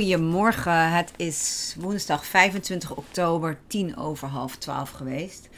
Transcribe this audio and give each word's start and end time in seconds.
Goedemorgen, 0.00 0.92
het 0.92 1.12
is 1.16 1.74
woensdag 1.78 2.26
25 2.26 2.96
oktober, 2.96 3.58
10 3.66 3.96
over 3.96 4.28
half 4.28 4.56
12 4.56 4.90
geweest. 4.90 5.48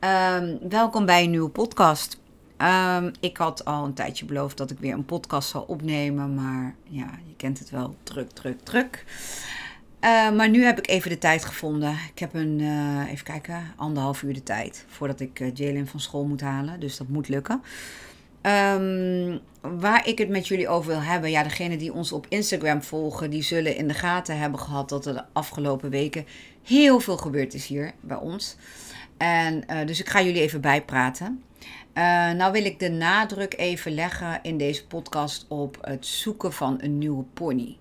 Um, 0.00 0.58
welkom 0.68 1.06
bij 1.06 1.24
een 1.24 1.30
nieuwe 1.30 1.48
podcast. 1.48 2.20
Um, 2.58 3.10
ik 3.20 3.36
had 3.36 3.64
al 3.64 3.84
een 3.84 3.94
tijdje 3.94 4.24
beloofd 4.24 4.56
dat 4.56 4.70
ik 4.70 4.78
weer 4.78 4.92
een 4.92 5.04
podcast 5.04 5.48
zou 5.48 5.64
opnemen. 5.66 6.34
Maar 6.34 6.74
ja, 6.88 7.10
je 7.26 7.36
kent 7.36 7.58
het 7.58 7.70
wel. 7.70 7.96
Druk, 8.02 8.30
druk, 8.30 8.60
druk. 8.60 9.04
Uh, 10.00 10.30
maar 10.30 10.48
nu 10.48 10.64
heb 10.64 10.78
ik 10.78 10.88
even 10.88 11.10
de 11.10 11.18
tijd 11.18 11.44
gevonden. 11.44 11.96
Ik 12.12 12.18
heb 12.18 12.34
een, 12.34 12.58
uh, 12.58 13.10
even 13.10 13.24
kijken, 13.24 13.72
anderhalf 13.76 14.22
uur 14.22 14.34
de 14.34 14.42
tijd 14.42 14.84
voordat 14.88 15.20
ik 15.20 15.40
uh, 15.40 15.54
Jalen 15.54 15.86
van 15.86 16.00
school 16.00 16.24
moet 16.24 16.40
halen. 16.40 16.80
Dus 16.80 16.96
dat 16.96 17.08
moet 17.08 17.28
lukken. 17.28 17.62
Um, 18.42 19.40
waar 19.60 20.08
ik 20.08 20.18
het 20.18 20.28
met 20.28 20.48
jullie 20.48 20.68
over 20.68 20.90
wil 20.90 21.02
hebben. 21.02 21.30
Ja, 21.30 21.42
degenen 21.42 21.78
die 21.78 21.92
ons 21.92 22.12
op 22.12 22.26
Instagram 22.28 22.82
volgen, 22.82 23.30
die 23.30 23.42
zullen 23.42 23.76
in 23.76 23.88
de 23.88 23.94
gaten 23.94 24.38
hebben 24.38 24.60
gehad 24.60 24.88
dat 24.88 25.06
er 25.06 25.14
de 25.14 25.24
afgelopen 25.32 25.90
weken 25.90 26.26
heel 26.62 27.00
veel 27.00 27.16
gebeurd 27.16 27.54
is 27.54 27.66
hier 27.66 27.92
bij 28.00 28.16
ons. 28.16 28.56
En 29.16 29.64
dus 29.86 30.00
ik 30.00 30.08
ga 30.08 30.22
jullie 30.22 30.40
even 30.40 30.60
bijpraten. 30.60 31.42
Uh, 31.94 32.30
nou 32.30 32.52
wil 32.52 32.64
ik 32.64 32.78
de 32.78 32.90
nadruk 32.90 33.54
even 33.56 33.94
leggen 33.94 34.38
in 34.42 34.58
deze 34.58 34.86
podcast 34.86 35.44
op 35.48 35.78
het 35.80 36.06
zoeken 36.06 36.52
van 36.52 36.78
een 36.80 36.98
nieuwe 36.98 37.24
pony. 37.34 37.76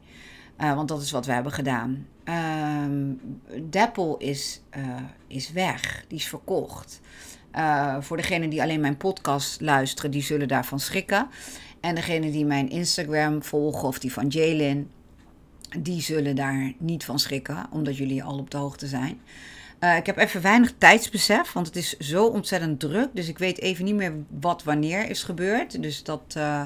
Uh, 0.61 0.75
want 0.75 0.87
dat 0.87 1.01
is 1.01 1.11
wat 1.11 1.25
we 1.25 1.31
hebben 1.31 1.51
gedaan. 1.51 2.07
Uh, 2.25 2.85
Deppel 3.69 4.17
is, 4.17 4.61
is 5.27 5.51
weg, 5.51 6.05
die 6.07 6.17
is 6.17 6.27
verkocht. 6.27 7.01
Voor 7.99 8.17
degenen 8.17 8.49
die 8.49 8.61
alleen 8.61 8.79
mijn 8.79 8.97
podcast 8.97 9.61
luisteren, 9.61 10.11
die 10.11 10.23
zullen 10.23 10.47
daarvan 10.47 10.79
schrikken. 10.79 11.27
En 11.79 11.95
degenen 11.95 12.31
die 12.31 12.45
mijn 12.45 12.69
Instagram 12.69 13.43
volgen 13.43 13.87
of 13.87 13.99
die 13.99 14.13
van 14.13 14.27
Jalen, 14.27 14.91
die 15.79 16.01
zullen 16.01 16.35
daar 16.35 16.73
niet 16.77 17.05
van 17.05 17.19
schrikken, 17.19 17.67
omdat 17.71 17.97
jullie 17.97 18.23
al 18.23 18.37
op 18.37 18.51
de 18.51 18.57
hoogte 18.57 18.87
zijn. 18.87 19.21
Uh, 19.79 19.95
ik 19.95 20.05
heb 20.05 20.17
even 20.17 20.41
weinig 20.41 20.73
tijdsbesef, 20.77 21.51
want 21.53 21.67
het 21.67 21.75
is 21.75 21.97
zo 21.97 22.25
ontzettend 22.25 22.79
druk. 22.79 23.09
Dus 23.13 23.27
ik 23.27 23.37
weet 23.37 23.59
even 23.59 23.85
niet 23.85 23.95
meer 23.95 24.13
wat 24.39 24.63
wanneer 24.63 25.09
is 25.09 25.23
gebeurd. 25.23 25.81
Dus 25.81 26.03
dat 26.03 26.33
uh, 26.37 26.61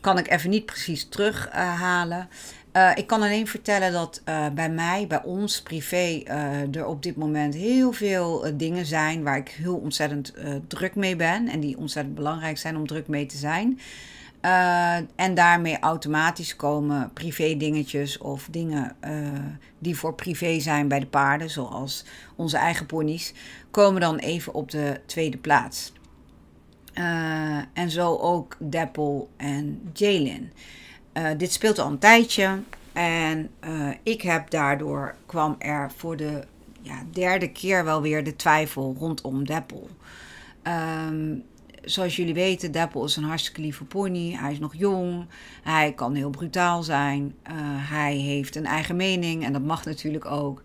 kan 0.00 0.18
ik 0.18 0.30
even 0.30 0.50
niet 0.50 0.66
precies 0.66 1.08
terughalen. 1.08 2.28
Uh, 2.78 2.90
ik 2.94 3.06
kan 3.06 3.22
alleen 3.22 3.46
vertellen 3.46 3.92
dat 3.92 4.22
bij 4.54 4.70
mij, 4.70 5.06
bij 5.06 5.22
ons 5.22 5.62
privé, 5.62 6.22
er 6.72 6.86
op 6.86 7.02
dit 7.02 7.16
moment 7.16 7.54
heel 7.54 7.92
veel 7.92 8.56
dingen 8.56 8.86
zijn 8.86 9.22
waar 9.22 9.36
ik 9.36 9.48
heel 9.48 9.76
ontzettend 9.76 10.34
druk 10.66 10.94
mee 10.94 11.16
ben. 11.16 11.48
En 11.48 11.60
die 11.60 11.78
ontzettend 11.78 12.14
belangrijk 12.14 12.58
zijn 12.58 12.76
om 12.76 12.86
druk 12.86 13.08
mee 13.08 13.26
te 13.26 13.36
zijn. 13.36 13.80
En 15.16 15.34
daarmee 15.34 15.78
automatisch 15.78 16.56
komen 16.56 17.10
privé 17.12 17.56
dingetjes 17.56 18.18
of 18.18 18.48
dingen 18.50 18.96
die 19.78 19.96
voor 19.96 20.14
privé 20.14 20.60
zijn 20.60 20.88
bij 20.88 21.00
de 21.00 21.06
paarden, 21.06 21.50
zoals 21.50 22.04
onze 22.36 22.56
eigen 22.56 22.86
ponies, 22.86 23.32
komen 23.70 24.00
dan 24.00 24.16
even 24.16 24.54
op 24.54 24.70
de 24.70 25.00
tweede 25.06 25.38
plaats. 25.38 25.92
En 27.72 27.90
zo 27.90 28.16
ook 28.16 28.56
Deppel 28.60 29.30
en 29.36 29.90
Jalen. 29.92 30.52
Dit 31.36 31.52
speelt 31.52 31.78
al 31.78 31.90
een 31.90 31.98
tijdje 31.98 32.62
en 32.92 33.50
ik 34.02 34.22
heb 34.22 34.50
daardoor 34.50 35.14
kwam 35.26 35.56
er 35.58 35.90
voor 35.96 36.16
de 36.16 36.44
ja, 36.82 37.02
derde 37.12 37.52
keer 37.52 37.84
wel 37.84 38.02
weer 38.02 38.24
de 38.24 38.36
twijfel 38.36 38.96
rondom 38.98 39.46
Deppel. 39.46 39.88
Um, 41.08 41.44
zoals 41.84 42.16
jullie 42.16 42.34
weten, 42.34 42.72
Deppel 42.72 43.04
is 43.04 43.16
een 43.16 43.24
hartstikke 43.24 43.60
lieve 43.60 43.84
pony. 43.84 44.32
Hij 44.32 44.52
is 44.52 44.58
nog 44.58 44.74
jong. 44.74 45.26
Hij 45.62 45.92
kan 45.92 46.14
heel 46.14 46.30
brutaal 46.30 46.82
zijn. 46.82 47.34
Uh, 47.50 47.52
hij 47.90 48.14
heeft 48.16 48.56
een 48.56 48.66
eigen 48.66 48.96
mening 48.96 49.44
en 49.44 49.52
dat 49.52 49.62
mag 49.62 49.84
natuurlijk 49.84 50.24
ook. 50.24 50.62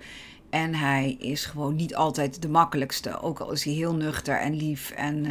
En 0.49 0.75
hij 0.75 1.15
is 1.19 1.45
gewoon 1.45 1.75
niet 1.75 1.95
altijd 1.95 2.41
de 2.41 2.49
makkelijkste. 2.49 3.21
Ook 3.21 3.39
al 3.39 3.51
is 3.51 3.63
hij 3.63 3.73
heel 3.73 3.93
nuchter 3.93 4.39
en 4.39 4.55
lief 4.55 4.91
en 4.91 5.25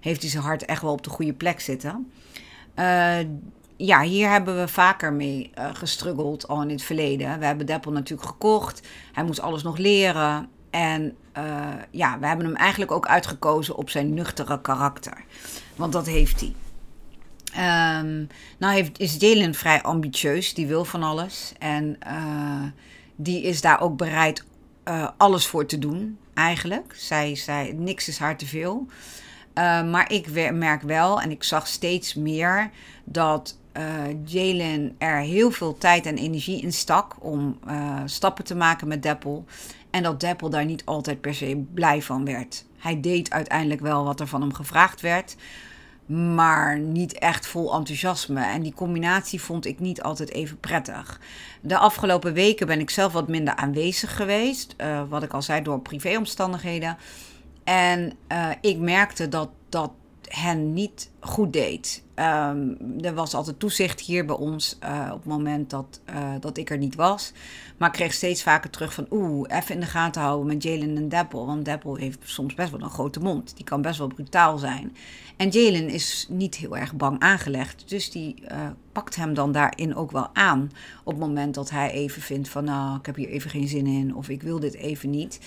heeft 0.00 0.20
hij 0.20 0.30
zijn 0.30 0.42
hart 0.42 0.64
echt 0.64 0.82
wel 0.82 0.92
op 0.92 1.02
de 1.02 1.10
goede 1.10 1.32
plek 1.32 1.60
zitten. 1.60 2.10
Ja, 3.76 4.02
hier 4.02 4.30
hebben 4.30 4.56
we 4.56 4.68
vaker 4.68 5.12
mee 5.12 5.50
uh, 5.58 5.68
gestruggeld 5.72 6.48
al 6.48 6.62
in 6.62 6.68
het 6.68 6.82
verleden. 6.82 7.38
We 7.38 7.44
hebben 7.44 7.66
Deppel 7.66 7.92
natuurlijk 7.92 8.28
gekocht. 8.28 8.88
Hij 9.12 9.24
moest 9.24 9.40
alles 9.40 9.62
nog 9.62 9.76
leren. 9.76 10.48
En 10.70 11.16
uh, 11.38 11.68
ja, 11.90 12.18
we 12.18 12.26
hebben 12.26 12.46
hem 12.46 12.56
eigenlijk 12.56 12.90
ook 12.90 13.06
uitgekozen 13.06 13.76
op 13.76 13.90
zijn 13.90 14.14
nuchtere 14.14 14.60
karakter. 14.60 15.24
Want 15.76 15.92
dat 15.92 16.06
heeft 16.06 16.40
hij. 16.40 16.54
Um, 18.00 18.28
nou 18.58 18.74
heeft, 18.74 18.98
is 18.98 19.16
Jalen 19.18 19.54
vrij 19.54 19.82
ambitieus, 19.82 20.54
die 20.54 20.66
wil 20.66 20.84
van 20.84 21.02
alles. 21.02 21.52
En 21.58 21.98
uh, 22.06 22.62
die 23.16 23.42
is 23.42 23.60
daar 23.60 23.80
ook 23.80 23.96
bereid 23.96 24.44
alles 25.16 25.46
voor 25.46 25.66
te 25.66 25.78
doen, 25.78 26.18
eigenlijk. 26.34 26.94
Zij 26.96 27.34
zei, 27.34 27.72
niks 27.72 28.08
is 28.08 28.18
haar 28.18 28.36
te 28.36 28.46
veel. 28.46 28.86
maar 29.90 30.12
ik 30.12 30.52
merk 30.52 30.82
wel, 30.82 31.20
en 31.20 31.30
ik 31.30 31.44
zag 31.44 31.66
steeds 31.66 32.14
meer, 32.14 32.70
dat 33.04 33.58
Jalen 34.24 34.94
er 34.98 35.18
heel 35.18 35.50
veel 35.50 35.78
tijd 35.78 36.06
en 36.06 36.16
energie 36.16 36.62
in 36.62 36.72
stak 36.72 37.16
om 37.18 37.58
stappen 38.04 38.44
te 38.44 38.54
maken 38.54 38.88
met 38.88 39.02
Deppel. 39.02 39.44
En 39.90 40.02
dat 40.02 40.20
Deppel 40.20 40.50
daar 40.50 40.64
niet 40.64 40.84
altijd 40.84 41.20
per 41.20 41.34
se 41.34 41.64
blij 41.74 42.02
van 42.02 42.24
werd. 42.24 42.64
Hij 42.78 43.00
deed 43.00 43.30
uiteindelijk 43.30 43.80
wel 43.80 44.04
wat 44.04 44.20
er 44.20 44.26
van 44.26 44.40
hem 44.40 44.54
gevraagd 44.54 45.00
werd, 45.00 45.36
maar 46.06 46.78
niet 46.78 47.18
echt 47.18 47.46
vol 47.46 47.74
enthousiasme. 47.74 48.44
En 48.44 48.62
die 48.62 48.74
combinatie 48.74 49.40
vond 49.42 49.66
ik 49.66 49.80
niet 49.80 50.02
altijd 50.02 50.30
even 50.32 50.60
prettig. 50.60 51.20
De 51.60 51.78
afgelopen 51.78 52.32
weken 52.32 52.66
ben 52.66 52.80
ik 52.80 52.90
zelf 52.90 53.12
wat 53.12 53.28
minder 53.28 53.54
aanwezig 53.54 54.16
geweest, 54.16 54.74
uh, 54.80 55.02
wat 55.08 55.22
ik 55.22 55.32
al 55.32 55.42
zei, 55.42 55.62
door 55.62 55.80
privéomstandigheden. 55.80 56.96
En 57.64 58.12
uh, 58.32 58.50
ik 58.60 58.78
merkte 58.78 59.28
dat 59.28 59.48
dat 59.68 59.90
hen 60.28 60.72
niet 60.72 61.10
goed 61.20 61.52
deed. 61.52 62.04
Um, 62.14 62.76
er 63.00 63.14
was 63.14 63.34
altijd 63.34 63.58
toezicht 63.58 64.00
hier 64.00 64.24
bij 64.24 64.36
ons 64.36 64.78
uh, 64.84 65.08
op 65.12 65.18
het 65.18 65.26
moment 65.26 65.70
dat, 65.70 66.00
uh, 66.10 66.34
dat 66.40 66.56
ik 66.56 66.70
er 66.70 66.78
niet 66.78 66.94
was. 66.94 67.32
Maar 67.76 67.90
kreeg 67.90 68.12
steeds 68.12 68.42
vaker 68.42 68.70
terug 68.70 68.94
van 68.94 69.06
oeh, 69.10 69.48
even 69.48 69.74
in 69.74 69.80
de 69.80 69.86
gaten 69.86 70.22
houden 70.22 70.46
met 70.46 70.62
Jalen 70.62 70.96
en 70.96 71.08
Deppel. 71.08 71.46
Want 71.46 71.64
Deppel 71.64 71.96
heeft 71.96 72.18
soms 72.24 72.54
best 72.54 72.70
wel 72.70 72.82
een 72.82 72.90
grote 72.90 73.20
mond. 73.20 73.56
Die 73.56 73.64
kan 73.64 73.82
best 73.82 73.98
wel 73.98 74.06
brutaal 74.06 74.58
zijn. 74.58 74.96
En 75.36 75.48
Jalen 75.48 75.88
is 75.88 76.26
niet 76.30 76.54
heel 76.54 76.76
erg 76.76 76.94
bang 76.94 77.20
aangelegd. 77.20 77.88
Dus 77.88 78.10
die 78.10 78.34
uh, 78.50 78.68
pakt 78.92 79.16
hem 79.16 79.34
dan 79.34 79.52
daarin 79.52 79.94
ook 79.94 80.10
wel 80.10 80.28
aan. 80.32 80.70
Op 81.04 81.12
het 81.12 81.22
moment 81.22 81.54
dat 81.54 81.70
hij 81.70 81.90
even 81.90 82.22
vindt 82.22 82.48
van 82.48 82.64
nou, 82.64 82.98
ik 82.98 83.06
heb 83.06 83.16
hier 83.16 83.28
even 83.28 83.50
geen 83.50 83.68
zin 83.68 83.86
in. 83.86 84.14
Of 84.14 84.28
ik 84.28 84.42
wil 84.42 84.60
dit 84.60 84.74
even 84.74 85.10
niet. 85.10 85.40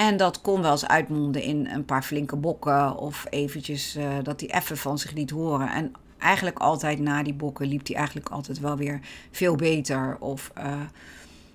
En 0.00 0.16
dat 0.16 0.40
kon 0.40 0.62
wel 0.62 0.70
eens 0.70 0.86
uitmonden 0.86 1.42
in 1.42 1.66
een 1.66 1.84
paar 1.84 2.02
flinke 2.02 2.36
bokken 2.36 2.96
of 2.96 3.26
eventjes 3.30 3.96
uh, 3.96 4.04
dat 4.22 4.40
hij 4.40 4.50
even 4.54 4.76
van 4.76 4.98
zich 4.98 5.12
liet 5.12 5.30
horen. 5.30 5.68
En 5.68 5.92
eigenlijk 6.18 6.58
altijd 6.58 6.98
na 6.98 7.22
die 7.22 7.34
bokken 7.34 7.66
liep 7.66 7.86
hij 7.86 7.96
eigenlijk 7.96 8.28
altijd 8.28 8.60
wel 8.60 8.76
weer 8.76 9.00
veel 9.30 9.56
beter. 9.56 10.16
Of 10.20 10.50
uh, 10.58 10.80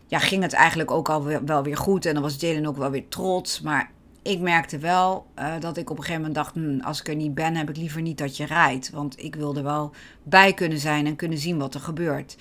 ja, 0.08 0.20
ging 0.20 0.42
het 0.44 0.54
eigenlijk 0.54 0.92
ook 0.92 1.10
al 1.10 1.24
wel 1.46 1.64
weer 1.64 1.78
goed. 1.78 2.06
En 2.06 2.14
dan 2.14 2.24
was 2.24 2.40
Jalen 2.40 2.66
ook 2.66 2.78
wel 2.78 2.90
weer 2.90 3.08
trots. 3.08 3.62
Maar 3.62 3.92
ik 4.22 4.40
merkte 4.40 4.78
wel 4.78 5.26
uh, 5.40 5.54
dat 5.60 5.78
ik 5.78 5.90
op 5.90 5.98
een 5.98 6.04
gegeven 6.04 6.26
moment 6.26 6.44
dacht: 6.44 6.56
hm, 6.56 6.80
als 6.80 7.00
ik 7.00 7.08
er 7.08 7.16
niet 7.16 7.34
ben, 7.34 7.56
heb 7.56 7.70
ik 7.70 7.78
liever 7.78 8.02
niet 8.02 8.18
dat 8.18 8.38
je 8.38 8.46
rijdt. 8.46 8.90
Want 8.90 9.24
ik 9.24 9.36
wilde 9.36 9.62
wel 9.62 9.92
bij 10.24 10.54
kunnen 10.54 10.80
zijn 10.80 11.06
en 11.06 11.16
kunnen 11.16 11.38
zien 11.38 11.58
wat 11.58 11.74
er 11.74 11.80
gebeurt. 11.82 12.36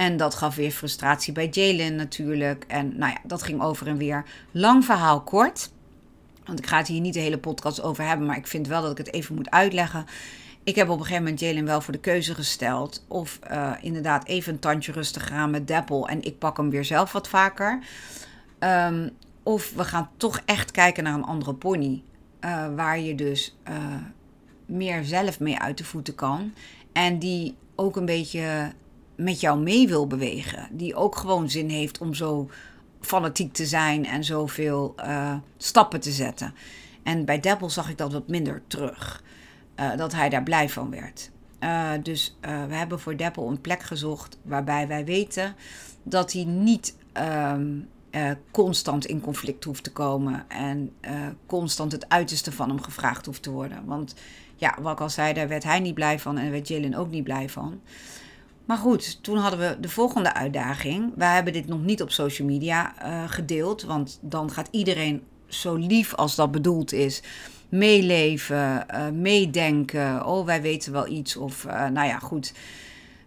En 0.00 0.16
dat 0.16 0.34
gaf 0.34 0.54
weer 0.54 0.70
frustratie 0.70 1.32
bij 1.32 1.48
Jalen 1.48 1.96
natuurlijk. 1.96 2.64
En 2.68 2.98
nou 2.98 3.12
ja, 3.12 3.18
dat 3.24 3.42
ging 3.42 3.62
over 3.62 3.86
en 3.86 3.96
weer. 3.96 4.24
Lang 4.50 4.84
verhaal 4.84 5.20
kort. 5.20 5.70
Want 6.44 6.58
ik 6.58 6.66
ga 6.66 6.76
het 6.76 6.86
hier 6.86 7.00
niet 7.00 7.14
de 7.14 7.20
hele 7.20 7.38
podcast 7.38 7.82
over 7.82 8.04
hebben, 8.04 8.26
maar 8.26 8.36
ik 8.36 8.46
vind 8.46 8.66
wel 8.66 8.82
dat 8.82 8.90
ik 8.90 8.98
het 8.98 9.12
even 9.12 9.34
moet 9.34 9.50
uitleggen. 9.50 10.06
ik 10.64 10.74
heb 10.74 10.88
op 10.88 10.98
een 10.98 11.04
gegeven 11.04 11.22
moment 11.22 11.40
Jalen 11.40 11.64
wel 11.64 11.80
voor 11.80 11.92
de 11.92 11.98
keuze 11.98 12.34
gesteld. 12.34 13.04
Of 13.08 13.38
uh, 13.50 13.72
inderdaad 13.80 14.26
even 14.26 14.52
een 14.52 14.58
tandje 14.58 14.92
rustig 14.92 15.26
gaan 15.26 15.50
met 15.50 15.66
Deppel. 15.66 16.08
En 16.08 16.22
ik 16.22 16.38
pak 16.38 16.56
hem 16.56 16.70
weer 16.70 16.84
zelf 16.84 17.12
wat 17.12 17.28
vaker. 17.28 17.78
Um, 18.58 19.10
of 19.42 19.72
we 19.74 19.84
gaan 19.84 20.10
toch 20.16 20.40
echt 20.44 20.70
kijken 20.70 21.04
naar 21.04 21.14
een 21.14 21.24
andere 21.24 21.54
pony. 21.54 22.02
Uh, 22.40 22.74
waar 22.74 23.00
je 23.00 23.14
dus 23.14 23.56
uh, 23.68 23.74
meer 24.66 25.04
zelf 25.04 25.40
mee 25.40 25.58
uit 25.58 25.78
de 25.78 25.84
voeten 25.84 26.14
kan. 26.14 26.54
En 26.92 27.18
die 27.18 27.54
ook 27.74 27.96
een 27.96 28.04
beetje 28.04 28.72
met 29.22 29.40
jou 29.40 29.58
mee 29.58 29.88
wil 29.88 30.06
bewegen. 30.06 30.68
Die 30.70 30.94
ook 30.94 31.16
gewoon 31.16 31.50
zin 31.50 31.68
heeft 31.68 31.98
om 31.98 32.14
zo 32.14 32.50
fanatiek 33.00 33.52
te 33.52 33.66
zijn 33.66 34.06
en 34.06 34.24
zoveel 34.24 34.94
uh, 34.98 35.34
stappen 35.56 36.00
te 36.00 36.10
zetten. 36.10 36.54
En 37.02 37.24
bij 37.24 37.40
Deppel 37.40 37.70
zag 37.70 37.90
ik 37.90 37.98
dat 37.98 38.12
wat 38.12 38.28
minder 38.28 38.62
terug. 38.66 39.22
Uh, 39.80 39.96
dat 39.96 40.12
hij 40.12 40.28
daar 40.28 40.42
blij 40.42 40.68
van 40.68 40.90
werd. 40.90 41.30
Uh, 41.60 41.90
dus 42.02 42.36
we 42.40 42.74
hebben 42.74 43.00
voor 43.00 43.16
Deppel 43.16 43.48
een 43.48 43.60
plek 43.60 43.82
gezocht 43.82 44.38
waarbij 44.42 44.88
wij 44.88 45.04
weten 45.04 45.54
dat 46.02 46.32
hij 46.32 46.44
niet 46.44 46.96
um, 47.52 47.88
constant 48.50 49.06
in 49.06 49.20
conflict 49.20 49.64
hoeft 49.64 49.84
te 49.84 49.92
komen. 49.92 50.44
En 50.48 50.92
constant 51.46 51.92
het 51.92 52.08
uiterste 52.08 52.52
van 52.52 52.68
hem 52.68 52.82
gevraagd 52.82 53.26
hoeft 53.26 53.42
te 53.42 53.50
worden. 53.50 53.84
Want 53.84 54.14
ja, 54.56 54.78
wat 54.80 54.92
ik 54.92 55.00
al 55.00 55.10
zei, 55.10 55.32
daar 55.32 55.48
werd 55.48 55.64
hij 55.64 55.80
niet 55.80 55.94
blij 55.94 56.18
van 56.18 56.38
en 56.38 56.50
werd 56.50 56.68
Jillian 56.68 56.94
ook 56.94 57.10
niet 57.10 57.24
blij 57.24 57.48
van. 57.48 57.80
Maar 58.70 58.78
goed, 58.78 59.22
toen 59.22 59.36
hadden 59.36 59.60
we 59.60 59.80
de 59.80 59.88
volgende 59.88 60.34
uitdaging. 60.34 61.12
We 61.16 61.24
hebben 61.24 61.52
dit 61.52 61.66
nog 61.66 61.82
niet 61.82 62.02
op 62.02 62.10
social 62.10 62.48
media 62.48 62.94
uh, 63.02 63.30
gedeeld, 63.30 63.82
want 63.82 64.18
dan 64.22 64.50
gaat 64.50 64.68
iedereen 64.70 65.22
zo 65.46 65.74
lief 65.74 66.14
als 66.14 66.34
dat 66.34 66.50
bedoeld 66.50 66.92
is 66.92 67.22
meeleven, 67.68 68.86
uh, 68.94 69.08
meedenken. 69.08 70.26
Oh, 70.26 70.46
wij 70.46 70.62
weten 70.62 70.92
wel 70.92 71.06
iets. 71.06 71.36
Of 71.36 71.64
uh, 71.64 71.88
nou 71.88 72.06
ja, 72.06 72.18
goed. 72.18 72.52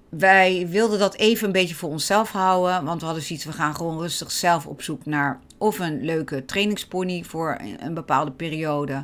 Wij 0.10 0.68
wilden 0.70 1.00
dat 1.00 1.16
even 1.16 1.46
een 1.46 1.52
beetje 1.52 1.76
voor 1.76 1.90
onszelf 1.90 2.32
houden. 2.32 2.86
Want 2.86 3.00
we 3.00 3.06
hadden 3.06 3.24
zoiets, 3.24 3.46
we 3.46 3.52
gaan 3.52 3.76
gewoon 3.76 4.00
rustig 4.00 4.32
zelf 4.32 4.66
op 4.68 4.82
zoek 4.82 5.06
naar 5.06 5.40
of 5.58 5.80
een 5.80 6.06
leuke 6.06 6.46
trainingspony 6.46 7.24
voor 7.24 7.58
een 7.80 7.94
bepaalde 7.94 8.32
periode 8.32 9.04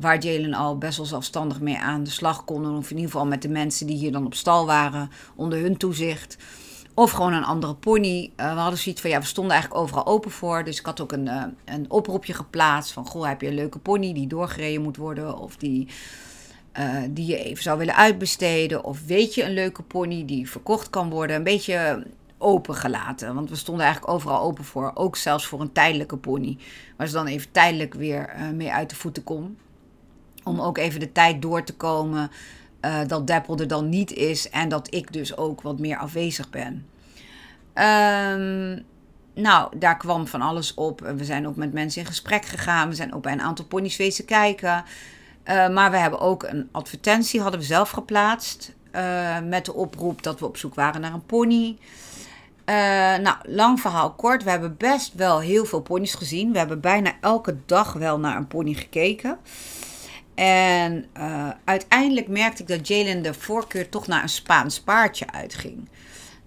waar 0.00 0.22
Jalen 0.22 0.54
al 0.54 0.78
best 0.78 0.96
wel 0.96 1.06
zelfstandig 1.06 1.60
mee 1.60 1.78
aan 1.78 2.04
de 2.04 2.10
slag 2.10 2.44
kon. 2.44 2.76
Of 2.76 2.90
in 2.90 2.96
ieder 2.96 3.10
geval 3.10 3.26
met 3.26 3.42
de 3.42 3.48
mensen 3.48 3.86
die 3.86 3.96
hier 3.96 4.12
dan 4.12 4.26
op 4.26 4.34
stal 4.34 4.66
waren, 4.66 5.10
onder 5.34 5.58
hun 5.60 5.76
toezicht. 5.76 6.36
Of 6.94 7.10
gewoon 7.10 7.32
een 7.32 7.44
andere 7.44 7.74
pony. 7.74 8.30
Uh, 8.36 8.52
we 8.54 8.60
hadden 8.60 8.78
zoiets 8.78 9.00
van, 9.00 9.10
ja, 9.10 9.18
we 9.18 9.26
stonden 9.26 9.52
eigenlijk 9.52 9.82
overal 9.82 10.06
open 10.06 10.30
voor. 10.30 10.64
Dus 10.64 10.78
ik 10.78 10.86
had 10.86 11.00
ook 11.00 11.12
een, 11.12 11.26
uh, 11.26 11.44
een 11.64 11.90
oproepje 11.90 12.34
geplaatst 12.34 12.92
van, 12.92 13.06
goh, 13.06 13.26
heb 13.26 13.40
je 13.40 13.46
een 13.46 13.54
leuke 13.54 13.78
pony 13.78 14.12
die 14.12 14.26
doorgereden 14.26 14.82
moet 14.82 14.96
worden? 14.96 15.38
Of 15.38 15.56
die, 15.56 15.88
uh, 16.78 17.02
die 17.10 17.26
je 17.26 17.44
even 17.44 17.62
zou 17.62 17.78
willen 17.78 17.96
uitbesteden? 17.96 18.84
Of 18.84 19.06
weet 19.06 19.34
je 19.34 19.44
een 19.44 19.54
leuke 19.54 19.82
pony 19.82 20.24
die 20.24 20.50
verkocht 20.50 20.90
kan 20.90 21.10
worden? 21.10 21.36
Een 21.36 21.42
beetje 21.42 22.06
open 22.38 22.74
gelaten. 22.74 23.34
Want 23.34 23.50
we 23.50 23.56
stonden 23.56 23.84
eigenlijk 23.84 24.14
overal 24.14 24.40
open 24.40 24.64
voor. 24.64 24.90
Ook 24.94 25.16
zelfs 25.16 25.46
voor 25.46 25.60
een 25.60 25.72
tijdelijke 25.72 26.16
pony. 26.16 26.58
Waar 26.96 27.06
ze 27.06 27.12
dan 27.12 27.26
even 27.26 27.50
tijdelijk 27.50 27.94
weer 27.94 28.36
mee 28.54 28.72
uit 28.72 28.90
de 28.90 28.96
voeten 28.96 29.24
kon. 29.24 29.56
Om 30.44 30.60
ook 30.60 30.78
even 30.78 31.00
de 31.00 31.12
tijd 31.12 31.42
door 31.42 31.64
te 31.64 31.74
komen 31.74 32.30
uh, 32.84 32.98
dat 33.06 33.26
Deppel 33.26 33.58
er 33.58 33.68
dan 33.68 33.88
niet 33.88 34.12
is 34.12 34.50
en 34.50 34.68
dat 34.68 34.94
ik 34.94 35.12
dus 35.12 35.36
ook 35.36 35.62
wat 35.62 35.78
meer 35.78 35.96
afwezig 35.96 36.50
ben. 36.50 36.86
Um, 37.74 38.84
nou, 39.34 39.78
daar 39.78 39.96
kwam 39.96 40.26
van 40.26 40.40
alles 40.40 40.74
op. 40.74 41.00
We 41.00 41.24
zijn 41.24 41.46
ook 41.46 41.56
met 41.56 41.72
mensen 41.72 42.00
in 42.00 42.06
gesprek 42.06 42.44
gegaan. 42.44 42.88
We 42.88 42.94
zijn 42.94 43.14
ook 43.14 43.22
bij 43.22 43.32
een 43.32 43.40
aantal 43.40 43.64
pony's 43.64 43.96
wezen 43.96 44.24
kijken. 44.24 44.84
Uh, 45.44 45.68
maar 45.68 45.90
we 45.90 45.96
hebben 45.96 46.20
ook 46.20 46.42
een 46.42 46.68
advertentie, 46.72 47.40
hadden 47.40 47.60
we 47.60 47.66
zelf 47.66 47.90
geplaatst. 47.90 48.74
Uh, 48.94 49.38
met 49.40 49.64
de 49.64 49.74
oproep 49.74 50.22
dat 50.22 50.40
we 50.40 50.46
op 50.46 50.56
zoek 50.56 50.74
waren 50.74 51.00
naar 51.00 51.12
een 51.12 51.26
pony. 51.26 51.78
Nou, 53.22 53.36
lang 53.42 53.80
verhaal 53.80 54.12
kort. 54.12 54.42
We 54.42 54.50
hebben 54.50 54.76
best 54.76 55.14
wel 55.14 55.40
heel 55.40 55.64
veel 55.64 55.80
pony's 55.80 56.14
gezien. 56.14 56.52
We 56.52 56.58
hebben 56.58 56.80
bijna 56.80 57.12
elke 57.20 57.56
dag 57.66 57.92
wel 57.92 58.18
naar 58.18 58.36
een 58.36 58.46
pony 58.46 58.74
gekeken. 58.74 59.38
En 60.40 61.06
uh, 61.16 61.48
uiteindelijk 61.64 62.28
merkte 62.28 62.62
ik 62.62 62.68
dat 62.68 62.88
Jalen 62.88 63.22
de 63.22 63.34
voorkeur 63.34 63.88
toch 63.88 64.06
naar 64.06 64.22
een 64.22 64.28
Spaans 64.28 64.80
paardje 64.80 65.32
uitging. 65.32 65.88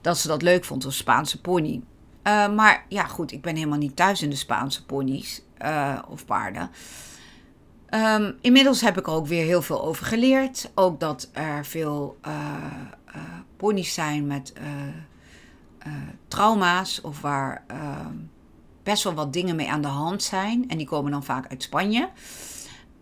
Dat 0.02 0.18
ze 0.18 0.28
dat 0.28 0.42
leuk 0.42 0.66
vond, 0.66 0.84
een 0.84 0.92
Spaanse 0.92 1.42
pony. 1.42 1.82
Uh, 2.24 2.54
maar 2.54 2.86
ja, 2.90 3.04
goed, 3.04 3.32
ik 3.32 3.42
ben 3.42 3.56
helemaal 3.56 3.78
niet 3.78 3.96
thuis 3.96 4.22
in 4.22 4.30
de 4.30 4.36
Spaanse 4.36 4.86
ponies 4.86 5.42
uh, 5.62 6.00
of 6.10 6.26
paarden. 6.26 6.72
Um, 7.90 8.38
inmiddels 8.42 8.82
heb 8.82 8.98
ik 8.98 9.08
er 9.08 9.14
ook 9.14 9.28
weer 9.28 9.46
heel 9.46 9.62
veel 9.62 9.84
over 9.84 10.06
geleerd. 10.06 10.72
Ook 10.76 11.00
dat 11.00 11.30
er 11.34 11.66
veel 11.66 12.18
ponies 13.58 13.94
zijn 13.94 14.28
met 14.28 14.54
trauma's 16.28 17.02
of 17.02 17.22
waar 17.22 17.64
ehm, 17.68 18.16
best 18.84 19.04
wel 19.04 19.14
wat 19.14 19.34
dingen 19.34 19.56
mee 19.56 19.72
aan 19.72 19.82
de 19.82 19.88
hand 19.88 20.24
zijn. 20.24 20.70
En 20.70 20.78
die 20.78 20.88
komen 20.88 21.12
dan 21.12 21.24
vaak 21.24 21.48
uit 21.48 21.64
Spanje. 21.64 22.10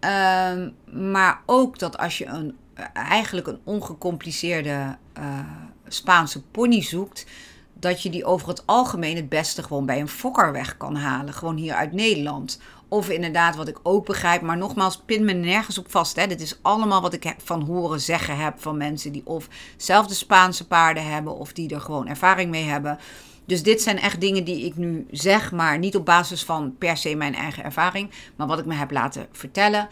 Um, 0.06 0.76
maar 1.10 1.42
ook 1.46 1.80
dat 1.80 1.98
als 1.98 2.18
je 2.18 2.26
een, 2.26 2.58
eigenlijk 2.94 3.48
een 3.48 3.60
ongecompliceerde 3.64 4.98
uh, 5.20 5.40
Spaanse 5.88 6.44
pony 6.44 6.82
zoekt, 6.82 7.26
dat 7.74 8.02
je 8.04 8.10
die 8.10 8.26
over 8.26 8.48
het 8.48 8.68
algemeen 8.68 9.16
het 9.16 9.30
beste 9.30 9.64
gewoon 9.64 9.86
bij 9.86 10.00
een 10.00 10.08
fokker 10.08 10.52
weg 10.52 10.78
kan 10.78 10.96
halen. 10.96 11.34
Gewoon 11.34 11.56
hier 11.56 11.74
uit 11.74 11.92
Nederland. 11.92 12.60
Of 12.88 13.10
inderdaad, 13.10 13.56
wat 13.56 13.68
ik 13.68 13.80
ook 13.84 14.06
begrijp, 14.06 14.42
maar 14.42 14.58
nogmaals, 14.58 14.98
pin 14.98 15.26
me 15.26 15.34
nergens 15.34 15.78
op 15.78 15.92
vast. 15.92 16.16
Hè. 16.16 16.28
Dit 16.28 16.42
is 16.42 16.60
allemaal 16.62 17.02
wat 17.02 17.14
ik 17.14 17.36
van 17.44 17.62
horen 17.62 18.02
zeggen 18.02 18.38
heb 18.38 18.60
van 18.60 18.78
mensen 18.78 19.12
die 19.12 19.26
of 19.26 19.48
zelf 19.78 20.08
de 20.08 20.14
Spaanse 20.14 20.68
paarden 20.68 21.10
hebben 21.12 21.36
of 21.36 21.54
die 21.54 21.74
er 21.74 21.82
gewoon 21.82 22.08
ervaring 22.08 22.50
mee 22.52 22.64
hebben. 22.64 23.00
Dus 23.46 23.64
dit 23.64 23.82
zijn 23.82 24.00
echt 24.00 24.22
dingen 24.22 24.44
die 24.44 24.66
ik 24.66 24.76
nu 24.76 25.06
zeg, 25.12 25.52
maar 25.52 25.78
niet 25.78 25.96
op 25.96 26.06
basis 26.06 26.44
van 26.44 26.76
per 26.78 26.98
se 26.98 27.16
mijn 27.16 27.36
eigen 27.36 27.64
ervaring, 27.64 28.10
maar 28.36 28.48
wat 28.48 28.60
ik 28.60 28.66
me 28.66 28.74
heb 28.74 28.92
laten 28.92 29.28
vertellen. 29.32 29.88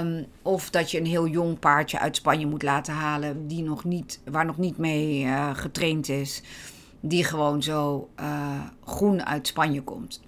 Um, 0.00 0.26
of 0.42 0.70
dat 0.70 0.90
je 0.90 0.98
een 0.98 1.06
heel 1.06 1.26
jong 1.26 1.58
paardje 1.58 1.98
uit 1.98 2.16
Spanje 2.16 2.46
moet 2.46 2.62
laten 2.62 2.94
halen, 2.94 3.46
die 3.46 3.62
nog 3.62 3.84
niet, 3.84 4.20
waar 4.24 4.44
nog 4.44 4.58
niet 4.58 4.76
mee 4.76 5.24
uh, 5.24 5.50
getraind 5.54 6.08
is, 6.08 6.42
die 7.00 7.24
gewoon 7.24 7.62
zo 7.62 8.08
uh, 8.20 8.60
groen 8.84 9.26
uit 9.26 9.46
Spanje 9.46 9.82
komt. 9.82 10.20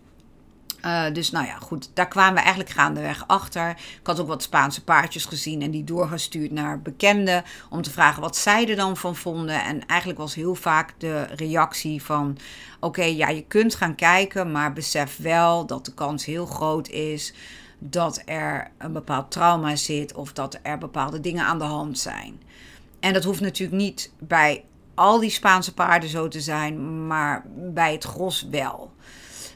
Uh, 0.84 1.12
dus 1.12 1.30
nou 1.30 1.46
ja, 1.46 1.56
goed, 1.56 1.90
daar 1.94 2.08
kwamen 2.08 2.34
we 2.34 2.40
eigenlijk 2.40 2.70
gaandeweg 2.70 3.24
achter. 3.26 3.70
Ik 3.70 4.06
had 4.06 4.20
ook 4.20 4.26
wat 4.26 4.42
Spaanse 4.42 4.84
paardjes 4.84 5.24
gezien 5.24 5.62
en 5.62 5.70
die 5.70 5.84
doorgestuurd 5.84 6.50
naar 6.50 6.80
bekenden 6.80 7.44
om 7.70 7.82
te 7.82 7.90
vragen 7.90 8.22
wat 8.22 8.36
zij 8.36 8.68
er 8.68 8.76
dan 8.76 8.96
van 8.96 9.16
vonden. 9.16 9.64
En 9.64 9.86
eigenlijk 9.86 10.20
was 10.20 10.34
heel 10.34 10.54
vaak 10.54 10.94
de 10.98 11.22
reactie 11.22 12.02
van: 12.02 12.38
oké, 12.80 13.02
ja, 13.02 13.28
je 13.28 13.44
kunt 13.44 13.74
gaan 13.74 13.94
kijken, 13.94 14.52
maar 14.52 14.72
besef 14.72 15.16
wel 15.16 15.66
dat 15.66 15.84
de 15.84 15.94
kans 15.94 16.24
heel 16.24 16.46
groot 16.46 16.88
is 16.88 17.34
dat 17.78 18.22
er 18.24 18.70
een 18.78 18.92
bepaald 18.92 19.30
trauma 19.30 19.76
zit 19.76 20.14
of 20.14 20.32
dat 20.32 20.58
er 20.62 20.78
bepaalde 20.78 21.20
dingen 21.20 21.44
aan 21.44 21.58
de 21.58 21.64
hand 21.64 21.98
zijn. 21.98 22.40
En 23.00 23.12
dat 23.12 23.24
hoeft 23.24 23.40
natuurlijk 23.40 23.78
niet 23.78 24.12
bij 24.18 24.64
al 24.94 25.20
die 25.20 25.30
Spaanse 25.30 25.74
paarden 25.74 26.08
zo 26.08 26.28
te 26.28 26.40
zijn, 26.40 27.06
maar 27.06 27.44
bij 27.56 27.92
het 27.92 28.04
gros 28.04 28.46
wel. 28.50 28.92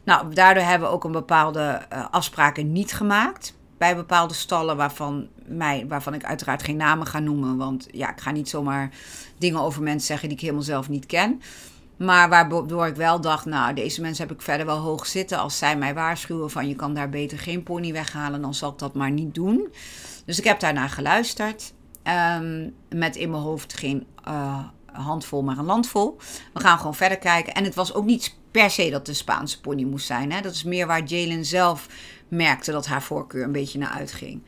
Nou, 0.04 0.34
daardoor 0.34 0.62
hebben 0.62 0.88
we 0.88 0.94
ook 0.94 1.04
een 1.04 1.12
bepaalde 1.12 1.82
uh, 1.92 2.06
afspraken 2.10 2.72
niet 2.72 2.92
gemaakt. 2.92 3.54
Bij 3.78 3.96
bepaalde 3.96 4.34
stallen 4.34 4.76
waarvan, 4.76 5.28
mij, 5.44 5.84
waarvan 5.88 6.14
ik 6.14 6.24
uiteraard 6.24 6.62
geen 6.62 6.76
namen 6.76 7.06
ga 7.06 7.18
noemen. 7.18 7.56
Want 7.56 7.88
ja, 7.90 8.10
ik 8.10 8.20
ga 8.20 8.30
niet 8.30 8.48
zomaar 8.48 8.90
dingen 9.38 9.60
over 9.60 9.82
mensen 9.82 10.06
zeggen 10.06 10.28
die 10.28 10.36
ik 10.36 10.42
helemaal 10.42 10.64
zelf 10.64 10.88
niet 10.88 11.06
ken. 11.06 11.42
Maar 11.96 12.28
waardoor 12.28 12.86
ik 12.86 12.96
wel 12.96 13.20
dacht, 13.20 13.44
nou, 13.44 13.74
deze 13.74 14.00
mensen 14.00 14.28
heb 14.28 14.36
ik 14.36 14.42
verder 14.42 14.66
wel 14.66 14.78
hoog 14.78 15.06
zitten. 15.06 15.38
Als 15.38 15.58
zij 15.58 15.76
mij 15.76 15.94
waarschuwen 15.94 16.50
van 16.50 16.68
je 16.68 16.74
kan 16.74 16.94
daar 16.94 17.08
beter 17.08 17.38
geen 17.38 17.62
pony 17.62 17.92
weghalen, 17.92 18.42
dan 18.42 18.54
zal 18.54 18.70
ik 18.70 18.78
dat 18.78 18.94
maar 18.94 19.10
niet 19.10 19.34
doen. 19.34 19.68
Dus 20.24 20.38
ik 20.38 20.44
heb 20.44 20.60
daarnaar 20.60 20.88
geluisterd. 20.88 21.72
Um, 22.38 22.74
met 22.88 23.16
in 23.16 23.30
mijn 23.30 23.42
hoofd 23.42 23.74
geen 23.74 24.06
uh, 24.28 24.58
handvol, 24.92 25.42
maar 25.42 25.58
een 25.58 25.64
landvol. 25.64 26.16
We 26.52 26.60
gaan 26.60 26.78
gewoon 26.78 26.94
verder 26.94 27.18
kijken. 27.18 27.54
En 27.54 27.64
het 27.64 27.74
was 27.74 27.94
ook 27.94 28.04
niet 28.04 28.34
per 28.52 28.70
se 28.70 28.90
dat 28.90 29.06
de 29.06 29.14
Spaanse 29.14 29.60
pony 29.60 29.84
moest 29.84 30.06
zijn. 30.06 30.32
Hè? 30.32 30.40
Dat 30.40 30.52
is 30.52 30.62
meer 30.62 30.86
waar 30.86 31.04
Jalen 31.04 31.44
zelf 31.44 31.86
merkte 32.28 32.72
dat 32.72 32.86
haar 32.86 33.02
voorkeur 33.02 33.44
een 33.44 33.52
beetje 33.52 33.78
naar 33.78 33.90
uitging. 33.90 34.42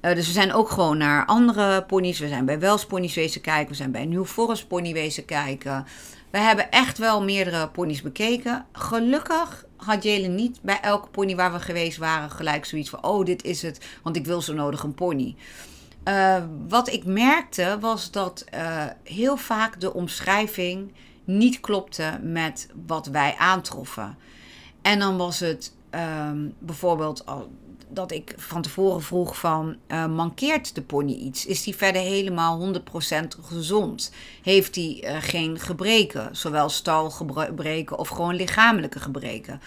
Uh, 0.00 0.14
dus 0.14 0.26
we 0.26 0.32
zijn 0.32 0.52
ook 0.52 0.70
gewoon 0.70 0.98
naar 0.98 1.26
andere 1.26 1.84
ponies. 1.84 2.18
We 2.18 2.28
zijn 2.28 2.44
bij 2.44 2.58
Wels 2.58 2.86
ponies 2.86 3.14
wezen 3.14 3.40
kijken. 3.40 3.68
We 3.68 3.74
zijn 3.74 3.90
bij 3.90 4.04
New 4.04 4.24
Forest 4.24 4.68
pony 4.68 4.92
wezen 4.92 5.24
kijken. 5.24 5.86
We 6.30 6.38
hebben 6.38 6.70
echt 6.70 6.98
wel 6.98 7.22
meerdere 7.22 7.68
ponies 7.68 8.02
bekeken. 8.02 8.66
Gelukkig 8.72 9.64
had 9.76 10.02
Jalen 10.02 10.34
niet 10.34 10.58
bij 10.62 10.80
elke 10.80 11.08
pony 11.08 11.36
waar 11.36 11.52
we 11.52 11.60
geweest 11.60 11.98
waren 11.98 12.30
gelijk 12.30 12.64
zoiets 12.64 12.90
van... 12.90 13.04
oh, 13.04 13.24
dit 13.24 13.44
is 13.44 13.62
het, 13.62 13.84
want 14.02 14.16
ik 14.16 14.26
wil 14.26 14.42
zo 14.42 14.54
nodig 14.54 14.82
een 14.82 14.94
pony. 14.94 15.36
Uh, 16.08 16.36
wat 16.68 16.92
ik 16.92 17.04
merkte 17.04 17.76
was 17.80 18.10
dat 18.10 18.44
uh, 18.54 18.84
heel 19.04 19.36
vaak 19.36 19.80
de 19.80 19.94
omschrijving 19.94 20.92
niet 21.24 21.60
klopte 21.60 22.18
met 22.22 22.68
wat 22.86 23.06
wij 23.06 23.34
aantroffen. 23.38 24.16
En 24.82 24.98
dan 24.98 25.16
was 25.16 25.40
het 25.40 25.74
um, 25.90 26.54
bijvoorbeeld, 26.58 27.24
dat 27.88 28.12
ik 28.12 28.34
van 28.36 28.62
tevoren 28.62 29.02
vroeg 29.02 29.38
van, 29.38 29.76
uh, 29.88 30.06
mankeert 30.06 30.74
de 30.74 30.82
pony 30.82 31.12
iets? 31.12 31.46
Is 31.46 31.62
die 31.62 31.76
verder 31.76 32.02
helemaal 32.02 32.74
100% 32.74 32.80
gezond? 33.40 34.12
Heeft 34.42 34.74
hij 34.74 35.04
uh, 35.04 35.16
geen 35.20 35.58
gebreken, 35.58 36.36
zowel 36.36 36.68
stalgebreken 36.68 37.98
of 37.98 38.08
gewoon 38.08 38.34
lichamelijke 38.34 39.00
gebreken? 39.00 39.60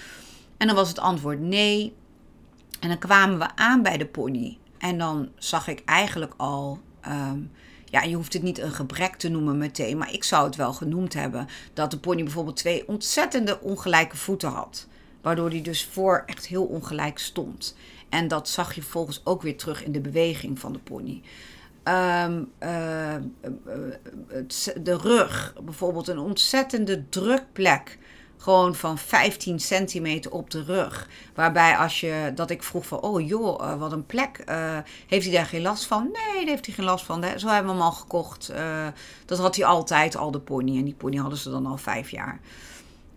En 0.57 0.67
dan 0.67 0.75
was 0.75 0.87
het 0.87 0.99
antwoord 0.99 1.39
nee. 1.39 1.93
En 2.79 2.89
dan 2.89 2.97
kwamen 2.97 3.39
we 3.39 3.55
aan 3.55 3.81
bij 3.81 3.97
de 3.97 4.05
pony. 4.05 4.57
En 4.77 4.97
dan 4.97 5.29
zag 5.35 5.67
ik 5.67 5.81
eigenlijk 5.85 6.33
al, 6.37 6.79
um, 7.07 7.51
ja, 7.89 8.01
je 8.01 8.15
hoeft 8.15 8.33
het 8.33 8.41
niet 8.41 8.59
een 8.59 8.71
gebrek 8.71 9.15
te 9.15 9.29
noemen 9.29 9.57
meteen, 9.57 9.97
maar 9.97 10.13
ik 10.13 10.23
zou 10.23 10.45
het 10.45 10.55
wel 10.55 10.73
genoemd 10.73 11.13
hebben 11.13 11.47
dat 11.73 11.91
de 11.91 11.99
pony 11.99 12.23
bijvoorbeeld 12.23 12.55
twee 12.55 12.87
ontzettende 12.87 13.61
ongelijke 13.61 14.17
voeten 14.17 14.49
had. 14.49 14.87
Waardoor 15.21 15.49
hij 15.49 15.61
dus 15.61 15.85
voor 15.85 16.23
echt 16.25 16.47
heel 16.47 16.65
ongelijk 16.65 17.19
stond. 17.19 17.75
En 18.09 18.27
dat 18.27 18.49
zag 18.49 18.73
je 18.73 18.81
volgens 18.81 19.21
ook 19.23 19.41
weer 19.41 19.57
terug 19.57 19.83
in 19.83 19.91
de 19.91 19.99
beweging 20.01 20.59
van 20.59 20.73
de 20.73 20.79
pony. 20.79 21.21
Um, 21.83 22.51
uh, 22.59 23.15
de 24.81 24.97
rug, 24.97 25.53
bijvoorbeeld 25.63 26.07
een 26.07 26.19
ontzettende 26.19 27.09
drukplek. 27.09 27.97
Gewoon 28.37 28.75
van 28.75 28.97
15 28.97 29.59
centimeter 29.59 30.31
op 30.31 30.49
de 30.49 30.63
rug. 30.63 31.07
Waarbij 31.35 31.77
als 31.77 31.99
je, 31.99 32.31
dat 32.35 32.49
ik 32.49 32.63
vroeg 32.63 32.85
van, 32.85 32.99
oh 32.99 33.27
joh, 33.27 33.61
uh, 33.61 33.79
wat 33.79 33.91
een 33.91 34.05
plek. 34.05 34.43
Uh, 34.49 34.77
heeft 35.07 35.25
hij 35.25 35.35
daar 35.35 35.45
geen 35.45 35.61
last 35.61 35.85
van? 35.85 36.03
Nee, 36.03 36.39
daar 36.39 36.53
heeft 36.53 36.65
hij 36.65 36.75
geen 36.75 36.85
last 36.85 37.05
van. 37.05 37.23
Zo 37.23 37.47
hebben 37.47 37.71
we 37.71 37.77
hem 37.77 37.87
al 37.87 37.91
gekocht. 37.91 38.51
Uh, 38.51 38.87
dat 39.25 39.37
had 39.37 39.55
hij 39.55 39.65
altijd, 39.65 40.15
al 40.15 40.31
de 40.31 40.39
pony. 40.39 40.77
En 40.77 40.83
die 40.83 40.93
pony 40.93 41.17
hadden 41.17 41.39
ze 41.39 41.49
dan 41.49 41.65
al 41.65 41.77
vijf 41.77 42.09
jaar. 42.09 42.39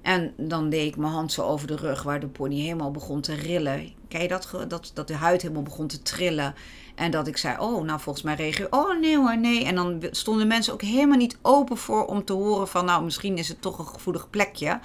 En 0.03 0.33
dan 0.37 0.71
deed 0.71 0.87
ik 0.87 0.97
mijn 0.97 1.13
hand 1.13 1.33
zo 1.33 1.43
over 1.43 1.67
de 1.67 1.77
rug, 1.77 2.03
waar 2.03 2.21
de 2.21 2.27
pony 2.27 2.61
helemaal 2.61 2.91
begon 2.91 3.21
te 3.21 3.35
rillen. 3.35 3.93
Kijk 4.09 4.23
je 4.23 4.29
dat? 4.29 4.51
Dat, 4.69 4.91
dat 4.95 5.09
de 5.09 5.15
huid 5.15 5.43
helemaal 5.43 5.63
begon 5.63 5.87
te 5.87 6.03
trillen. 6.03 6.55
En 6.95 7.11
dat 7.11 7.27
ik 7.27 7.37
zei, 7.37 7.59
oh, 7.59 7.85
nou 7.85 8.01
volgens 8.01 8.25
mij 8.25 8.35
reageer 8.35 8.67
oh 8.71 9.01
nee 9.01 9.17
hoor, 9.17 9.39
nee. 9.39 9.65
En 9.65 9.75
dan 9.75 10.03
stonden 10.11 10.47
mensen 10.47 10.73
ook 10.73 10.83
helemaal 10.83 11.17
niet 11.17 11.39
open 11.43 11.77
voor 11.77 12.07
om 12.07 12.25
te 12.25 12.33
horen 12.33 12.69
van, 12.69 12.85
nou 12.85 13.05
misschien 13.05 13.39
is 13.39 13.49
het 13.49 13.63
toch 13.63 13.79
een 13.79 13.87
gevoelig 13.87 14.31
plekje. 14.31 14.81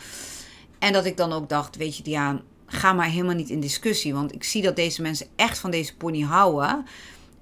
En 0.80 0.94
dat 0.94 1.06
ik 1.06 1.18
dan 1.18 1.34
ook 1.34 1.50
dacht, 1.50 1.76
weet 1.76 1.98
je 1.98 2.04
Diaan, 2.04 2.42
ga 2.66 2.94
maar 2.94 3.10
helemaal 3.10 3.36
niet 3.36 3.50
in 3.50 3.60
discussie. 3.60 4.14
Want 4.14 4.34
ik 4.34 4.44
zie 4.44 4.62
dat 4.62 4.76
deze 4.76 5.02
mensen 5.02 5.28
echt 5.36 5.60
van 5.60 5.72
deze 5.72 5.96
pony 5.96 6.22
houden. 6.22 6.86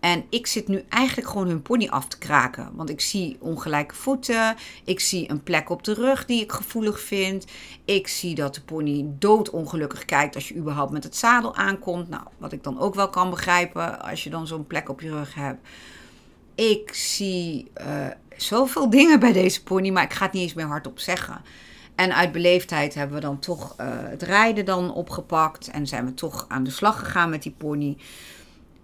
En 0.04 0.24
ik 0.30 0.48
zit 0.48 0.68
nu 0.68 0.84
eigenlijk 0.90 1.28
gewoon 1.28 1.48
hun 1.48 1.62
pony 1.62 1.88
af 1.88 2.08
te 2.08 2.18
kraken. 2.18 2.70
Want 2.74 2.90
ik 2.90 3.02
zie 3.02 3.38
ongelijke 3.40 3.96
voeten. 3.96 4.56
Ik 4.84 5.00
zie 5.00 5.30
een 5.30 5.44
plek 5.44 5.70
op 5.70 5.84
de 5.84 5.94
rug 5.94 6.26
die 6.26 6.42
ik 6.42 6.52
gevoelig 6.52 7.00
vind. 7.00 7.46
Ik 7.86 8.08
zie 8.08 8.36
dat 8.36 8.56
de 8.56 8.62
pony 8.62 9.06
doodongelukkig 9.20 10.06
kijkt 10.06 10.36
als 10.36 10.48
je 10.48 10.56
überhaupt 10.56 10.92
met 10.92 11.04
het 11.04 11.16
zadel 11.16 11.56
aankomt. 11.56 12.10
Nou, 12.10 12.24
wat 12.38 12.52
ik 12.52 12.64
dan 12.64 12.80
ook 12.80 12.96
wel 12.96 13.10
kan 13.10 13.30
begrijpen 13.30 14.02
als 14.02 14.24
je 14.24 14.30
dan 14.30 14.48
zo'n 14.48 14.68
plek 14.68 14.90
op 14.90 15.02
je 15.02 15.10
rug 15.10 15.34
hebt. 15.34 15.68
Ik 16.56 16.94
zie 16.94 17.72
uh, 17.82 18.08
zoveel 18.38 18.90
dingen 18.90 19.20
bij 19.20 19.34
deze 19.34 19.64
pony, 19.64 19.90
maar 19.90 20.04
ik 20.04 20.14
ga 20.14 20.26
het 20.26 20.34
niet 20.34 20.44
eens 20.44 20.54
meer 20.54 20.66
hardop 20.66 21.00
zeggen. 21.00 21.42
En 21.96 22.16
uit 22.16 22.32
beleefdheid 22.32 22.94
hebben 22.94 23.16
we 23.16 23.22
dan 23.22 23.40
toch 23.40 23.76
uh, 23.80 23.88
het 23.90 24.22
rijden 24.22 24.66
dan 24.66 24.94
opgepakt. 24.94 25.68
En 25.68 25.88
zijn 25.88 26.06
we 26.06 26.14
toch 26.14 26.46
aan 26.48 26.64
de 26.64 26.72
slag 26.72 27.00
gegaan 27.00 27.30
met 27.30 27.44
die 27.44 27.56
pony. 27.58 27.98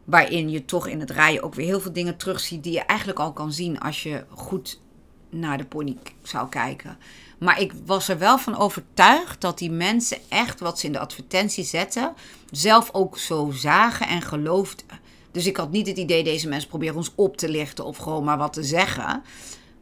Waarin 0.10 0.50
je 0.50 0.66
toch 0.66 0.88
in 0.88 1.00
het 1.00 1.10
rijden 1.10 1.44
ook 1.44 1.56
weer 1.56 1.66
heel 1.66 1.80
veel 1.80 1.94
dingen 1.94 2.18
terugziet 2.18 2.64
die 2.64 2.74
je 2.74 2.80
eigenlijk 2.80 3.20
al 3.20 3.34
kan 3.34 3.54
zien 3.54 3.80
als 3.80 4.04
je 4.04 4.24
goed 4.30 4.80
naar 5.30 5.58
de 5.58 5.66
pony 5.66 5.98
zou 6.24 6.50
kijken. 6.50 6.98
Maar 7.40 7.62
ik 7.62 7.74
was 7.86 8.08
er 8.08 8.18
wel 8.18 8.38
van 8.38 8.58
overtuigd 8.58 9.42
dat 9.42 9.58
die 9.58 9.72
mensen 9.72 10.18
echt 10.30 10.60
wat 10.60 10.80
ze 10.80 10.86
in 10.86 10.92
de 10.92 11.00
advertentie 11.00 11.64
zetten, 11.64 12.14
zelf 12.52 12.90
ook 12.92 13.18
zo 13.18 13.52
zagen 13.52 14.08
en 14.08 14.22
geloofden. 14.22 15.00
Dus 15.32 15.46
ik 15.46 15.58
had 15.58 15.72
niet 15.72 15.88
het 15.88 15.98
idee, 15.98 16.24
deze 16.24 16.48
mensen 16.48 16.70
proberen 16.70 16.96
ons 16.96 17.12
op 17.16 17.38
te 17.38 17.50
lichten 17.50 17.86
of 17.86 17.98
gewoon 17.98 18.24
maar 18.24 18.38
wat 18.38 18.54
te 18.54 18.64
zeggen. 18.64 19.24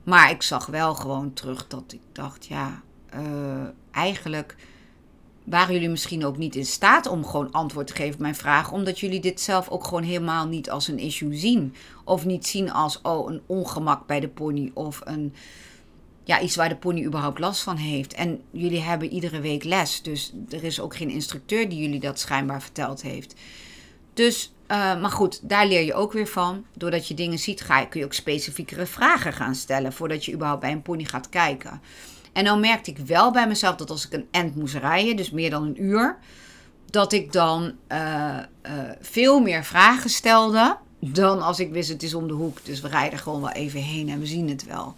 Maar 0.03 0.31
ik 0.31 0.41
zag 0.41 0.65
wel 0.65 0.95
gewoon 0.95 1.33
terug 1.33 1.67
dat 1.67 1.83
ik 1.87 2.01
dacht, 2.11 2.45
ja, 2.45 2.81
uh, 3.15 3.21
eigenlijk 3.91 4.55
waren 5.49 5.73
jullie 5.73 5.89
misschien 5.89 6.25
ook 6.25 6.37
niet 6.37 6.55
in 6.55 6.65
staat 6.65 7.07
om 7.07 7.25
gewoon 7.25 7.51
antwoord 7.51 7.87
te 7.87 7.93
geven 7.93 8.13
op 8.13 8.19
mijn 8.19 8.35
vraag, 8.35 8.71
omdat 8.71 8.99
jullie 8.99 9.19
dit 9.19 9.41
zelf 9.41 9.69
ook 9.69 9.83
gewoon 9.83 10.03
helemaal 10.03 10.47
niet 10.47 10.69
als 10.69 10.87
een 10.87 10.99
issue 10.99 11.35
zien. 11.35 11.75
Of 12.03 12.25
niet 12.25 12.47
zien 12.47 12.71
als 12.71 13.01
oh, 13.01 13.31
een 13.31 13.41
ongemak 13.45 14.07
bij 14.07 14.19
de 14.19 14.27
pony 14.27 14.71
of 14.73 15.01
een, 15.03 15.33
ja, 16.23 16.39
iets 16.41 16.55
waar 16.55 16.69
de 16.69 16.75
pony 16.75 17.05
überhaupt 17.05 17.39
last 17.39 17.61
van 17.61 17.75
heeft. 17.75 18.13
En 18.13 18.41
jullie 18.51 18.81
hebben 18.81 19.09
iedere 19.09 19.39
week 19.39 19.63
les, 19.63 20.01
dus 20.01 20.33
er 20.49 20.63
is 20.63 20.79
ook 20.79 20.95
geen 20.95 21.09
instructeur 21.09 21.69
die 21.69 21.79
jullie 21.79 21.99
dat 21.99 22.19
schijnbaar 22.19 22.61
verteld 22.61 23.01
heeft. 23.01 23.35
Dus, 24.13 24.53
uh, 24.67 25.01
maar 25.01 25.11
goed, 25.11 25.49
daar 25.49 25.67
leer 25.67 25.83
je 25.83 25.93
ook 25.93 26.13
weer 26.13 26.27
van. 26.27 26.65
Doordat 26.73 27.07
je 27.07 27.13
dingen 27.13 27.39
ziet, 27.39 27.61
ga 27.61 27.85
kun 27.85 27.99
je 27.99 28.05
ook 28.05 28.13
specifiekere 28.13 28.85
vragen 28.85 29.33
gaan 29.33 29.55
stellen 29.55 29.93
voordat 29.93 30.25
je 30.25 30.33
überhaupt 30.33 30.61
bij 30.61 30.71
een 30.71 30.81
pony 30.81 31.03
gaat 31.03 31.29
kijken. 31.29 31.81
En 32.37 32.43
dan 32.43 32.59
merkte 32.59 32.91
ik 32.91 32.97
wel 32.97 33.31
bij 33.31 33.47
mezelf 33.47 33.75
dat 33.75 33.89
als 33.89 34.05
ik 34.05 34.13
een 34.13 34.27
end 34.31 34.55
moest 34.55 34.75
rijden, 34.75 35.15
dus 35.15 35.31
meer 35.31 35.49
dan 35.49 35.63
een 35.63 35.83
uur, 35.83 36.17
dat 36.85 37.13
ik 37.13 37.31
dan 37.31 37.73
uh, 37.91 38.37
uh, 38.65 38.71
veel 39.01 39.39
meer 39.39 39.63
vragen 39.63 40.09
stelde 40.09 40.77
dan 40.99 41.41
als 41.41 41.59
ik 41.59 41.71
wist 41.71 41.89
het 41.89 42.03
is 42.03 42.13
om 42.13 42.27
de 42.27 42.33
hoek. 42.33 42.65
Dus 42.65 42.81
we 42.81 42.87
rijden 42.87 43.19
gewoon 43.19 43.41
wel 43.41 43.51
even 43.51 43.79
heen 43.79 44.09
en 44.09 44.19
we 44.19 44.25
zien 44.25 44.49
het 44.49 44.65
wel. 44.65 44.95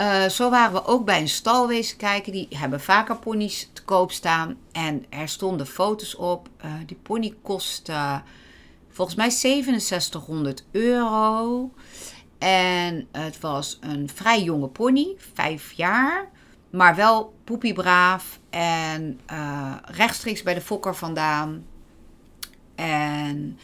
Uh, 0.00 0.28
zo 0.28 0.50
waren 0.50 0.72
we 0.72 0.86
ook 0.86 1.04
bij 1.04 1.20
een 1.20 1.28
stalwezen 1.28 1.96
kijken. 1.96 2.32
Die 2.32 2.48
hebben 2.50 2.80
vaker 2.80 3.16
ponies 3.16 3.70
te 3.72 3.82
koop 3.82 4.12
staan. 4.12 4.56
En 4.72 5.04
er 5.08 5.28
stonden 5.28 5.66
foto's 5.66 6.16
op. 6.16 6.48
die 6.86 6.98
pony 7.02 7.34
kostte 7.42 8.22
volgens 8.90 9.16
mij 9.16 9.30
6700 9.30 10.64
euro. 10.70 11.70
En 12.38 13.08
het 13.12 13.40
was 13.40 13.78
een 13.80 14.10
vrij 14.14 14.42
jonge 14.42 14.68
pony, 14.68 15.14
vijf 15.34 15.72
jaar. 15.72 16.30
Maar 16.72 16.94
wel 16.94 17.34
poepiebraaf 17.44 18.38
en 18.50 19.20
uh, 19.32 19.74
rechtstreeks 19.84 20.42
bij 20.42 20.54
de 20.54 20.60
fokker 20.60 20.94
vandaan. 20.94 21.64
En 22.74 23.58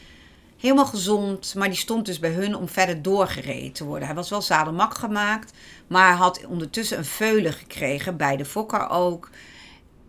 helemaal 0.56 0.86
gezond, 0.86 1.54
maar 1.54 1.68
die 1.68 1.78
stond 1.78 2.06
dus 2.06 2.18
bij 2.18 2.30
hun 2.30 2.56
om 2.56 2.68
verder 2.68 3.02
doorgereden 3.02 3.72
te 3.72 3.84
worden. 3.84 4.06
Hij 4.06 4.16
was 4.16 4.30
wel 4.30 4.42
zadelmak 4.42 4.94
gemaakt, 4.94 5.52
maar 5.86 6.14
had 6.14 6.46
ondertussen 6.46 6.98
een 6.98 7.04
veulen 7.04 7.52
gekregen, 7.52 8.16
bij 8.16 8.36
de 8.36 8.44
fokker 8.44 8.88
ook. 8.88 9.30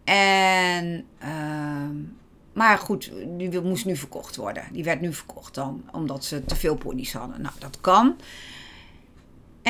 En, 0.04 1.06
uh, 1.24 1.90
maar 2.54 2.78
goed, 2.78 3.12
die 3.38 3.62
moest 3.62 3.86
nu 3.86 3.96
verkocht 3.96 4.36
worden. 4.36 4.64
Die 4.72 4.84
werd 4.84 5.02
nu 5.02 5.14
verkocht 5.14 5.54
dan, 5.54 5.84
omdat 5.92 6.26
ze 6.26 6.46
te 6.46 6.56
veel 6.56 6.76
ponies 6.76 7.14
hadden. 7.14 7.42
Nou, 7.42 7.54
dat 7.60 7.82
kan. 7.82 8.16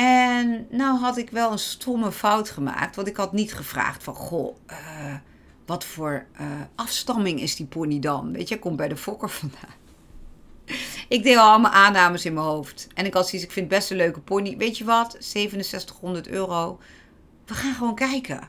En 0.00 0.66
nou 0.70 0.98
had 0.98 1.16
ik 1.16 1.30
wel 1.30 1.52
een 1.52 1.58
stomme 1.58 2.12
fout 2.12 2.50
gemaakt. 2.50 2.96
Want 2.96 3.08
ik 3.08 3.16
had 3.16 3.32
niet 3.32 3.54
gevraagd 3.54 4.02
van, 4.02 4.14
goh, 4.14 4.56
uh, 4.70 4.76
wat 5.66 5.84
voor 5.84 6.26
uh, 6.40 6.46
afstamming 6.74 7.40
is 7.40 7.56
die 7.56 7.66
pony 7.66 7.98
dan? 7.98 8.32
Weet 8.32 8.48
je, 8.48 8.58
komt 8.58 8.76
bij 8.76 8.88
de 8.88 8.96
fokker 8.96 9.28
vandaan. 9.40 9.74
ik 11.08 11.22
deed 11.22 11.36
al 11.36 11.48
allemaal 11.48 11.72
aannames 11.72 12.24
in 12.24 12.34
mijn 12.34 12.46
hoofd. 12.46 12.86
En 12.94 13.06
ik 13.06 13.14
had 13.14 13.28
zoiets, 13.28 13.46
ik 13.46 13.52
vind 13.52 13.70
het 13.70 13.78
best 13.78 13.90
een 13.90 13.96
leuke 13.96 14.20
pony. 14.20 14.56
Weet 14.56 14.78
je 14.78 14.84
wat, 14.84 15.16
6700 15.18 16.28
euro. 16.28 16.78
We 17.46 17.54
gaan 17.54 17.74
gewoon 17.74 17.94
kijken. 17.94 18.48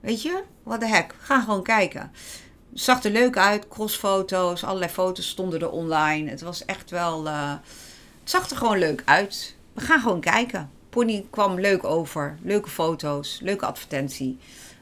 Weet 0.00 0.22
je, 0.22 0.42
wat 0.62 0.80
de 0.80 0.88
heck, 0.88 1.12
we 1.12 1.24
gaan 1.24 1.42
gewoon 1.42 1.62
kijken. 1.62 2.12
Zag 2.72 3.04
er 3.04 3.10
leuk 3.10 3.36
uit, 3.36 3.68
crossfoto's, 3.68 4.64
allerlei 4.64 4.90
foto's 4.90 5.28
stonden 5.28 5.60
er 5.60 5.70
online. 5.70 6.30
Het 6.30 6.40
was 6.40 6.64
echt 6.64 6.90
wel, 6.90 7.26
uh, 7.26 7.50
het 8.20 8.30
zag 8.30 8.50
er 8.50 8.56
gewoon 8.56 8.78
leuk 8.78 9.02
uit. 9.04 9.56
We 9.72 9.80
gaan 9.80 10.00
gewoon 10.00 10.20
kijken. 10.20 10.70
Pony 10.94 11.26
kwam 11.30 11.60
leuk 11.60 11.84
over. 11.84 12.38
Leuke 12.42 12.70
foto's, 12.70 13.38
leuke 13.42 13.66
advertentie. 13.66 14.38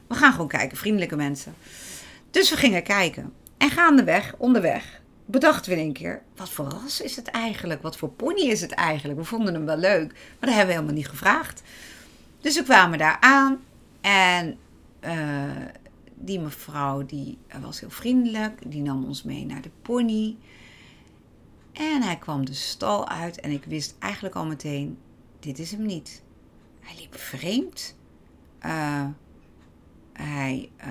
We 0.07 0.15
gaan 0.15 0.31
gewoon 0.31 0.47
kijken, 0.47 0.77
vriendelijke 0.77 1.15
mensen. 1.15 1.53
Dus 2.31 2.49
we 2.49 2.57
gingen 2.57 2.83
kijken. 2.83 3.33
En 3.57 3.69
gaandeweg, 3.69 4.35
onderweg, 4.37 5.01
bedachten 5.25 5.71
we 5.71 5.77
in 5.77 5.83
één 5.83 5.93
keer: 5.93 6.21
wat 6.35 6.49
voor 6.49 6.65
ras 6.65 7.01
is 7.01 7.15
het 7.15 7.27
eigenlijk? 7.27 7.81
Wat 7.81 7.97
voor 7.97 8.09
pony 8.09 8.41
is 8.41 8.61
het 8.61 8.71
eigenlijk? 8.71 9.19
We 9.19 9.25
vonden 9.25 9.53
hem 9.53 9.65
wel 9.65 9.77
leuk, 9.77 10.11
maar 10.13 10.39
dat 10.39 10.49
hebben 10.49 10.67
we 10.67 10.73
helemaal 10.73 10.93
niet 10.93 11.07
gevraagd. 11.07 11.61
Dus 12.41 12.55
we 12.55 12.63
kwamen 12.63 12.97
daar 12.97 13.17
aan 13.19 13.59
en 14.01 14.57
uh, 15.01 15.43
die 16.15 16.39
mevrouw 16.39 17.05
die 17.05 17.37
was 17.61 17.79
heel 17.79 17.89
vriendelijk. 17.89 18.71
Die 18.71 18.81
nam 18.81 19.05
ons 19.05 19.23
mee 19.23 19.45
naar 19.45 19.61
de 19.61 19.71
pony. 19.81 20.37
En 21.71 22.01
hij 22.01 22.17
kwam 22.17 22.45
de 22.45 22.53
stal 22.53 23.09
uit 23.09 23.39
en 23.39 23.51
ik 23.51 23.63
wist 23.63 23.95
eigenlijk 23.99 24.35
al 24.35 24.45
meteen: 24.45 24.97
dit 25.43 25.59
is 25.59 25.71
hem 25.71 25.85
niet. 25.85 26.23
Hij 26.79 26.95
liep 26.99 27.17
vreemd. 27.17 27.95
Uh, 28.65 29.05
hij 30.13 30.69
uh, 30.79 30.87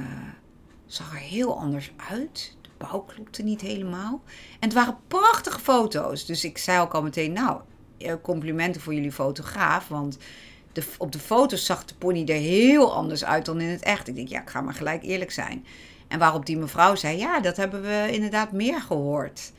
zag 0.86 1.12
er 1.12 1.18
heel 1.18 1.58
anders 1.58 1.92
uit. 2.10 2.56
De 2.60 2.68
bouw 2.78 3.00
klopte 3.00 3.42
niet 3.42 3.60
helemaal. 3.60 4.22
En 4.52 4.68
het 4.68 4.72
waren 4.72 4.98
prachtige 5.08 5.60
foto's. 5.60 6.26
Dus 6.26 6.44
ik 6.44 6.58
zei 6.58 6.80
ook 6.80 6.94
al 6.94 7.02
meteen: 7.02 7.32
Nou, 7.32 7.60
eh, 7.98 8.14
complimenten 8.22 8.80
voor 8.80 8.94
jullie 8.94 9.12
fotograaf. 9.12 9.88
Want 9.88 10.18
de, 10.72 10.84
op 10.98 11.12
de 11.12 11.18
foto's 11.18 11.66
zag 11.66 11.84
de 11.84 11.94
pony 11.94 12.24
er 12.26 12.34
heel 12.34 12.94
anders 12.94 13.24
uit 13.24 13.44
dan 13.44 13.60
in 13.60 13.68
het 13.68 13.82
echt. 13.82 14.08
Ik 14.08 14.14
denk: 14.14 14.28
Ja, 14.28 14.40
ik 14.40 14.50
ga 14.50 14.60
maar 14.60 14.74
gelijk 14.74 15.02
eerlijk 15.02 15.30
zijn. 15.30 15.66
En 16.08 16.18
waarop 16.18 16.46
die 16.46 16.56
mevrouw 16.56 16.94
zei: 16.94 17.18
Ja, 17.18 17.40
dat 17.40 17.56
hebben 17.56 17.82
we 17.82 18.08
inderdaad 18.10 18.52
meer 18.52 18.80
gehoord 18.80 19.52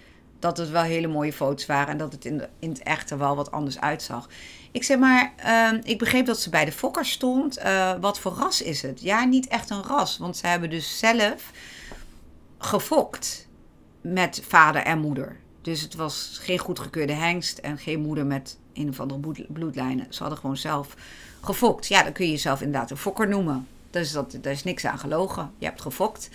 dat 0.44 0.58
het 0.58 0.70
wel 0.70 0.82
hele 0.82 1.08
mooie 1.08 1.34
foto's 1.34 1.66
waren 1.66 1.88
en 1.88 1.98
dat 1.98 2.12
het 2.12 2.26
in, 2.26 2.38
de, 2.38 2.50
in 2.60 2.70
het 2.70 2.84
echte 2.84 3.18
wel 3.18 3.36
wat 3.36 3.52
anders 3.52 3.80
uitzag. 3.80 4.30
Ik 4.72 4.84
zeg 4.84 4.98
maar, 4.98 5.34
ehm, 5.38 5.80
ik 5.84 5.98
begreep 5.98 6.26
dat 6.26 6.40
ze 6.40 6.50
bij 6.50 6.66
de 6.66 6.72
fokker 6.72 7.06
stond. 7.06 7.58
Eh, 7.58 7.94
wat 8.02 8.20
voor 8.20 8.32
ras 8.32 8.62
is 8.62 8.82
het? 8.82 9.02
Ja, 9.02 9.24
niet 9.24 9.48
echt 9.48 9.70
een 9.70 9.84
ras, 9.84 10.18
want 10.18 10.38
ze 10.38 10.48
hebben 10.48 10.70
dus 10.70 11.00
zelf 11.00 11.52
gefokt 12.58 13.48
met 14.02 14.42
vader 14.48 14.82
en 14.82 15.00
moeder. 15.00 15.38
Dus 15.62 15.82
het 15.82 15.96
was 15.96 16.38
geen 16.42 16.60
goedgekeurde 16.60 17.14
hengst 17.14 17.58
en 17.58 17.78
geen 17.78 18.02
moeder 18.02 18.26
met 18.26 18.58
een 18.74 18.90
of 18.90 19.00
andere 19.00 19.46
bloedlijnen. 19.48 20.06
Ze 20.10 20.20
hadden 20.20 20.40
gewoon 20.40 20.58
zelf 20.58 20.96
gefokt. 21.42 21.88
Ja, 21.88 22.04
dan 22.04 22.12
kun 22.12 22.26
je 22.26 22.32
jezelf 22.32 22.62
inderdaad 22.62 22.92
een 22.92 22.98
fokker 22.98 23.28
noemen. 23.28 23.68
Dus 23.90 24.12
dat, 24.12 24.38
daar 24.42 24.54
is 24.54 24.64
niks 24.64 24.86
aan 24.86 25.00
gelogen. 25.00 25.52
Je 25.58 25.66
hebt 25.66 25.82
gefokt. 25.82 26.30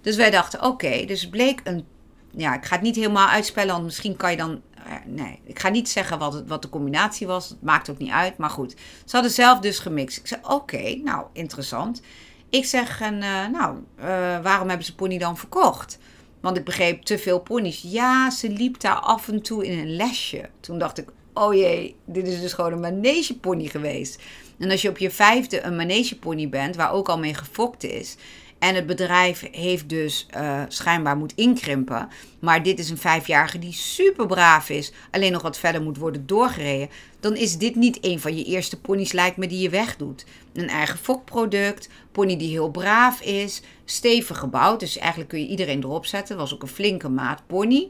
Dus 0.00 0.16
wij 0.16 0.30
dachten, 0.30 0.62
oké, 0.62 1.04
dus 1.04 1.28
bleek 1.28 1.60
een... 1.64 1.84
Ja, 2.30 2.54
ik 2.54 2.64
ga 2.64 2.74
het 2.74 2.84
niet 2.84 2.96
helemaal 2.96 3.28
uitspellen, 3.28 3.72
want 3.72 3.84
misschien 3.84 4.16
kan 4.16 4.30
je 4.30 4.36
dan... 4.36 4.60
Eh, 4.74 4.92
nee, 5.06 5.40
ik 5.44 5.58
ga 5.58 5.68
niet 5.68 5.88
zeggen 5.88 6.18
wat, 6.18 6.32
het, 6.32 6.48
wat 6.48 6.62
de 6.62 6.68
combinatie 6.68 7.26
was. 7.26 7.48
Het 7.48 7.62
maakt 7.62 7.90
ook 7.90 7.98
niet 7.98 8.10
uit, 8.10 8.36
maar 8.36 8.50
goed. 8.50 8.74
Ze 9.04 9.12
hadden 9.12 9.30
zelf 9.30 9.58
dus 9.58 9.78
gemixt. 9.78 10.18
Ik 10.18 10.26
zei, 10.26 10.40
oké, 10.44 10.94
nou, 10.94 11.26
interessant. 11.32 12.02
Ik 12.48 12.64
zeg, 12.64 13.00
en, 13.00 13.14
uh, 13.14 13.46
nou, 13.46 13.76
uh, 13.98 14.04
waarom 14.42 14.68
hebben 14.68 14.86
ze 14.86 14.94
pony 14.94 15.18
dan 15.18 15.36
verkocht? 15.36 15.98
Want 16.40 16.56
ik 16.56 16.64
begreep 16.64 17.02
te 17.02 17.18
veel 17.18 17.40
ponies. 17.40 17.82
Ja, 17.86 18.30
ze 18.30 18.50
liep 18.50 18.80
daar 18.80 18.98
af 18.98 19.28
en 19.28 19.42
toe 19.42 19.66
in 19.66 19.78
een 19.78 19.96
lesje. 19.96 20.48
Toen 20.60 20.78
dacht 20.78 20.98
ik, 20.98 21.08
oh 21.34 21.54
jee, 21.54 21.96
dit 22.04 22.26
is 22.26 22.40
dus 22.40 22.52
gewoon 22.52 22.72
een 22.72 22.80
manegepony 22.80 23.66
geweest. 23.66 24.22
En 24.58 24.70
als 24.70 24.82
je 24.82 24.88
op 24.88 24.98
je 24.98 25.10
vijfde 25.10 25.62
een 25.62 25.76
manegepony 25.76 26.48
bent, 26.48 26.76
waar 26.76 26.92
ook 26.92 27.08
al 27.08 27.18
mee 27.18 27.34
gefokt 27.34 27.84
is. 27.84 28.16
En 28.60 28.74
het 28.74 28.86
bedrijf 28.86 29.48
heeft 29.52 29.88
dus 29.88 30.26
uh, 30.36 30.62
schijnbaar 30.68 31.16
moet 31.16 31.32
inkrimpen. 31.34 32.08
Maar 32.38 32.62
dit 32.62 32.78
is 32.78 32.90
een 32.90 32.98
vijfjarige 32.98 33.58
die 33.58 33.72
super 33.72 34.26
braaf 34.26 34.68
is. 34.68 34.92
Alleen 35.10 35.32
nog 35.32 35.42
wat 35.42 35.58
verder 35.58 35.82
moet 35.82 35.96
worden 35.96 36.26
doorgereden. 36.26 36.88
Dan 37.20 37.36
is 37.36 37.58
dit 37.58 37.74
niet 37.74 37.98
een 38.00 38.20
van 38.20 38.36
je 38.36 38.44
eerste 38.44 38.80
ponies, 38.80 39.12
lijkt 39.12 39.36
me, 39.36 39.46
die 39.46 39.60
je 39.60 39.68
wegdoet. 39.68 40.24
Een 40.52 40.68
eigen 40.68 40.98
fokproduct. 40.98 41.88
Pony 42.12 42.36
die 42.36 42.50
heel 42.50 42.70
braaf 42.70 43.20
is. 43.20 43.62
Stevig 43.84 44.38
gebouwd. 44.38 44.80
Dus 44.80 44.98
eigenlijk 44.98 45.30
kun 45.30 45.40
je 45.40 45.46
iedereen 45.46 45.82
erop 45.82 46.06
zetten. 46.06 46.36
Was 46.36 46.54
ook 46.54 46.62
een 46.62 46.68
flinke 46.68 47.08
maat 47.08 47.42
pony. 47.46 47.88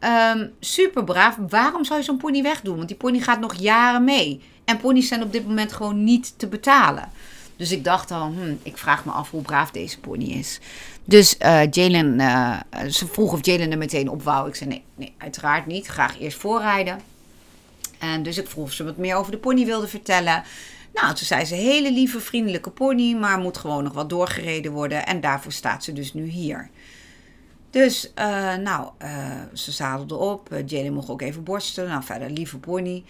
Um, 0.00 0.52
super 0.60 1.04
braaf. 1.04 1.38
Waarom 1.48 1.84
zou 1.84 1.98
je 1.98 2.04
zo'n 2.04 2.16
pony 2.16 2.42
wegdoen? 2.42 2.76
Want 2.76 2.88
die 2.88 2.96
pony 2.96 3.18
gaat 3.18 3.40
nog 3.40 3.54
jaren 3.54 4.04
mee. 4.04 4.40
En 4.64 4.76
ponies 4.76 5.08
zijn 5.08 5.22
op 5.22 5.32
dit 5.32 5.46
moment 5.46 5.72
gewoon 5.72 6.04
niet 6.04 6.38
te 6.38 6.46
betalen. 6.46 7.10
Dus 7.56 7.72
ik 7.72 7.84
dacht 7.84 8.10
al, 8.10 8.32
hm, 8.32 8.54
ik 8.62 8.78
vraag 8.78 9.04
me 9.04 9.10
af 9.10 9.30
hoe 9.30 9.42
braaf 9.42 9.70
deze 9.70 10.00
pony 10.00 10.24
is. 10.24 10.60
Dus 11.04 11.36
uh, 11.42 11.70
Jalen, 11.70 12.20
uh, 12.20 12.60
ze 12.90 13.06
vroeg 13.06 13.32
of 13.32 13.46
Jalen 13.46 13.70
er 13.70 13.78
meteen 13.78 14.08
op 14.08 14.22
wou. 14.22 14.48
Ik 14.48 14.54
zei 14.54 14.70
nee, 14.70 14.82
nee, 14.94 15.14
uiteraard 15.18 15.66
niet. 15.66 15.86
Graag 15.86 16.20
eerst 16.20 16.38
voorrijden. 16.38 17.00
En 17.98 18.22
dus 18.22 18.38
ik 18.38 18.48
vroeg 18.48 18.64
of 18.64 18.72
ze 18.72 18.84
wat 18.84 18.96
meer 18.96 19.16
over 19.16 19.32
de 19.32 19.38
pony 19.38 19.64
wilde 19.64 19.88
vertellen. 19.88 20.42
Nou, 20.92 21.14
toen 21.14 21.26
zei 21.26 21.44
ze, 21.44 21.54
hele 21.54 21.92
lieve, 21.92 22.20
vriendelijke 22.20 22.70
pony, 22.70 23.14
maar 23.14 23.38
moet 23.38 23.56
gewoon 23.56 23.84
nog 23.84 23.92
wat 23.92 24.10
doorgereden 24.10 24.72
worden. 24.72 25.06
En 25.06 25.20
daarvoor 25.20 25.52
staat 25.52 25.84
ze 25.84 25.92
dus 25.92 26.14
nu 26.14 26.24
hier. 26.24 26.70
Dus, 27.70 28.12
uh, 28.18 28.54
nou, 28.54 28.90
ze 29.52 29.72
zadelde 29.72 30.16
op. 30.16 30.48
Jalen 30.66 30.92
mocht 30.92 31.08
ook 31.08 31.22
even 31.22 31.42
borsten. 31.42 31.88
Nou, 31.88 32.02
verder, 32.02 32.30
lieve 32.30 32.58
pony. 32.58 33.04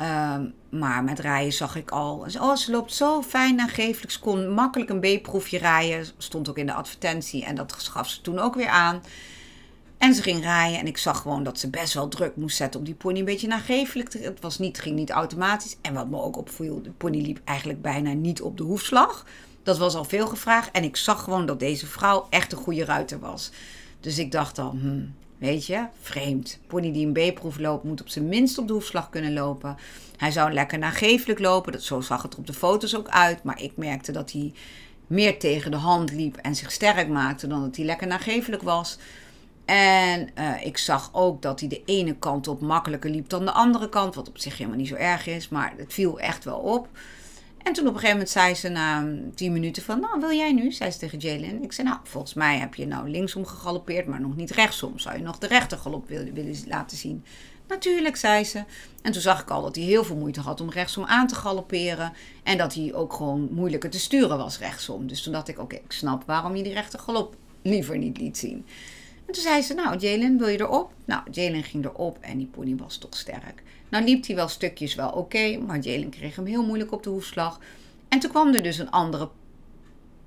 Um, 0.00 0.54
maar 0.68 1.04
met 1.04 1.18
rijden 1.18 1.52
zag 1.52 1.76
ik 1.76 1.90
al. 1.90 2.26
Oh, 2.40 2.54
ze 2.54 2.70
loopt 2.70 2.94
zo 2.94 3.22
fijn 3.22 3.58
en 3.58 3.68
geeflijk. 3.68 4.12
Ze 4.12 4.20
kon 4.20 4.48
makkelijk 4.48 4.90
een 4.90 5.00
B-proefje 5.00 5.58
rijden. 5.58 6.06
Stond 6.18 6.48
ook 6.48 6.58
in 6.58 6.66
de 6.66 6.72
advertentie. 6.72 7.44
En 7.44 7.54
dat 7.54 7.72
gaf 7.72 8.08
ze 8.08 8.20
toen 8.20 8.38
ook 8.38 8.54
weer 8.54 8.68
aan. 8.68 9.02
En 9.98 10.14
ze 10.14 10.22
ging 10.22 10.42
rijden. 10.42 10.78
En 10.78 10.86
ik 10.86 10.98
zag 10.98 11.20
gewoon 11.20 11.42
dat 11.42 11.58
ze 11.58 11.70
best 11.70 11.94
wel 11.94 12.08
druk 12.08 12.36
moest 12.36 12.56
zetten 12.56 12.80
om 12.80 12.86
die 12.86 12.94
pony 12.94 13.18
een 13.18 13.24
beetje 13.24 13.48
nagevelijk 13.48 14.08
te. 14.08 14.18
Het 14.18 14.40
was 14.40 14.58
niet, 14.58 14.80
ging 14.80 14.96
niet 14.96 15.10
automatisch. 15.10 15.76
En 15.80 15.94
wat 15.94 16.08
me 16.08 16.22
ook 16.22 16.36
opviel, 16.36 16.82
de 16.82 16.90
pony 16.90 17.20
liep 17.20 17.40
eigenlijk 17.44 17.82
bijna 17.82 18.12
niet 18.12 18.42
op 18.42 18.56
de 18.56 18.62
hoefslag. 18.62 19.26
Dat 19.62 19.78
was 19.78 19.94
al 19.94 20.04
veel 20.04 20.26
gevraagd. 20.26 20.70
En 20.70 20.84
ik 20.84 20.96
zag 20.96 21.22
gewoon 21.22 21.46
dat 21.46 21.60
deze 21.60 21.86
vrouw 21.86 22.26
echt 22.30 22.52
een 22.52 22.58
goede 22.58 22.84
ruiter 22.84 23.18
was. 23.18 23.50
Dus 24.00 24.18
ik 24.18 24.32
dacht 24.32 24.56
hmm, 24.56 25.14
Weet 25.38 25.66
je, 25.66 25.86
vreemd. 26.00 26.58
Pony 26.66 26.92
die 26.92 27.06
een 27.06 27.32
B-proef 27.32 27.58
loopt, 27.58 27.84
moet 27.84 28.00
op 28.00 28.08
zijn 28.08 28.28
minst 28.28 28.58
op 28.58 28.66
de 28.66 28.72
hoefslag 28.72 29.10
kunnen 29.10 29.32
lopen. 29.32 29.76
Hij 30.16 30.30
zou 30.30 30.52
lekker 30.52 30.78
nagevelijk 30.78 31.38
lopen. 31.38 31.72
Dat, 31.72 31.82
zo 31.82 32.00
zag 32.00 32.22
het 32.22 32.36
op 32.36 32.46
de 32.46 32.52
foto's 32.52 32.96
ook 32.96 33.08
uit. 33.08 33.42
Maar 33.42 33.62
ik 33.62 33.72
merkte 33.74 34.12
dat 34.12 34.32
hij 34.32 34.52
meer 35.06 35.38
tegen 35.38 35.70
de 35.70 35.76
hand 35.76 36.12
liep 36.12 36.36
en 36.36 36.54
zich 36.54 36.72
sterk 36.72 37.08
maakte 37.08 37.46
dan 37.46 37.60
dat 37.60 37.76
hij 37.76 37.84
lekker 37.84 38.06
nagevelijk 38.06 38.62
was. 38.62 38.98
En 39.64 40.30
uh, 40.38 40.66
ik 40.66 40.78
zag 40.78 41.10
ook 41.12 41.42
dat 41.42 41.60
hij 41.60 41.68
de 41.68 41.82
ene 41.84 42.14
kant 42.14 42.48
op 42.48 42.60
makkelijker 42.60 43.10
liep 43.10 43.28
dan 43.28 43.44
de 43.44 43.52
andere 43.52 43.88
kant. 43.88 44.14
Wat 44.14 44.28
op 44.28 44.38
zich 44.38 44.58
helemaal 44.58 44.78
niet 44.78 44.88
zo 44.88 44.94
erg 44.94 45.26
is, 45.26 45.48
maar 45.48 45.74
het 45.76 45.92
viel 45.92 46.20
echt 46.20 46.44
wel 46.44 46.58
op. 46.58 46.88
En 47.62 47.72
toen 47.72 47.86
op 47.86 47.94
een 47.94 48.00
gegeven 48.00 48.10
moment 48.10 48.30
zei 48.30 48.54
ze 48.54 48.68
na 48.68 49.04
tien 49.34 49.52
minuten 49.52 49.82
van, 49.82 50.00
nou 50.00 50.20
wil 50.20 50.32
jij 50.32 50.52
nu? 50.52 50.72
Zei 50.72 50.90
ze 50.90 50.98
tegen 50.98 51.18
Jalen. 51.18 51.62
Ik 51.62 51.72
zei, 51.72 51.88
nou 51.88 52.00
volgens 52.02 52.34
mij 52.34 52.58
heb 52.58 52.74
je 52.74 52.86
nou 52.86 53.10
linksom 53.10 53.46
gegalopeerd, 53.46 54.06
maar 54.06 54.20
nog 54.20 54.36
niet 54.36 54.50
rechtsom. 54.50 54.98
Zou 54.98 55.16
je 55.16 55.22
nog 55.22 55.38
de 55.38 55.46
rechtergalop 55.46 56.08
willen, 56.08 56.34
willen 56.34 56.56
laten 56.66 56.96
zien? 56.96 57.24
Natuurlijk, 57.68 58.16
zei 58.16 58.44
ze. 58.44 58.64
En 59.02 59.12
toen 59.12 59.20
zag 59.20 59.40
ik 59.40 59.50
al 59.50 59.62
dat 59.62 59.76
hij 59.76 59.84
heel 59.84 60.04
veel 60.04 60.16
moeite 60.16 60.40
had 60.40 60.60
om 60.60 60.70
rechtsom 60.70 61.04
aan 61.04 61.26
te 61.26 61.34
galopperen. 61.34 62.12
En 62.42 62.58
dat 62.58 62.74
hij 62.74 62.94
ook 62.94 63.12
gewoon 63.12 63.48
moeilijker 63.50 63.90
te 63.90 63.98
sturen 63.98 64.38
was 64.38 64.58
rechtsom. 64.58 65.06
Dus 65.06 65.22
toen 65.22 65.32
dacht 65.32 65.48
ik, 65.48 65.58
oké, 65.58 65.74
ik 65.74 65.92
snap 65.92 66.22
waarom 66.26 66.56
je 66.56 66.62
die 66.62 66.72
rechtergalop 66.72 67.36
liever 67.62 67.98
niet 67.98 68.18
liet 68.18 68.38
zien. 68.38 68.66
En 69.28 69.34
toen 69.34 69.42
zei 69.42 69.62
ze, 69.62 69.74
nou 69.74 69.98
Jalen, 69.98 70.38
wil 70.38 70.48
je 70.48 70.60
erop? 70.60 70.92
Nou, 71.04 71.22
Jalen 71.30 71.62
ging 71.62 71.84
erop 71.84 72.18
en 72.20 72.38
die 72.38 72.46
pony 72.46 72.76
was 72.76 72.98
toch 72.98 73.16
sterk. 73.16 73.62
Nou 73.88 74.04
liep 74.04 74.26
hij 74.26 74.36
wel 74.36 74.48
stukjes 74.48 74.94
wel 74.94 75.10
oké, 75.10 75.58
maar 75.58 75.78
Jalen 75.78 76.10
kreeg 76.10 76.36
hem 76.36 76.46
heel 76.46 76.64
moeilijk 76.64 76.92
op 76.92 77.02
de 77.02 77.10
hoefslag. 77.10 77.60
En 78.08 78.18
toen 78.18 78.30
kwam 78.30 78.54
er 78.54 78.62
dus 78.62 78.78
een 78.78 78.90
andere 78.90 79.30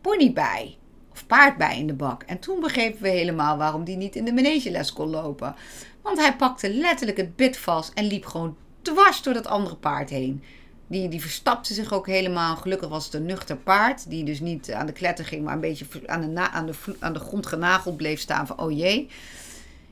pony 0.02 0.34
bij. 0.34 0.78
Of 1.12 1.28
paard 1.28 1.58
bij 1.58 1.78
in 1.78 1.88
de 1.88 1.94
bak. 1.94 2.24
En 2.24 2.40
toen 2.40 2.60
begrepen 2.60 3.02
we 3.02 3.10
helemaal 3.10 3.58
waarom 3.58 3.84
die 3.84 3.98
niet 3.98 4.16
in 4.16 4.26
de 4.26 4.34
manegeles 4.34 4.94
kon 4.94 5.10
lopen. 5.10 5.56
Want 6.02 6.18
hij 6.18 6.36
pakte 6.36 6.74
letterlijk 6.74 7.18
het 7.18 7.36
bit 7.36 7.58
vast 7.58 7.94
en 7.94 8.06
liep 8.06 8.26
gewoon 8.26 8.56
dwars 8.82 9.22
door 9.22 9.34
dat 9.34 9.48
andere 9.48 9.76
paard 9.76 10.10
heen. 10.10 10.44
Die, 10.92 11.10
die 11.10 11.22
verstapte 11.22 11.74
zich 11.74 11.94
ook 11.94 12.08
helemaal. 12.08 12.56
Gelukkig 12.56 12.90
was 12.90 13.06
het 13.06 13.14
een 13.14 13.26
nuchter 13.26 13.58
paard. 13.58 14.10
Die 14.10 14.24
dus 14.24 14.40
niet 14.40 14.72
aan 14.72 14.86
de 14.86 14.92
kletter 14.92 15.26
ging, 15.26 15.44
maar 15.44 15.54
een 15.54 15.60
beetje 15.60 15.86
aan 16.06 16.34
de, 16.34 16.40
aan 16.40 16.66
de, 16.66 16.74
aan 17.00 17.14
de 17.14 17.20
grond 17.20 17.46
genageld 17.46 17.98
bleef 17.98 18.20
staan 18.20 18.48
van 18.48 18.60
oh 18.60 18.78
jee. 18.78 19.10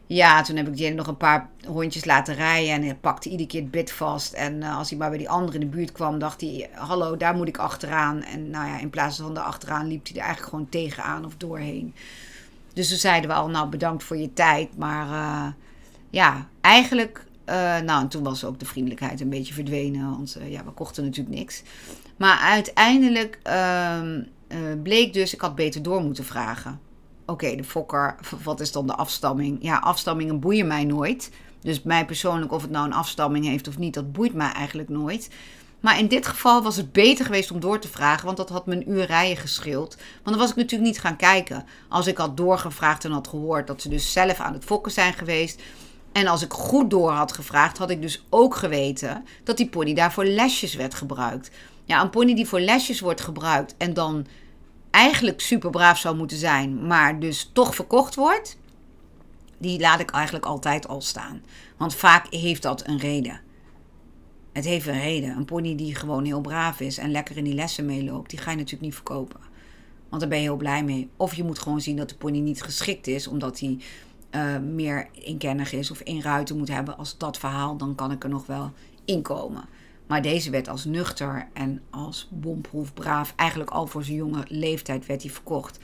Ja, 0.06 0.42
toen 0.42 0.56
heb 0.56 0.68
ik 0.68 0.78
Jane 0.78 0.96
nog 0.96 1.08
een 1.08 1.18
paar 1.18 1.50
rondjes 1.66 2.06
laten 2.06 2.36
rijden. 2.36 2.74
En 2.74 2.84
hij 2.84 2.96
pakte 2.96 3.30
iedere 3.30 3.50
keer 3.50 3.62
het 3.62 3.72
bit 3.72 3.92
vast. 3.92 4.34
En 4.34 4.62
uh, 4.62 4.78
als 4.78 4.90
hij 4.90 4.98
maar 4.98 5.10
bij 5.10 5.18
die 5.18 5.30
andere 5.30 5.54
in 5.54 5.70
de 5.70 5.76
buurt 5.76 5.92
kwam, 5.92 6.20
dacht 6.20 6.42
hij: 6.42 6.70
Hallo, 6.74 7.18
daar 7.18 7.36
moet 7.36 7.48
ik 7.48 7.58
achteraan. 7.58 8.24
En 8.24 8.50
nou 8.50 8.68
ja, 8.68 8.80
in 8.80 8.90
plaats 8.90 9.18
van 9.18 9.38
er 9.38 9.44
achteraan 9.44 9.88
liep 9.88 10.08
hij 10.08 10.16
er 10.16 10.22
eigenlijk 10.22 10.50
gewoon 10.50 10.70
tegenaan 10.70 11.26
of 11.26 11.36
doorheen. 11.38 11.94
Dus 12.74 12.90
toen 12.90 12.98
zeiden 12.98 13.30
we 13.30 13.36
al: 13.36 13.50
Nou, 13.50 13.70
bedankt 13.70 14.04
voor 14.04 14.18
je 14.18 14.34
tijd. 14.34 14.78
Maar 14.78 15.08
uh, 15.08 15.48
ja, 16.10 16.48
eigenlijk. 16.62 17.26
Uh, 17.50 17.80
nou, 17.80 18.02
en 18.02 18.08
toen 18.08 18.24
was 18.24 18.46
ook 18.46 18.60
de 18.60 18.66
vriendelijkheid 18.66 19.22
een 19.22 19.30
beetje 19.30 19.54
verdwenen. 19.54 20.10
Want 20.10 20.38
ja, 20.48 20.64
we 20.66 20.72
kochten 20.72 21.04
natuurlijk 21.04 21.36
niks. 21.36 21.64
Maar 22.18 22.38
uiteindelijk 22.38 23.40
ehm, 23.44 24.24
bleek 24.84 25.14
dus: 25.14 25.34
ik 25.34 25.42
had 25.42 25.56
beter 25.56 25.82
door 25.82 26.02
moeten 26.02 26.26
vragen 26.26 26.80
oké, 27.30 27.56
de 27.56 27.64
fokker, 27.64 28.16
wat 28.44 28.60
is 28.60 28.72
dan 28.72 28.88
de 28.88 28.96
afstamming? 28.96 29.58
Ja, 29.62 29.78
afstammingen 29.78 30.40
boeien 30.40 30.68
mij 30.68 30.84
nooit. 30.84 31.32
Dus 31.62 31.84
mij 31.84 32.06
persoonlijk, 32.06 32.52
of 32.52 32.62
het 32.62 32.72
nou 32.72 32.86
een 32.86 32.94
afstamming 32.94 33.46
heeft 33.46 33.68
of 33.68 33.78
niet, 33.78 33.94
dat 33.94 34.12
boeit 34.12 34.34
mij 34.34 34.52
eigenlijk 34.52 34.90
nooit. 34.90 35.30
Maar 35.80 36.00
in 36.00 36.08
dit 36.08 36.28
geval 36.28 36.64
was 36.64 36.76
het 36.76 36.92
beter 36.92 37.26
geweest 37.26 37.52
om 37.52 37.60
door 37.60 37.80
te 37.80 37.88
vragen, 37.88 38.26
want 38.26 38.38
dat 38.38 38.50
had 38.50 38.64
een 38.68 38.92
uur 38.92 39.06
rijden 39.06 39.38
geschild. 39.38 39.96
Want 39.96 40.24
dan 40.24 40.38
was 40.38 40.50
ik 40.50 40.56
natuurlijk 40.56 40.90
niet 40.90 41.00
gaan 41.00 41.16
kijken. 41.16 41.66
Als 41.90 42.08
ik 42.08 42.18
had 42.18 42.38
doorgevraagd 42.38 43.06
en 43.06 43.12
had 43.12 43.28
gehoord 43.28 43.68
dat 43.68 43.82
ze 43.82 43.90
dus 43.90 44.12
zelf 44.12 44.40
aan 44.40 44.54
het 44.54 44.66
fokken 44.66 44.92
zijn 44.92 45.14
geweest. 45.14 45.62
En 46.12 46.28
als 46.28 46.42
ik 46.42 46.54
goed 46.54 46.90
door 46.90 47.12
had 47.12 47.32
gevraagd, 47.32 47.78
had 47.78 47.90
ik 47.90 48.02
dus 48.02 48.26
ook 48.30 48.56
geweten 48.56 49.26
dat 49.44 49.58
die 49.58 49.70
pony 49.70 49.94
daarvoor 49.94 50.26
lesjes 50.26 50.76
werd 50.76 50.94
gebruikt. 50.94 51.52
Ja, 51.86 52.02
een 52.02 52.10
pony 52.10 52.36
die 52.36 52.48
voor 52.48 52.60
lesjes 52.60 53.00
wordt 53.00 53.22
gebruikt 53.22 53.76
en 53.78 53.94
dan 53.94 54.26
eigenlijk 54.92 55.42
super 55.42 55.70
braaf 55.70 55.98
zou 55.98 56.16
moeten 56.16 56.38
zijn, 56.38 56.88
maar 56.88 57.20
dus 57.20 57.50
toch 57.54 57.76
verkocht 57.76 58.16
wordt, 58.16 58.58
die 59.58 59.80
laat 59.80 60.00
ik 60.00 60.12
eigenlijk 60.12 60.46
altijd 60.46 60.88
al 60.88 61.02
staan. 61.02 61.42
Want 61.78 61.96
vaak 61.96 62.34
heeft 62.34 62.62
dat 62.62 62.88
een 62.88 63.00
reden. 63.00 63.42
Het 64.52 64.66
heeft 64.66 64.88
een 64.88 65.02
reden. 65.02 65.38
Een 65.38 65.46
pony 65.46 65.76
die 65.76 65.96
gewoon 65.96 66.26
heel 66.26 66.42
braaf 66.42 66.80
is 66.80 66.98
en 66.98 67.12
lekker 67.12 67.38
in 67.38 67.44
die 67.44 67.54
lessen 67.54 67.86
meeloopt, 67.86 68.30
die 68.30 68.40
ga 68.40 68.52
je 68.52 68.58
natuurlijk 68.58 68.84
niet 68.84 68.96
verkopen. 68.96 69.40
Want 70.10 70.22
daar 70.22 70.30
ben 70.30 70.40
je 70.40 70.44
heel 70.44 70.56
blij 70.56 70.84
mee. 70.84 71.10
Of 71.18 71.34
je 71.34 71.44
moet 71.44 71.60
gewoon 71.60 71.82
zien 71.82 71.96
dat 71.96 72.10
de 72.10 72.16
pony 72.16 72.40
niet 72.40 72.62
geschikt 72.62 73.08
is, 73.08 73.28
omdat 73.28 73.60
hij 73.60 73.78
uh, 74.32 74.58
meer 74.58 75.08
inkennig 75.12 75.74
is 75.74 75.92
of 75.92 76.00
één 76.00 76.22
ruiten 76.22 76.58
moet 76.58 76.68
hebben 76.68 76.98
als 76.98 77.18
dat 77.18 77.38
verhaal, 77.38 77.78
dan 77.78 77.96
kan 77.96 78.12
ik 78.12 78.24
er 78.24 78.30
nog 78.30 78.46
wel 78.46 78.72
inkomen. 79.06 79.64
Maar 80.08 80.22
deze 80.22 80.50
werd 80.50 80.70
als 80.70 80.86
nuchter 80.86 81.48
en 81.54 81.82
als 81.90 82.28
bomproef 82.32 82.94
braaf. 82.94 83.34
Eigenlijk 83.36 83.70
al 83.70 83.88
voor 83.88 84.04
zijn 84.04 84.18
jonge 84.18 84.44
leeftijd 84.48 85.06
werd 85.06 85.22
hij 85.22 85.32
verkocht. 85.32 85.80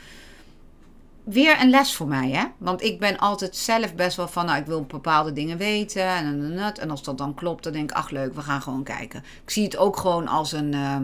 weer 1.23 1.61
een 1.61 1.69
les 1.69 1.95
voor 1.95 2.07
mij, 2.07 2.29
hè? 2.29 2.43
Want 2.57 2.83
ik 2.83 2.99
ben 2.99 3.17
altijd 3.17 3.55
zelf 3.55 3.95
best 3.95 4.17
wel 4.17 4.27
van, 4.27 4.45
nou, 4.45 4.59
ik 4.59 4.65
wil 4.65 4.83
bepaalde 4.83 5.33
dingen 5.33 5.57
weten. 5.57 6.07
En, 6.07 6.25
en, 6.25 6.59
en, 6.59 6.73
en 6.73 6.89
als 6.89 7.03
dat 7.03 7.17
dan 7.17 7.33
klopt, 7.33 7.63
dan 7.63 7.73
denk 7.73 7.89
ik, 7.89 7.95
ach 7.95 8.09
leuk, 8.09 8.33
we 8.33 8.41
gaan 8.41 8.61
gewoon 8.61 8.83
kijken. 8.83 9.23
Ik 9.43 9.49
zie 9.49 9.63
het 9.63 9.77
ook 9.77 9.97
gewoon 9.97 10.27
als 10.27 10.51
een, 10.51 10.73
uh, 10.73 10.97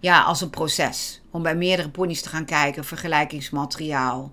ja, 0.00 0.22
als 0.22 0.40
een 0.40 0.50
proces. 0.50 1.20
Om 1.30 1.42
bij 1.42 1.56
meerdere 1.56 1.90
ponies 1.90 2.22
te 2.22 2.28
gaan 2.28 2.44
kijken, 2.44 2.84
vergelijkingsmateriaal. 2.84 4.32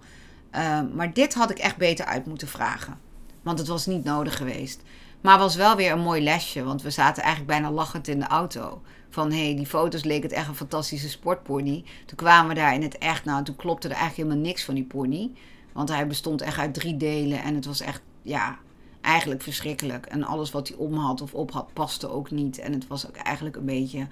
Uh, 0.56 0.82
maar 0.94 1.14
dit 1.14 1.34
had 1.34 1.50
ik 1.50 1.60
echt 1.60 1.78
beter 1.78 2.06
uit 2.06 2.26
moeten 2.26 2.48
vragen. 2.48 3.00
Want 3.42 3.60
het 3.60 3.68
was 3.68 3.86
niet 3.86 4.04
nodig 4.04 4.38
geweest. 4.38 4.82
Maar 5.22 5.40
was 5.40 5.56
wel 5.56 5.76
weer 5.76 5.92
een 5.92 6.00
mooi 6.00 6.24
lesje, 6.24 6.64
want 6.64 6.82
we 6.82 6.90
zaten 6.90 7.24
eigenlijk 7.24 7.52
bijna 7.52 7.72
lachend 7.72 8.08
in 8.08 8.20
de 8.20 8.28
auto. 8.28 8.82
Van 9.10 9.32
hé, 9.32 9.46
hey, 9.46 9.56
die 9.56 9.66
foto's 9.66 10.04
leek 10.04 10.24
het 10.24 10.32
echt 10.32 10.48
een 10.48 10.56
fantastische 10.56 11.10
sportpony. 11.10 11.84
Toen 12.06 12.18
kwamen 12.18 12.48
we 12.48 12.56
daar 12.56 12.74
in 12.74 12.82
het 12.82 12.98
echt, 12.98 13.26
nou, 13.26 13.44
toen 13.44 13.56
klopte 13.56 13.88
er 13.88 13.94
eigenlijk 13.94 14.28
helemaal 14.28 14.48
niks 14.50 14.64
van 14.64 14.76
die 14.76 14.84
pony. 14.84 15.32
Want 15.72 15.90
hij 15.90 16.08
bestond 16.08 16.42
echt 16.42 16.58
uit 16.58 16.74
drie 16.74 16.98
delen 16.98 17.44
en 17.44 17.56
het 17.56 17.66
was 17.66 17.80
echt, 17.80 18.02
ja, 18.22 18.58
eigenlijk 19.02 19.42
verschrikkelijk. 19.42 20.06
En 20.06 20.24
alles 20.24 20.52
wat 20.52 20.68
hij 20.68 20.78
om 20.78 20.94
had 20.94 21.22
of 21.22 21.34
op 21.34 21.52
had, 21.52 21.74
paste 21.74 22.10
ook 22.10 22.32
niet. 22.32 22.58
En 22.60 22.74
het 22.74 22.88
was 22.88 23.08
ook 23.08 23.16
eigenlijk 23.16 23.56
een 23.56 23.66
beetje 23.66 24.08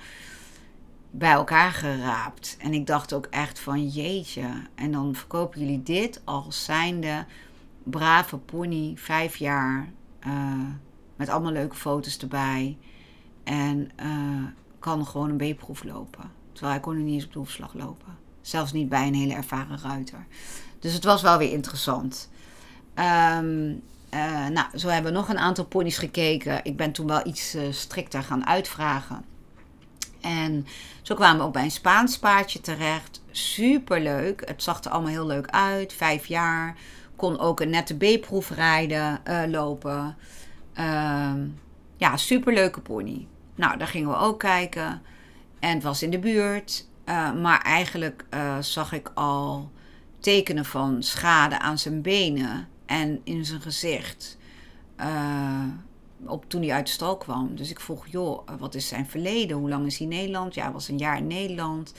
bij 1.12 1.32
elkaar 1.32 1.72
geraapt. 1.72 2.58
En 2.60 2.74
ik 2.74 2.88
dacht 2.88 3.14
ook 3.14 3.26
echt 3.26 3.60
van 3.60 3.88
jeetje. 3.88 4.48
En 4.76 4.92
dan 4.92 5.16
verkopen 5.16 5.60
jullie 5.60 5.84
dit 5.84 6.22
als 6.24 6.64
zijnde 6.64 7.26
brave 7.84 8.38
pony, 8.38 8.94
vijf 8.96 9.36
jaar. 9.36 9.90
Uh, 10.28 10.34
met 11.16 11.30
allemaal 11.30 11.52
leuke 11.52 11.76
foto's 11.76 12.18
erbij. 12.18 12.78
En 13.44 13.92
uh, 14.04 14.44
kan 14.80 15.06
gewoon 15.06 15.40
een 15.40 15.54
B-proef 15.54 15.84
lopen. 15.84 16.32
Terwijl 16.52 16.74
hij 16.74 16.82
kon 16.82 16.96
er 16.96 17.02
niet 17.02 17.14
eens 17.14 17.26
op 17.26 17.34
de 17.34 17.40
hoefslag 17.40 17.74
lopen. 17.74 18.18
Zelfs 18.42 18.72
niet 18.72 18.90
bij 18.90 19.08
een 19.08 19.14
hele 19.14 19.34
ervaren 19.34 19.80
ruiter. 19.80 20.26
Dus 20.80 20.94
het 20.94 21.04
was 21.04 21.22
wel 21.22 21.38
weer 21.38 21.52
interessant. 21.52 22.30
Um, 22.96 23.82
uh, 24.14 24.48
nou, 24.48 24.78
zo 24.78 24.88
hebben 24.88 25.12
we 25.12 25.18
nog 25.18 25.30
een 25.30 25.38
aantal 25.38 25.66
ponies 25.66 25.98
gekeken. 25.98 26.60
Ik 26.64 26.78
ben 26.78 26.92
toen 26.92 27.08
wel 27.08 27.28
iets 27.28 27.58
strikter 27.72 28.24
gaan 28.24 28.46
uitvragen. 28.46 29.26
En 30.22 30.68
zo 31.02 31.16
kwamen 31.16 31.38
we 31.38 31.44
ook 31.44 31.54
bij 31.54 31.64
een 31.64 31.72
Spaans 31.72 32.20
paardje 32.20 32.62
terecht. 32.62 33.22
Super 33.32 34.02
leuk. 34.02 34.42
Het 34.46 34.64
zag 34.64 34.84
er 34.84 34.92
allemaal 34.92 35.12
heel 35.12 35.26
leuk 35.26 35.48
uit. 35.48 35.94
Vijf 35.94 36.26
jaar. 36.26 36.76
Kon 37.16 37.40
ook 37.40 37.60
een 37.60 37.70
nette 37.70 37.96
B-proef 37.96 38.50
rijden, 38.50 39.22
uh, 39.28 39.42
lopen. 39.48 40.18
Uh, 40.80 41.34
ja, 41.98 42.18
superleuke 42.18 42.82
pony. 42.82 43.28
Nou, 43.56 43.78
daar 43.78 43.88
gingen 43.88 44.10
we 44.10 44.16
ook 44.16 44.40
kijken. 44.40 45.02
En 45.60 45.74
het 45.74 45.84
was 45.84 46.04
in 46.04 46.10
de 46.10 46.20
buurt. 46.20 46.88
Uh, 47.06 47.34
maar 47.34 47.62
eigenlijk 47.62 48.26
uh, 48.34 48.58
zag 48.60 48.94
ik 48.94 49.12
al 49.14 49.72
tekenen 50.20 50.66
van 50.66 51.04
schade 51.04 51.60
aan 51.60 51.78
zijn 51.78 52.02
benen 52.02 52.68
en 52.86 53.22
in 53.24 53.46
zijn 53.46 53.62
gezicht. 53.62 54.38
Op, 56.26 56.46
toen 56.48 56.62
hij 56.62 56.72
uit 56.72 56.86
de 56.86 56.92
stal 56.92 57.18
kwam. 57.18 57.56
Dus 57.56 57.70
ik 57.70 57.80
vroeg, 57.80 58.08
joh, 58.08 58.48
wat 58.60 58.76
is 58.76 58.88
zijn 58.88 59.06
verleden? 59.06 59.58
Hoe 59.58 59.70
lang 59.70 59.86
is 59.86 59.98
hij 59.98 60.08
in 60.08 60.14
Nederland? 60.16 60.54
Ja, 60.54 60.64
hij 60.64 60.72
was 60.72 60.88
een 60.88 60.98
jaar 60.98 61.18
in 61.18 61.28
Nederland. 61.28 61.94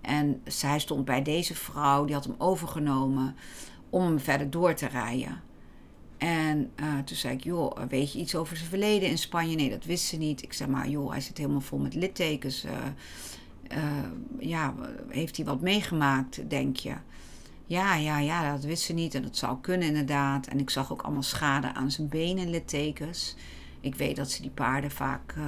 En 0.00 0.42
hij 0.60 0.78
stond 0.78 1.04
bij 1.04 1.22
deze 1.22 1.54
vrouw, 1.54 2.04
die 2.04 2.14
had 2.14 2.24
hem 2.24 2.34
overgenomen 2.38 3.36
om 3.90 4.02
hem 4.02 4.20
verder 4.20 4.50
door 4.50 4.74
te 4.74 4.86
rijden. 4.86 5.42
En 6.16 6.70
uh, 6.80 6.98
toen 7.04 7.16
zei 7.16 7.34
ik, 7.34 7.44
joh, 7.44 7.76
weet 7.88 8.12
je 8.12 8.18
iets 8.18 8.34
over 8.34 8.56
zijn 8.56 8.68
verleden 8.68 9.08
in 9.08 9.18
Spanje? 9.18 9.56
Nee, 9.56 9.70
dat 9.70 9.84
wist 9.84 10.04
ze 10.04 10.16
niet. 10.16 10.42
Ik 10.42 10.52
zei, 10.52 10.70
maar 10.70 10.88
joh, 10.88 11.10
hij 11.10 11.20
zit 11.20 11.38
helemaal 11.38 11.60
vol 11.60 11.78
met 11.78 11.94
littekens. 11.94 12.64
Ja, 14.38 14.74
heeft 15.08 15.36
hij 15.36 15.46
wat 15.46 15.60
meegemaakt, 15.60 16.50
denk 16.50 16.76
je? 16.76 16.94
Ja, 17.66 17.94
ja, 17.94 18.18
ja, 18.18 18.52
dat 18.52 18.64
wist 18.64 18.82
ze 18.82 18.92
niet. 18.92 19.14
En 19.14 19.22
dat 19.22 19.36
zou 19.36 19.60
kunnen 19.60 19.88
inderdaad. 19.88 20.46
En 20.46 20.58
ik 20.58 20.70
zag 20.70 20.92
ook 20.92 21.02
allemaal 21.02 21.22
schade 21.22 21.72
aan 21.72 21.90
zijn 21.90 22.08
benen, 22.08 22.50
littekens. 22.50 23.34
Ik 23.86 23.94
weet 23.94 24.16
dat 24.16 24.30
ze 24.30 24.42
die 24.42 24.50
paarden 24.50 24.90
vaak 24.90 25.34
uh, 25.38 25.44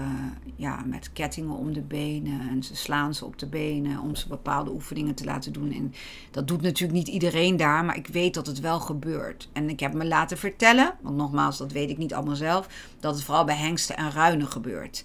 ja, 0.57 0.83
met 0.87 1.13
kettingen 1.13 1.57
om 1.57 1.73
de 1.73 1.81
benen 1.81 2.49
en 2.49 2.63
ze 2.63 2.77
slaan 2.77 3.15
ze 3.15 3.25
op 3.25 3.39
de 3.39 3.47
benen 3.47 4.01
om 4.01 4.17
ze 4.17 4.29
bepaalde 4.29 4.71
oefeningen 4.71 5.15
te 5.15 5.25
laten 5.25 5.53
doen. 5.53 5.73
En 5.73 5.95
dat 6.31 6.49
doet 6.49 6.63
natuurlijk 6.63 6.99
niet 6.99 7.09
iedereen 7.09 7.57
daar, 7.57 7.85
maar 7.85 7.97
ik 7.97 8.07
weet 8.07 8.35
dat 8.35 8.47
het 8.47 8.61
wel 8.61 8.81
gebeurt. 8.81 9.49
En 9.53 9.69
ik 9.69 9.81
heb 9.81 9.95
me 9.95 10.05
laten 10.05 10.39
vertellen, 10.39 10.95
want 11.01 11.17
nogmaals, 11.17 11.59
dat 11.59 11.73
weet 11.73 11.91
ik 11.91 11.99
niet 11.99 12.15
allemaal 12.15 12.37
zelf, 12.37 12.69
dat 13.01 13.15
het 13.15 13.25
vooral 13.25 13.45
bij 13.45 13.57
hengsten 13.57 13.97
en 13.97 14.11
ruinen 14.11 14.49
gebeurt. 14.49 15.05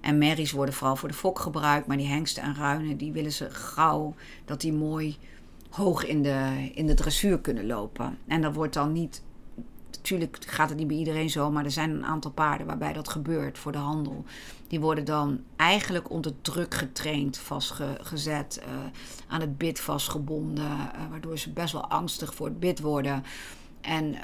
En 0.00 0.18
merries 0.18 0.52
worden 0.52 0.74
vooral 0.74 0.96
voor 0.96 1.08
de 1.08 1.14
fok 1.14 1.38
gebruikt, 1.38 1.86
maar 1.86 1.96
die 1.96 2.06
hengsten 2.06 2.42
en 2.42 2.54
ruinen, 2.54 2.96
die 2.96 3.12
willen 3.12 3.32
ze 3.32 3.50
gauw 3.50 4.14
dat 4.44 4.60
die 4.60 4.72
mooi 4.72 5.16
hoog 5.70 6.06
in 6.06 6.22
de, 6.22 6.70
in 6.74 6.86
de 6.86 6.94
dressuur 6.94 7.40
kunnen 7.40 7.66
lopen. 7.66 8.18
En 8.26 8.42
dat 8.42 8.54
wordt 8.54 8.74
dan 8.74 8.92
niet 8.92 9.22
natuurlijk 10.04 10.38
gaat 10.46 10.68
het 10.68 10.78
niet 10.78 10.86
bij 10.86 10.96
iedereen 10.96 11.30
zo, 11.30 11.50
maar 11.50 11.64
er 11.64 11.70
zijn 11.70 11.90
een 11.90 12.04
aantal 12.04 12.30
paarden 12.30 12.66
waarbij 12.66 12.92
dat 12.92 13.08
gebeurt 13.08 13.58
voor 13.58 13.72
de 13.72 13.78
handel. 13.78 14.24
Die 14.68 14.80
worden 14.80 15.04
dan 15.04 15.40
eigenlijk 15.56 16.10
onder 16.10 16.32
druk 16.42 16.74
getraind, 16.74 17.38
vastgezet, 17.38 18.62
uh, 18.62 18.74
aan 19.28 19.40
het 19.40 19.58
bit 19.58 19.80
vastgebonden, 19.80 20.64
uh, 20.64 21.10
waardoor 21.10 21.38
ze 21.38 21.50
best 21.50 21.72
wel 21.72 21.88
angstig 21.88 22.34
voor 22.34 22.46
het 22.46 22.60
bit 22.60 22.80
worden. 22.80 23.22
En 23.80 24.04
uh, 24.04 24.20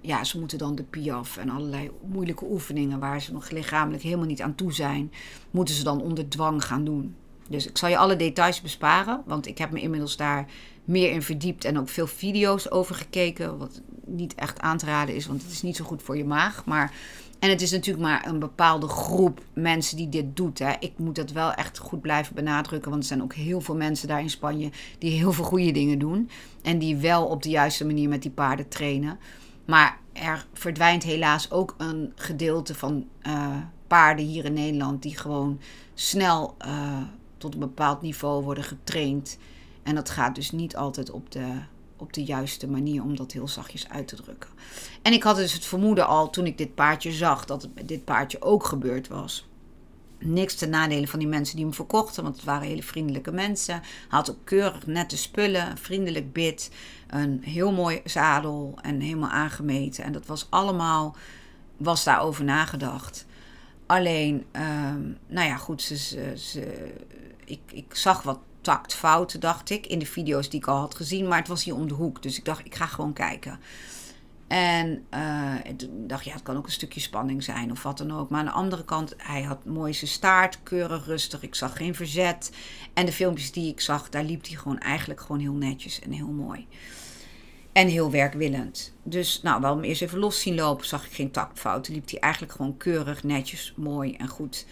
ja, 0.00 0.24
ze 0.24 0.38
moeten 0.38 0.58
dan 0.58 0.74
de 0.74 0.82
piaf 0.82 1.36
en 1.36 1.50
allerlei 1.50 1.90
moeilijke 2.06 2.44
oefeningen 2.44 2.98
waar 2.98 3.20
ze 3.20 3.32
nog 3.32 3.50
lichamelijk 3.50 4.02
helemaal 4.02 4.26
niet 4.26 4.42
aan 4.42 4.54
toe 4.54 4.72
zijn, 4.72 5.12
moeten 5.50 5.74
ze 5.74 5.84
dan 5.84 6.00
onder 6.00 6.28
dwang 6.28 6.64
gaan 6.64 6.84
doen. 6.84 7.14
Dus 7.48 7.66
ik 7.66 7.78
zal 7.78 7.88
je 7.88 7.98
alle 7.98 8.16
details 8.16 8.60
besparen, 8.60 9.22
want 9.26 9.46
ik 9.46 9.58
heb 9.58 9.70
me 9.70 9.80
inmiddels 9.80 10.16
daar 10.16 10.46
meer 10.84 11.10
in 11.10 11.22
verdiept 11.22 11.64
en 11.64 11.78
ook 11.78 11.88
veel 11.88 12.06
video's 12.06 12.70
over 12.70 12.94
gekeken. 12.94 13.58
Wat 13.58 13.80
niet 14.06 14.34
echt 14.34 14.60
aan 14.60 14.78
te 14.78 14.86
raden 14.86 15.14
is, 15.14 15.26
want 15.26 15.42
het 15.42 15.52
is 15.52 15.62
niet 15.62 15.76
zo 15.76 15.84
goed 15.84 16.02
voor 16.02 16.16
je 16.16 16.24
maag. 16.24 16.64
Maar, 16.64 16.92
en 17.38 17.50
het 17.50 17.62
is 17.62 17.70
natuurlijk 17.70 18.04
maar 18.04 18.26
een 18.26 18.38
bepaalde 18.38 18.88
groep 18.88 19.40
mensen 19.52 19.96
die 19.96 20.08
dit 20.08 20.36
doet. 20.36 20.58
Hè. 20.58 20.72
Ik 20.80 20.92
moet 20.96 21.14
dat 21.14 21.30
wel 21.30 21.52
echt 21.52 21.78
goed 21.78 22.00
blijven 22.00 22.34
benadrukken, 22.34 22.90
want 22.90 23.02
er 23.02 23.08
zijn 23.08 23.22
ook 23.22 23.34
heel 23.34 23.60
veel 23.60 23.76
mensen 23.76 24.08
daar 24.08 24.20
in 24.20 24.30
Spanje 24.30 24.70
die 24.98 25.10
heel 25.10 25.32
veel 25.32 25.44
goede 25.44 25.72
dingen 25.72 25.98
doen. 25.98 26.30
En 26.62 26.78
die 26.78 26.96
wel 26.96 27.26
op 27.26 27.42
de 27.42 27.50
juiste 27.50 27.86
manier 27.86 28.08
met 28.08 28.22
die 28.22 28.30
paarden 28.30 28.68
trainen. 28.68 29.18
Maar 29.64 29.98
er 30.12 30.46
verdwijnt 30.52 31.02
helaas 31.02 31.50
ook 31.50 31.74
een 31.78 32.12
gedeelte 32.14 32.74
van 32.74 33.06
uh, 33.26 33.56
paarden 33.86 34.24
hier 34.24 34.44
in 34.44 34.52
Nederland 34.52 35.02
die 35.02 35.18
gewoon 35.18 35.60
snel 35.94 36.56
uh, 36.66 37.02
tot 37.38 37.54
een 37.54 37.60
bepaald 37.60 38.02
niveau 38.02 38.44
worden 38.44 38.64
getraind. 38.64 39.38
En 39.82 39.94
dat 39.94 40.10
gaat 40.10 40.34
dus 40.34 40.50
niet 40.50 40.76
altijd 40.76 41.10
op 41.10 41.30
de, 41.30 41.46
op 41.96 42.12
de 42.12 42.24
juiste 42.24 42.68
manier 42.68 43.02
om 43.02 43.16
dat 43.16 43.32
heel 43.32 43.48
zachtjes 43.48 43.88
uit 43.88 44.08
te 44.08 44.16
drukken. 44.16 44.50
En 45.02 45.12
ik 45.12 45.22
had 45.22 45.36
dus 45.36 45.52
het 45.52 45.64
vermoeden 45.64 46.06
al 46.06 46.30
toen 46.30 46.46
ik 46.46 46.58
dit 46.58 46.74
paardje 46.74 47.12
zag 47.12 47.44
dat 47.44 47.62
het 47.62 47.88
dit 47.88 48.04
paardje 48.04 48.42
ook 48.42 48.64
gebeurd 48.64 49.08
was. 49.08 49.46
Niks 50.18 50.54
ten 50.54 50.70
nadele 50.70 51.08
van 51.08 51.18
die 51.18 51.28
mensen 51.28 51.56
die 51.56 51.64
hem 51.64 51.74
verkochten, 51.74 52.22
want 52.22 52.36
het 52.36 52.44
waren 52.44 52.68
hele 52.68 52.82
vriendelijke 52.82 53.32
mensen. 53.32 53.82
Had 54.08 54.30
ook 54.30 54.44
keurig 54.44 54.86
nette 54.86 55.16
spullen, 55.16 55.78
vriendelijk 55.78 56.32
bit, 56.32 56.70
een 57.06 57.42
heel 57.42 57.72
mooi 57.72 58.00
zadel 58.04 58.78
en 58.82 59.00
helemaal 59.00 59.30
aangemeten. 59.30 60.04
En 60.04 60.12
dat 60.12 60.26
was 60.26 60.46
allemaal, 60.50 61.16
was 61.76 62.04
daarover 62.04 62.44
nagedacht. 62.44 63.26
Alleen, 63.86 64.44
um, 64.52 65.18
nou 65.26 65.48
ja, 65.48 65.56
goed, 65.56 65.82
ze, 65.82 66.32
ze, 66.36 66.92
ik, 67.44 67.60
ik 67.72 67.94
zag 67.94 68.22
wat 68.22 68.38
tactfouten, 68.64 69.40
dacht 69.40 69.70
ik, 69.70 69.86
in 69.86 69.98
de 69.98 70.06
video's 70.06 70.48
die 70.50 70.60
ik 70.60 70.66
al 70.66 70.78
had 70.78 70.94
gezien. 70.94 71.28
Maar 71.28 71.38
het 71.38 71.48
was 71.48 71.64
hier 71.64 71.74
om 71.74 71.88
de 71.88 71.94
hoek, 71.94 72.22
dus 72.22 72.38
ik 72.38 72.44
dacht, 72.44 72.64
ik 72.64 72.74
ga 72.74 72.86
gewoon 72.86 73.12
kijken. 73.12 73.58
En 74.46 75.04
uh, 75.14 75.54
ik 75.64 75.88
dacht, 75.90 76.24
ja, 76.24 76.32
het 76.32 76.42
kan 76.42 76.56
ook 76.56 76.66
een 76.66 76.72
stukje 76.72 77.00
spanning 77.00 77.42
zijn 77.42 77.70
of 77.70 77.82
wat 77.82 77.98
dan 77.98 78.12
ook. 78.12 78.30
Maar 78.30 78.40
aan 78.40 78.46
de 78.46 78.52
andere 78.52 78.84
kant, 78.84 79.14
hij 79.16 79.42
had 79.42 79.64
mooi 79.64 79.94
zijn 79.94 80.10
staart, 80.10 80.62
keurig 80.62 81.06
rustig. 81.06 81.42
Ik 81.42 81.54
zag 81.54 81.76
geen 81.76 81.94
verzet. 81.94 82.50
En 82.94 83.06
de 83.06 83.12
filmpjes 83.12 83.52
die 83.52 83.70
ik 83.70 83.80
zag, 83.80 84.08
daar 84.08 84.24
liep 84.24 84.46
hij 84.46 84.56
gewoon 84.56 84.78
eigenlijk 84.78 85.20
gewoon 85.20 85.40
heel 85.40 85.52
netjes 85.52 86.00
en 86.00 86.10
heel 86.10 86.32
mooi. 86.32 86.66
En 87.72 87.88
heel 87.88 88.10
werkwillend. 88.10 88.94
Dus 89.02 89.42
nou, 89.42 89.60
wel 89.60 89.74
hem 89.74 89.84
eerst 89.84 90.02
even 90.02 90.18
los 90.18 90.40
zien 90.40 90.54
lopen, 90.54 90.86
zag 90.86 91.06
ik 91.06 91.12
geen 91.12 91.30
tactfouten. 91.30 91.94
Liep 91.94 92.10
hij 92.10 92.20
eigenlijk 92.20 92.52
gewoon 92.52 92.76
keurig, 92.76 93.22
netjes, 93.22 93.72
mooi 93.76 94.14
en 94.14 94.28
goed. 94.28 94.66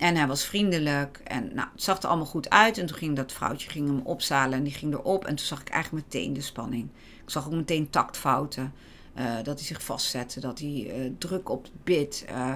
En 0.00 0.16
hij 0.16 0.26
was 0.26 0.44
vriendelijk. 0.44 1.20
En 1.24 1.50
nou, 1.54 1.68
het 1.72 1.82
zag 1.82 2.02
er 2.02 2.08
allemaal 2.08 2.26
goed 2.26 2.50
uit. 2.50 2.78
En 2.78 2.86
toen 2.86 2.96
ging 2.96 3.16
dat 3.16 3.32
vrouwtje 3.32 3.70
ging 3.70 3.88
hem 3.88 4.00
opzalen 4.04 4.58
en 4.58 4.64
die 4.64 4.72
ging 4.72 4.92
erop. 4.92 5.24
En 5.24 5.34
toen 5.34 5.46
zag 5.46 5.60
ik 5.60 5.68
eigenlijk 5.68 6.04
meteen 6.04 6.32
de 6.32 6.40
spanning. 6.40 6.88
Ik 7.22 7.30
zag 7.30 7.46
ook 7.46 7.52
meteen 7.52 7.90
tactfouten. 7.90 8.72
Uh, 9.18 9.34
dat 9.42 9.58
hij 9.58 9.66
zich 9.66 9.82
vastzette. 9.82 10.40
Dat 10.40 10.58
hij 10.58 10.92
uh, 10.96 11.12
druk 11.18 11.48
op 11.48 11.68
bit. 11.84 12.24
Uh, 12.30 12.54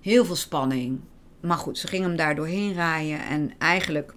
heel 0.00 0.24
veel 0.24 0.36
spanning. 0.36 1.00
Maar 1.40 1.58
goed, 1.58 1.78
ze 1.78 1.86
gingen 1.86 2.08
hem 2.08 2.16
daar 2.16 2.34
doorheen 2.34 2.72
rijden. 2.72 3.26
En 3.26 3.52
eigenlijk 3.58 4.14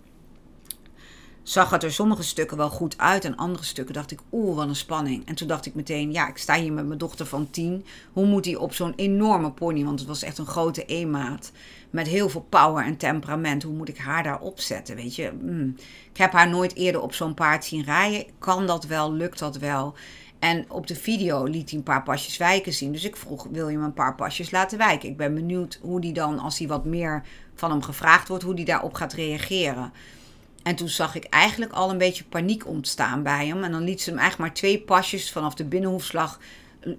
zag 1.49 1.69
het 1.69 1.83
er 1.83 1.91
sommige 1.91 2.23
stukken 2.23 2.57
wel 2.57 2.69
goed 2.69 2.97
uit. 2.97 3.25
En 3.25 3.35
andere 3.35 3.63
stukken 3.63 3.93
dacht 3.93 4.12
ik, 4.12 4.19
oeh, 4.31 4.55
wat 4.55 4.67
een 4.67 4.75
spanning. 4.75 5.27
En 5.27 5.35
toen 5.35 5.47
dacht 5.47 5.65
ik 5.65 5.75
meteen, 5.75 6.12
ja, 6.12 6.27
ik 6.27 6.38
sta 6.38 6.55
hier 6.55 6.73
met 6.73 6.85
mijn 6.85 6.99
dochter 6.99 7.25
van 7.25 7.49
tien. 7.49 7.85
Hoe 8.13 8.25
moet 8.25 8.43
die 8.43 8.59
op 8.59 8.73
zo'n 8.73 8.93
enorme 8.95 9.51
pony, 9.51 9.83
want 9.83 9.99
het 9.99 10.07
was 10.07 10.23
echt 10.23 10.38
een 10.38 10.45
grote 10.45 10.85
eenmaat. 10.85 11.51
Met 11.89 12.07
heel 12.07 12.29
veel 12.29 12.45
power 12.49 12.85
en 12.85 12.97
temperament. 12.97 13.63
Hoe 13.63 13.73
moet 13.73 13.89
ik 13.89 13.97
haar 13.97 14.23
daar 14.23 14.39
opzetten, 14.39 14.95
weet 14.95 15.15
je? 15.15 15.31
Mm. 15.41 15.75
Ik 16.12 16.17
heb 16.17 16.31
haar 16.31 16.49
nooit 16.49 16.75
eerder 16.75 17.01
op 17.01 17.13
zo'n 17.13 17.33
paard 17.33 17.65
zien 17.65 17.83
rijden. 17.83 18.25
Kan 18.39 18.67
dat 18.67 18.85
wel? 18.85 19.13
Lukt 19.13 19.39
dat 19.39 19.57
wel? 19.57 19.93
En 20.39 20.65
op 20.67 20.88
de 20.88 20.95
video 20.95 21.43
liet 21.43 21.69
hij 21.69 21.77
een 21.77 21.85
paar 21.85 22.03
pasjes 22.03 22.38
wijken 22.38 22.73
zien. 22.73 22.91
Dus 22.91 23.03
ik 23.03 23.15
vroeg, 23.15 23.47
wil 23.51 23.69
je 23.69 23.77
me 23.77 23.85
een 23.85 23.93
paar 23.93 24.15
pasjes 24.15 24.51
laten 24.51 24.77
wijken? 24.77 25.09
Ik 25.09 25.17
ben 25.17 25.33
benieuwd 25.33 25.79
hoe 25.81 26.01
die 26.01 26.13
dan, 26.13 26.39
als 26.39 26.59
hij 26.59 26.67
wat 26.67 26.85
meer 26.85 27.23
van 27.55 27.71
hem 27.71 27.81
gevraagd 27.81 28.27
wordt, 28.27 28.43
hoe 28.43 28.55
die 28.55 28.65
daarop 28.65 28.93
gaat 28.93 29.13
reageren. 29.13 29.91
En 30.63 30.75
toen 30.75 30.89
zag 30.89 31.15
ik 31.15 31.23
eigenlijk 31.23 31.71
al 31.71 31.89
een 31.89 31.97
beetje 31.97 32.23
paniek 32.23 32.67
ontstaan 32.67 33.23
bij 33.23 33.47
hem. 33.47 33.63
En 33.63 33.71
dan 33.71 33.83
liet 33.83 34.01
ze 34.01 34.09
hem 34.09 34.19
eigenlijk 34.19 34.49
maar 34.49 34.59
twee 34.59 34.81
pasjes 34.81 35.31
vanaf 35.31 35.53
de 35.53 35.65
binnenhoefslag 35.65 36.39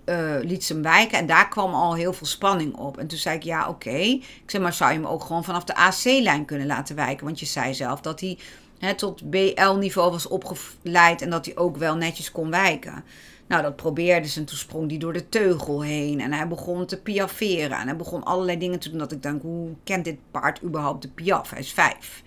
uh, 0.05 0.37
liet 0.43 0.65
ze 0.65 0.73
hem 0.73 0.83
wijken. 0.83 1.19
En 1.19 1.27
daar 1.27 1.49
kwam 1.49 1.75
al 1.75 1.95
heel 1.95 2.13
veel 2.13 2.27
spanning 2.27 2.75
op. 2.75 2.99
En 2.99 3.07
toen 3.07 3.19
zei 3.19 3.37
ik, 3.37 3.43
ja, 3.43 3.69
oké. 3.69 3.97
Ik 3.99 4.43
zei, 4.47 4.63
maar 4.63 4.73
zou 4.73 4.93
je 4.93 4.99
hem 4.99 5.07
ook 5.07 5.25
gewoon 5.25 5.45
vanaf 5.45 5.65
de 5.65 5.75
AC-lijn 5.75 6.45
kunnen 6.45 6.67
laten 6.67 6.97
wijken? 6.97 7.25
Want 7.25 7.41
je 7.41 7.47
zei 7.47 7.75
zelf 7.75 8.01
dat 8.01 8.21
hij 8.21 8.39
hè, 8.79 8.95
tot 8.95 9.31
BL-niveau 9.31 10.11
was 10.11 10.29
opgeleid 10.29 11.23
en 11.23 11.31
dat 11.31 11.45
hij 11.45 11.57
ook 11.57 11.77
wel 11.77 11.97
netjes 11.97 12.33
kon 12.33 12.51
wijken. 12.51 13.05
Nou, 13.47 13.63
dat 13.63 13.77
probeerde 13.77 14.29
ze 14.29 14.41
en 14.41 14.47
toen 14.47 14.59
sprong 14.59 14.91
hij 14.91 14.99
door 14.99 15.13
de 15.13 15.29
teugel 15.29 15.83
heen. 15.83 16.21
En 16.21 16.33
hij 16.33 16.49
begon 16.49 16.87
te 16.87 17.01
piaferen. 17.01 17.79
En 17.79 17.87
hij 17.87 17.97
begon 17.97 18.25
allerlei 18.25 18.59
dingen 18.59 18.79
te 18.79 18.91
doen 18.91 18.99
dat 18.99 19.13
ik 19.13 19.23
denk, 19.23 19.43
hoe 19.43 19.71
kent 19.85 20.05
dit 20.05 20.19
paard 20.31 20.63
überhaupt 20.63 21.03
de 21.03 21.09
piaf? 21.09 21.51
Hij 21.51 21.59
is 21.59 21.73
vijf. 21.73 22.23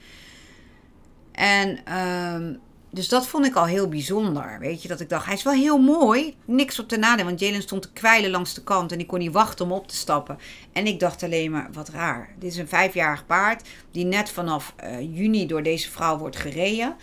En 1.34 1.94
um, 1.98 2.60
dus 2.94 3.10
dat 3.10 3.28
vond 3.28 3.46
ik 3.46 3.56
al 3.56 3.66
heel 3.66 3.88
bijzonder. 3.88 4.58
Weet 4.60 4.82
je, 4.82 4.88
dat 4.88 5.00
ik 5.00 5.10
dacht, 5.10 5.26
hij 5.26 5.34
is 5.34 5.44
wel 5.44 5.54
heel 5.54 5.78
mooi. 5.78 6.36
Niks 6.46 6.80
op 6.80 6.90
de 6.90 6.98
nadeel, 6.98 7.26
want 7.26 7.40
Jalen 7.40 7.62
stond 7.62 7.82
te 7.82 7.92
kwijlen 7.92 8.32
langs 8.32 8.54
de 8.54 8.64
kant 8.64 8.92
en 8.92 9.00
ik 9.00 9.08
kon 9.08 9.20
niet 9.20 9.32
wachten 9.32 9.66
om 9.66 9.72
op 9.72 9.88
te 9.88 9.96
stappen. 9.96 10.38
En 10.72 10.88
ik 10.88 11.00
dacht 11.00 11.24
alleen 11.24 11.52
maar, 11.52 11.70
wat 11.72 11.90
raar. 11.90 12.30
Dit 12.40 12.52
is 12.52 12.58
een 12.58 12.68
vijfjarig 12.68 13.26
paard 13.26 13.68
die 13.92 14.06
net 14.06 14.30
vanaf 14.30 14.74
uh, 14.84 15.00
juni 15.00 15.48
door 15.48 15.64
deze 15.64 15.92
vrouw 15.92 16.18
wordt 16.18 16.36
gereden. 16.36 16.96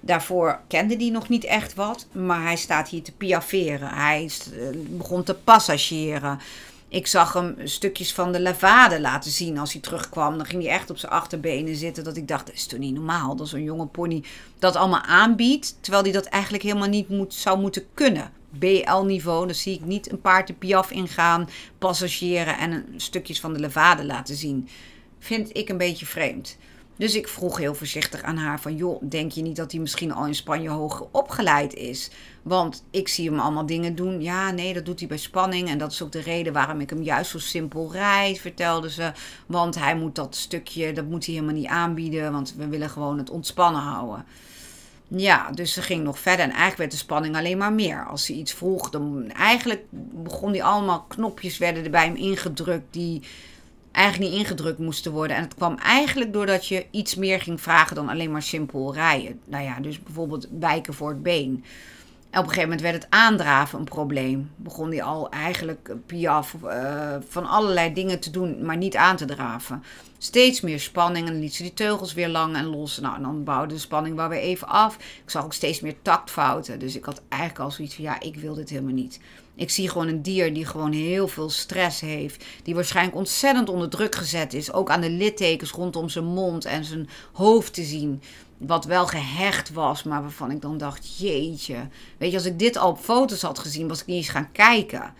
Daarvoor 0.00 0.60
kende 0.66 0.96
die 0.96 1.10
nog 1.10 1.28
niet 1.28 1.44
echt 1.44 1.74
wat, 1.74 2.06
maar 2.12 2.42
hij 2.42 2.56
staat 2.56 2.88
hier 2.88 3.02
te 3.02 3.12
piaferen. 3.12 3.88
Hij 3.88 4.30
uh, 4.52 4.68
begon 4.88 5.22
te 5.22 5.34
passagieren. 5.34 6.38
Ik 6.88 7.06
zag 7.06 7.32
hem 7.32 7.56
stukjes 7.64 8.12
van 8.12 8.32
de 8.32 8.40
lavade 8.40 9.00
laten 9.00 9.30
zien 9.30 9.58
als 9.58 9.72
hij 9.72 9.82
terugkwam. 9.82 10.36
Dan 10.36 10.46
ging 10.46 10.62
hij 10.62 10.72
echt 10.72 10.90
op 10.90 10.98
zijn 10.98 11.12
achterbenen 11.12 11.76
zitten. 11.76 12.04
Dat 12.04 12.16
ik 12.16 12.28
dacht, 12.28 12.46
dat 12.46 12.54
is 12.54 12.66
toch 12.66 12.78
niet 12.78 12.94
normaal 12.94 13.36
dat 13.36 13.48
zo'n 13.48 13.62
jonge 13.62 13.86
pony 13.86 14.24
dat 14.58 14.76
allemaal 14.76 15.02
aanbiedt. 15.02 15.76
Terwijl 15.80 16.02
hij 16.02 16.12
dat 16.12 16.24
eigenlijk 16.24 16.62
helemaal 16.62 16.88
niet 16.88 17.08
moet, 17.08 17.34
zou 17.34 17.60
moeten 17.60 17.86
kunnen. 17.94 18.32
BL-niveau, 18.50 19.46
dan 19.46 19.54
zie 19.54 19.74
ik 19.74 19.84
niet 19.84 20.10
een 20.10 20.20
paard 20.20 20.46
de 20.46 20.52
piaf 20.52 20.90
ingaan, 20.90 21.48
passagieren 21.78 22.58
en 22.58 22.86
stukjes 22.96 23.40
van 23.40 23.52
de 23.52 23.60
levade 23.60 24.04
laten 24.04 24.36
zien. 24.36 24.68
Vind 25.18 25.56
ik 25.56 25.68
een 25.68 25.78
beetje 25.78 26.06
vreemd. 26.06 26.56
Dus 26.98 27.14
ik 27.14 27.28
vroeg 27.28 27.58
heel 27.58 27.74
voorzichtig 27.74 28.22
aan 28.22 28.36
haar 28.36 28.60
van... 28.60 28.76
joh, 28.76 29.02
denk 29.08 29.32
je 29.32 29.42
niet 29.42 29.56
dat 29.56 29.72
hij 29.72 29.80
misschien 29.80 30.12
al 30.12 30.26
in 30.26 30.34
Spanje 30.34 30.68
hoger 30.68 31.06
opgeleid 31.10 31.74
is? 31.74 32.10
Want 32.42 32.84
ik 32.90 33.08
zie 33.08 33.30
hem 33.30 33.38
allemaal 33.38 33.66
dingen 33.66 33.94
doen. 33.94 34.22
Ja, 34.22 34.50
nee, 34.50 34.74
dat 34.74 34.84
doet 34.84 34.98
hij 34.98 35.08
bij 35.08 35.18
spanning. 35.18 35.68
En 35.68 35.78
dat 35.78 35.92
is 35.92 36.02
ook 36.02 36.12
de 36.12 36.20
reden 36.20 36.52
waarom 36.52 36.80
ik 36.80 36.90
hem 36.90 37.02
juist 37.02 37.30
zo 37.30 37.38
simpel 37.38 37.92
rijd, 37.92 38.40
vertelde 38.40 38.90
ze. 38.90 39.12
Want 39.46 39.78
hij 39.78 39.96
moet 39.96 40.14
dat 40.14 40.36
stukje, 40.36 40.92
dat 40.92 41.04
moet 41.04 41.24
hij 41.26 41.34
helemaal 41.34 41.56
niet 41.56 41.66
aanbieden. 41.66 42.32
Want 42.32 42.54
we 42.56 42.68
willen 42.68 42.90
gewoon 42.90 43.18
het 43.18 43.30
ontspannen 43.30 43.82
houden. 43.82 44.24
Ja, 45.08 45.50
dus 45.50 45.72
ze 45.72 45.82
ging 45.82 46.04
nog 46.04 46.18
verder 46.18 46.44
en 46.44 46.50
eigenlijk 46.50 46.78
werd 46.78 46.90
de 46.90 46.96
spanning 46.96 47.36
alleen 47.36 47.58
maar 47.58 47.72
meer. 47.72 48.06
Als 48.06 48.24
ze 48.24 48.32
iets 48.32 48.52
vroeg, 48.52 48.90
dan 48.90 49.30
eigenlijk 49.30 49.84
begon 50.24 50.50
hij 50.50 50.62
allemaal 50.62 51.04
knopjes 51.08 51.58
werden 51.58 51.84
er 51.84 51.90
bij 51.90 52.04
hem 52.04 52.16
ingedrukt 52.16 52.92
die 52.92 53.22
eigenlijk 53.92 54.32
niet 54.32 54.40
ingedrukt 54.40 54.78
moesten 54.78 55.12
worden. 55.12 55.36
En 55.36 55.42
het 55.42 55.54
kwam 55.54 55.76
eigenlijk 55.76 56.32
doordat 56.32 56.66
je 56.66 56.86
iets 56.90 57.14
meer 57.14 57.40
ging 57.40 57.60
vragen 57.60 57.96
dan 57.96 58.08
alleen 58.08 58.32
maar 58.32 58.42
simpel 58.42 58.94
rijden. 58.94 59.40
Nou 59.44 59.64
ja, 59.64 59.80
dus 59.80 60.02
bijvoorbeeld 60.02 60.48
wijken 60.58 60.94
voor 60.94 61.08
het 61.08 61.22
been. 61.22 61.64
En 62.30 62.38
op 62.38 62.44
een 62.44 62.52
gegeven 62.52 62.68
moment 62.68 62.80
werd 62.80 63.02
het 63.02 63.12
aandraven 63.12 63.78
een 63.78 63.84
probleem. 63.84 64.50
Begon 64.56 64.88
hij 64.88 65.02
al 65.02 65.30
eigenlijk 65.30 65.94
piaf 66.06 66.54
uh, 66.64 67.16
van 67.28 67.46
allerlei 67.46 67.92
dingen 67.92 68.20
te 68.20 68.30
doen, 68.30 68.64
maar 68.64 68.76
niet 68.76 68.96
aan 68.96 69.16
te 69.16 69.24
draven. 69.24 69.82
Steeds 70.18 70.60
meer 70.60 70.80
spanning 70.80 71.28
en 71.28 71.40
liet 71.40 71.54
ze 71.54 71.62
die 71.62 71.74
teugels 71.74 72.14
weer 72.14 72.28
lang 72.28 72.56
en 72.56 72.66
los. 72.66 72.98
Nou, 72.98 73.16
en 73.16 73.22
dan 73.22 73.44
bouwde 73.44 73.74
de 73.74 73.80
spanning 73.80 74.16
wel 74.16 74.28
weer 74.28 74.40
even 74.40 74.68
af. 74.68 74.96
Ik 74.96 75.30
zag 75.30 75.44
ook 75.44 75.52
steeds 75.52 75.80
meer 75.80 75.94
taktfouten. 76.02 76.78
Dus 76.78 76.96
ik 76.96 77.04
had 77.04 77.22
eigenlijk 77.28 77.62
al 77.62 77.70
zoiets 77.70 77.94
van, 77.94 78.04
ja, 78.04 78.20
ik 78.20 78.36
wil 78.36 78.54
dit 78.54 78.70
helemaal 78.70 78.92
niet. 78.92 79.20
Ik 79.58 79.70
zie 79.70 79.88
gewoon 79.88 80.08
een 80.08 80.22
dier 80.22 80.54
die 80.54 80.66
gewoon 80.66 80.92
heel 80.92 81.28
veel 81.28 81.50
stress 81.50 82.00
heeft. 82.00 82.44
Die 82.62 82.74
waarschijnlijk 82.74 83.16
ontzettend 83.16 83.68
onder 83.68 83.88
druk 83.88 84.14
gezet 84.14 84.54
is. 84.54 84.72
Ook 84.72 84.90
aan 84.90 85.00
de 85.00 85.10
littekens 85.10 85.70
rondom 85.70 86.08
zijn 86.08 86.24
mond 86.24 86.64
en 86.64 86.84
zijn 86.84 87.08
hoofd 87.32 87.74
te 87.74 87.82
zien. 87.82 88.22
Wat 88.58 88.84
wel 88.84 89.06
gehecht 89.06 89.72
was, 89.72 90.02
maar 90.02 90.22
waarvan 90.22 90.50
ik 90.50 90.60
dan 90.62 90.78
dacht: 90.78 91.18
jeetje. 91.18 91.88
Weet 92.18 92.30
je, 92.30 92.36
als 92.36 92.46
ik 92.46 92.58
dit 92.58 92.76
al 92.76 92.90
op 92.90 92.98
foto's 92.98 93.42
had 93.42 93.58
gezien, 93.58 93.88
was 93.88 94.00
ik 94.00 94.06
niet 94.06 94.16
eens 94.16 94.28
gaan 94.28 94.52
kijken. 94.52 95.14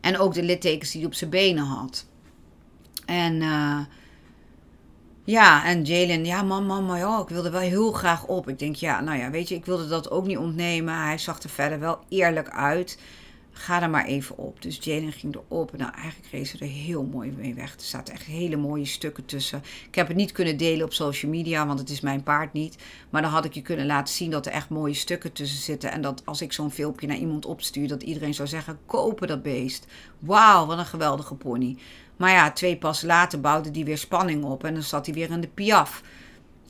En 0.00 0.18
ook 0.18 0.34
de 0.34 0.42
littekens 0.42 0.90
die 0.90 1.00
hij 1.00 1.10
op 1.10 1.16
zijn 1.16 1.30
benen 1.30 1.64
had. 1.64 2.06
En 3.06 3.34
uh, 3.40 3.80
ja, 5.24 5.64
en 5.64 5.84
Jalen, 5.84 6.24
ja, 6.24 6.42
mama, 6.42 6.80
maar 6.80 6.98
ja, 6.98 7.20
ik 7.20 7.28
wilde 7.28 7.50
wel 7.50 7.60
heel 7.60 7.92
graag 7.92 8.26
op. 8.26 8.48
Ik 8.48 8.58
denk, 8.58 8.76
ja, 8.76 9.00
nou 9.00 9.18
ja, 9.18 9.30
weet 9.30 9.48
je, 9.48 9.54
ik 9.54 9.64
wilde 9.64 9.88
dat 9.88 10.10
ook 10.10 10.26
niet 10.26 10.38
ontnemen. 10.38 10.94
Hij 10.94 11.18
zag 11.18 11.42
er 11.42 11.50
verder 11.50 11.80
wel 11.80 11.98
eerlijk 12.08 12.48
uit 12.48 12.98
ga 13.58 13.82
er 13.82 13.90
maar 13.90 14.04
even 14.04 14.38
op. 14.38 14.62
Dus 14.62 14.78
Jalen 14.80 15.12
ging 15.12 15.34
erop. 15.34 15.76
Nou, 15.76 15.92
eigenlijk 15.92 16.32
reed 16.32 16.48
ze 16.48 16.58
er 16.58 16.66
heel 16.66 17.02
mooi 17.02 17.32
mee 17.36 17.54
weg. 17.54 17.74
Er 17.74 17.80
zaten 17.80 18.14
echt 18.14 18.24
hele 18.24 18.56
mooie 18.56 18.84
stukken 18.84 19.24
tussen. 19.24 19.62
Ik 19.88 19.94
heb 19.94 20.08
het 20.08 20.16
niet 20.16 20.32
kunnen 20.32 20.56
delen 20.56 20.84
op 20.84 20.92
social 20.92 21.30
media, 21.30 21.66
want 21.66 21.78
het 21.78 21.90
is 21.90 22.00
mijn 22.00 22.22
paard 22.22 22.52
niet. 22.52 22.76
Maar 23.10 23.22
dan 23.22 23.30
had 23.30 23.44
ik 23.44 23.52
je 23.52 23.62
kunnen 23.62 23.86
laten 23.86 24.14
zien 24.14 24.30
dat 24.30 24.46
er 24.46 24.52
echt 24.52 24.68
mooie 24.68 24.94
stukken 24.94 25.32
tussen 25.32 25.62
zitten. 25.62 25.90
En 25.90 26.00
dat 26.00 26.22
als 26.24 26.42
ik 26.42 26.52
zo'n 26.52 26.70
filmpje 26.70 27.06
naar 27.06 27.16
iemand 27.16 27.46
opstuur, 27.46 27.88
dat 27.88 28.02
iedereen 28.02 28.34
zou 28.34 28.48
zeggen: 28.48 28.78
kopen 28.86 29.28
dat 29.28 29.42
beest. 29.42 29.86
Wauw, 30.18 30.66
wat 30.66 30.78
een 30.78 30.86
geweldige 30.86 31.34
pony. 31.34 31.76
Maar 32.16 32.30
ja, 32.30 32.50
twee 32.52 32.76
pas 32.76 33.02
later 33.02 33.40
bouwde 33.40 33.70
die 33.70 33.84
weer 33.84 33.98
spanning 33.98 34.44
op. 34.44 34.64
En 34.64 34.74
dan 34.74 34.82
zat 34.82 35.06
hij 35.06 35.14
weer 35.14 35.30
in 35.30 35.40
de 35.40 35.48
piaf. 35.48 36.02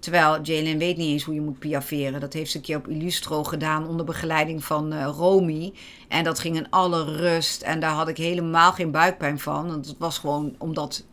Terwijl 0.00 0.42
Jalen 0.42 0.78
weet 0.78 0.96
niet 0.96 1.08
eens 1.08 1.24
hoe 1.24 1.34
je 1.34 1.40
moet 1.40 1.58
piaferen. 1.58 2.20
Dat 2.20 2.32
heeft 2.32 2.50
ze 2.50 2.56
een 2.56 2.62
keer 2.62 2.76
op 2.76 2.88
Illustro 2.88 3.44
gedaan 3.44 3.88
onder 3.88 4.06
begeleiding 4.06 4.64
van 4.64 4.92
uh, 4.92 5.11
Romy. 5.16 5.72
En 6.08 6.24
dat 6.24 6.38
ging 6.38 6.56
in 6.56 6.70
alle 6.70 7.04
rust. 7.04 7.62
En 7.62 7.80
daar 7.80 7.90
had 7.90 8.08
ik 8.08 8.16
helemaal 8.16 8.72
geen 8.72 8.90
buikpijn 8.90 9.38
van. 9.38 9.66
Want 9.66 9.87
het 9.87 9.98
was 9.98 10.18
gewoon 10.18 10.54
omdat 10.58 11.04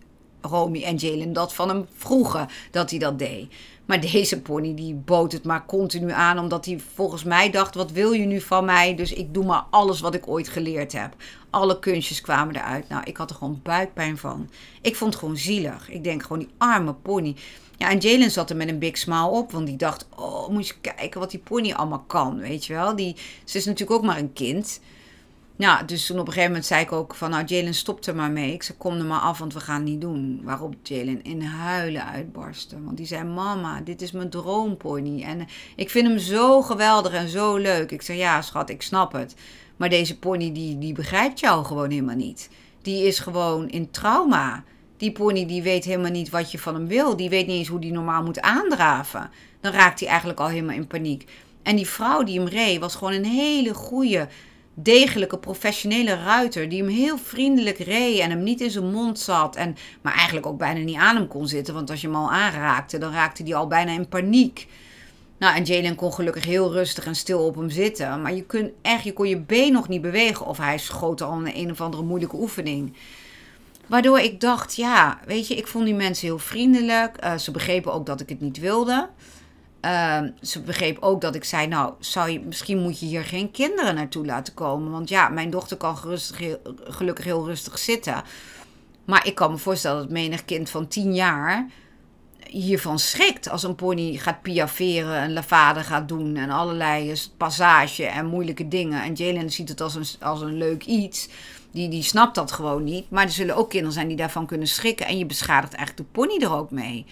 Romy 0.41 0.83
en 0.83 0.95
Jalen 0.95 1.33
dat 1.33 1.53
van 1.53 1.69
hem 1.69 1.85
vroegen 1.93 2.47
dat 2.71 2.89
hij 2.89 2.99
dat 2.99 3.19
deed. 3.19 3.53
Maar 3.85 4.01
deze 4.01 4.41
pony 4.41 4.75
die 4.75 4.93
bood 4.93 5.31
het 5.31 5.43
maar 5.43 5.65
continu 5.65 6.11
aan. 6.11 6.39
Omdat 6.39 6.65
hij 6.65 6.79
volgens 6.93 7.23
mij 7.23 7.49
dacht, 7.49 7.75
wat 7.75 7.91
wil 7.91 8.11
je 8.11 8.25
nu 8.25 8.41
van 8.41 8.65
mij? 8.65 8.95
Dus 8.95 9.13
ik 9.13 9.33
doe 9.33 9.45
maar 9.45 9.65
alles 9.69 9.99
wat 9.99 10.13
ik 10.13 10.27
ooit 10.27 10.47
geleerd 10.47 10.91
heb. 10.91 11.15
Alle 11.49 11.79
kunstjes 11.79 12.21
kwamen 12.21 12.55
eruit. 12.55 12.89
Nou, 12.89 13.03
ik 13.03 13.17
had 13.17 13.29
er 13.29 13.35
gewoon 13.35 13.59
buikpijn 13.63 14.17
van. 14.17 14.49
Ik 14.81 14.95
vond 14.95 15.11
het 15.11 15.19
gewoon 15.19 15.37
zielig. 15.37 15.89
Ik 15.89 16.03
denk 16.03 16.21
gewoon 16.21 16.39
die 16.39 16.53
arme 16.57 16.93
pony. 16.93 17.35
Ja, 17.77 17.89
en 17.89 17.97
Jalen 17.97 18.31
zat 18.31 18.49
er 18.49 18.55
met 18.55 18.69
een 18.69 18.79
big 18.79 18.97
smile 18.97 19.27
op. 19.27 19.51
Want 19.51 19.67
die 19.67 19.77
dacht, 19.77 20.07
oh, 20.15 20.47
moet 20.47 20.67
je 20.67 20.73
kijken 20.81 21.19
wat 21.19 21.31
die 21.31 21.39
pony 21.39 21.71
allemaal 21.71 22.03
kan, 22.07 22.37
weet 22.37 22.65
je 22.65 22.73
wel. 22.73 22.95
Die, 22.95 23.15
ze 23.43 23.57
is 23.57 23.65
natuurlijk 23.65 23.99
ook 23.99 24.05
maar 24.05 24.17
een 24.17 24.33
kind. 24.33 24.79
Nou, 25.57 25.85
dus 25.85 26.05
toen 26.05 26.19
op 26.19 26.27
een 26.27 26.33
gegeven 26.33 26.49
moment 26.49 26.67
zei 26.67 26.81
ik 26.81 26.91
ook 26.91 27.15
van, 27.15 27.29
nou 27.29 27.45
Jalen, 27.45 27.73
stop 27.73 28.05
er 28.05 28.15
maar 28.15 28.31
mee. 28.31 28.53
Ik 28.53 28.63
zei, 28.63 28.77
kom 28.77 28.97
er 28.97 29.05
maar 29.05 29.19
af, 29.19 29.37
want 29.39 29.53
we 29.53 29.59
gaan 29.59 29.75
het 29.75 29.89
niet 29.89 30.01
doen. 30.01 30.41
Waarop 30.43 30.75
Jalen 30.83 31.23
in 31.23 31.41
huilen 31.41 32.05
uitbarstte. 32.05 32.83
Want 32.83 32.97
die 32.97 33.05
zei, 33.05 33.23
mama, 33.23 33.81
dit 33.81 34.01
is 34.01 34.11
mijn 34.11 34.29
droompony. 34.29 35.23
En 35.23 35.47
ik 35.75 35.89
vind 35.89 36.07
hem 36.07 36.19
zo 36.19 36.61
geweldig 36.61 37.13
en 37.13 37.29
zo 37.29 37.57
leuk. 37.57 37.91
Ik 37.91 38.01
zei, 38.01 38.17
ja 38.17 38.41
schat, 38.41 38.69
ik 38.69 38.81
snap 38.81 39.11
het. 39.11 39.35
Maar 39.77 39.89
deze 39.89 40.19
pony, 40.19 40.51
die, 40.51 40.77
die 40.77 40.93
begrijpt 40.93 41.39
jou 41.39 41.65
gewoon 41.65 41.89
helemaal 41.89 42.15
niet. 42.15 42.49
Die 42.81 43.07
is 43.07 43.19
gewoon 43.19 43.69
in 43.69 43.91
trauma. 43.91 44.63
Die 44.97 45.11
pony 45.11 45.45
die 45.45 45.61
weet 45.61 45.85
helemaal 45.85 46.11
niet 46.11 46.29
wat 46.29 46.51
je 46.51 46.59
van 46.59 46.73
hem 46.73 46.87
wil. 46.87 47.17
Die 47.17 47.29
weet 47.29 47.47
niet 47.47 47.57
eens 47.57 47.67
hoe 47.67 47.79
die 47.79 47.91
normaal 47.91 48.23
moet 48.23 48.41
aandraven. 48.41 49.29
Dan 49.61 49.71
raakt 49.71 49.99
hij 49.99 50.09
eigenlijk 50.09 50.39
al 50.39 50.47
helemaal 50.47 50.75
in 50.75 50.87
paniek. 50.87 51.25
En 51.63 51.75
die 51.75 51.87
vrouw 51.87 52.23
die 52.23 52.39
hem 52.39 52.47
reed 52.47 52.79
was 52.79 52.95
gewoon 52.95 53.13
een 53.13 53.25
hele 53.25 53.73
goede, 53.73 54.27
degelijke, 54.73 55.37
professionele 55.37 56.15
ruiter. 56.15 56.69
Die 56.69 56.83
hem 56.83 56.91
heel 56.91 57.17
vriendelijk 57.17 57.77
reed 57.77 58.19
en 58.19 58.29
hem 58.29 58.43
niet 58.43 58.61
in 58.61 58.71
zijn 58.71 58.91
mond 58.91 59.19
zat. 59.19 59.55
En, 59.55 59.75
maar 60.01 60.13
eigenlijk 60.13 60.45
ook 60.45 60.57
bijna 60.57 60.79
niet 60.79 60.97
aan 60.97 61.15
hem 61.15 61.27
kon 61.27 61.47
zitten. 61.47 61.73
Want 61.73 61.89
als 61.89 62.01
je 62.01 62.07
hem 62.07 62.15
al 62.15 62.31
aanraakte, 62.31 62.97
dan 62.97 63.11
raakte 63.11 63.43
hij 63.43 63.55
al 63.55 63.67
bijna 63.67 63.91
in 63.91 64.07
paniek. 64.07 64.67
Nou, 65.37 65.55
en 65.55 65.63
Jalen 65.63 65.95
kon 65.95 66.13
gelukkig 66.13 66.45
heel 66.45 66.71
rustig 66.71 67.05
en 67.05 67.15
stil 67.15 67.45
op 67.45 67.55
hem 67.55 67.69
zitten. 67.69 68.21
Maar 68.21 68.33
je, 68.33 68.43
kunt 68.43 68.71
echt, 68.81 69.03
je 69.03 69.13
kon 69.13 69.27
je 69.27 69.39
been 69.39 69.73
nog 69.73 69.87
niet 69.87 70.01
bewegen. 70.01 70.45
Of 70.45 70.57
hij 70.57 70.77
schoot 70.77 71.21
al 71.21 71.31
een, 71.31 71.57
een 71.57 71.71
of 71.71 71.81
andere 71.81 72.03
moeilijke 72.03 72.35
oefening. 72.35 72.93
Waardoor 73.87 74.19
ik 74.19 74.39
dacht, 74.41 74.75
ja, 74.75 75.19
weet 75.25 75.47
je, 75.47 75.55
ik 75.55 75.67
vond 75.67 75.85
die 75.85 75.93
mensen 75.93 76.27
heel 76.27 76.39
vriendelijk. 76.39 77.23
Uh, 77.23 77.37
ze 77.37 77.51
begrepen 77.51 77.93
ook 77.93 78.05
dat 78.05 78.21
ik 78.21 78.29
het 78.29 78.41
niet 78.41 78.59
wilde. 78.59 79.09
Ehm, 79.85 80.29
ze 80.41 80.61
begreep 80.61 80.97
ook 80.99 81.21
dat 81.21 81.35
ik 81.35 81.43
zei, 81.43 81.67
nou, 81.67 81.93
zou 81.99 82.29
je, 82.29 82.39
misschien 82.39 82.81
moet 82.81 82.99
je 82.99 83.05
hier 83.05 83.23
geen 83.23 83.51
kinderen 83.51 83.95
naartoe 83.95 84.25
laten 84.25 84.53
komen. 84.53 84.91
Want 84.91 85.09
ja, 85.09 85.29
mijn 85.29 85.49
dochter 85.49 85.77
kan 85.77 85.97
gelukkig 86.83 87.25
heel 87.25 87.45
rustig 87.45 87.77
zitten. 87.77 88.23
Maar 89.05 89.27
ik 89.27 89.35
kan 89.35 89.51
me 89.51 89.57
voorstellen 89.57 90.01
dat 90.01 90.09
menig 90.09 90.45
kind 90.45 90.69
van 90.69 90.87
10 90.87 91.15
jaar 91.15 91.67
hiervan 92.49 92.99
schrikt. 92.99 93.49
Als 93.49 93.63
een 93.63 93.75
pony 93.75 94.17
gaat 94.17 94.41
piaferen 94.41 95.15
en 95.15 95.33
lavade 95.33 95.83
gaat 95.83 96.07
doen 96.07 96.35
en 96.35 96.49
allerlei 96.49 97.13
passage 97.37 98.05
en 98.05 98.25
moeilijke 98.25 98.67
dingen. 98.67 99.03
En 99.03 99.13
Jalen 99.13 99.51
ziet 99.51 99.69
het 99.69 99.81
als 99.81 99.95
een, 99.95 100.05
als 100.19 100.41
een 100.41 100.57
leuk 100.57 100.85
iets. 100.85 101.29
Die, 101.75 101.89
die 101.89 102.03
snapt 102.03 102.35
dat 102.35 102.51
gewoon 102.51 102.83
niet. 102.83 103.09
Maar 103.09 103.23
er 103.23 103.31
zullen 103.31 103.55
ook 103.55 103.69
kinderen 103.69 103.93
zijn 103.93 104.07
die 104.07 104.17
daarvan 104.17 104.45
kunnen 104.45 104.67
schrikken. 104.67 105.05
En 105.05 105.17
je 105.17 105.25
beschadigt 105.25 105.73
eigenlijk 105.73 106.07
de 106.07 106.19
pony 106.19 106.43
er 106.43 106.53
ook 106.53 106.71
mee. 106.71 107.05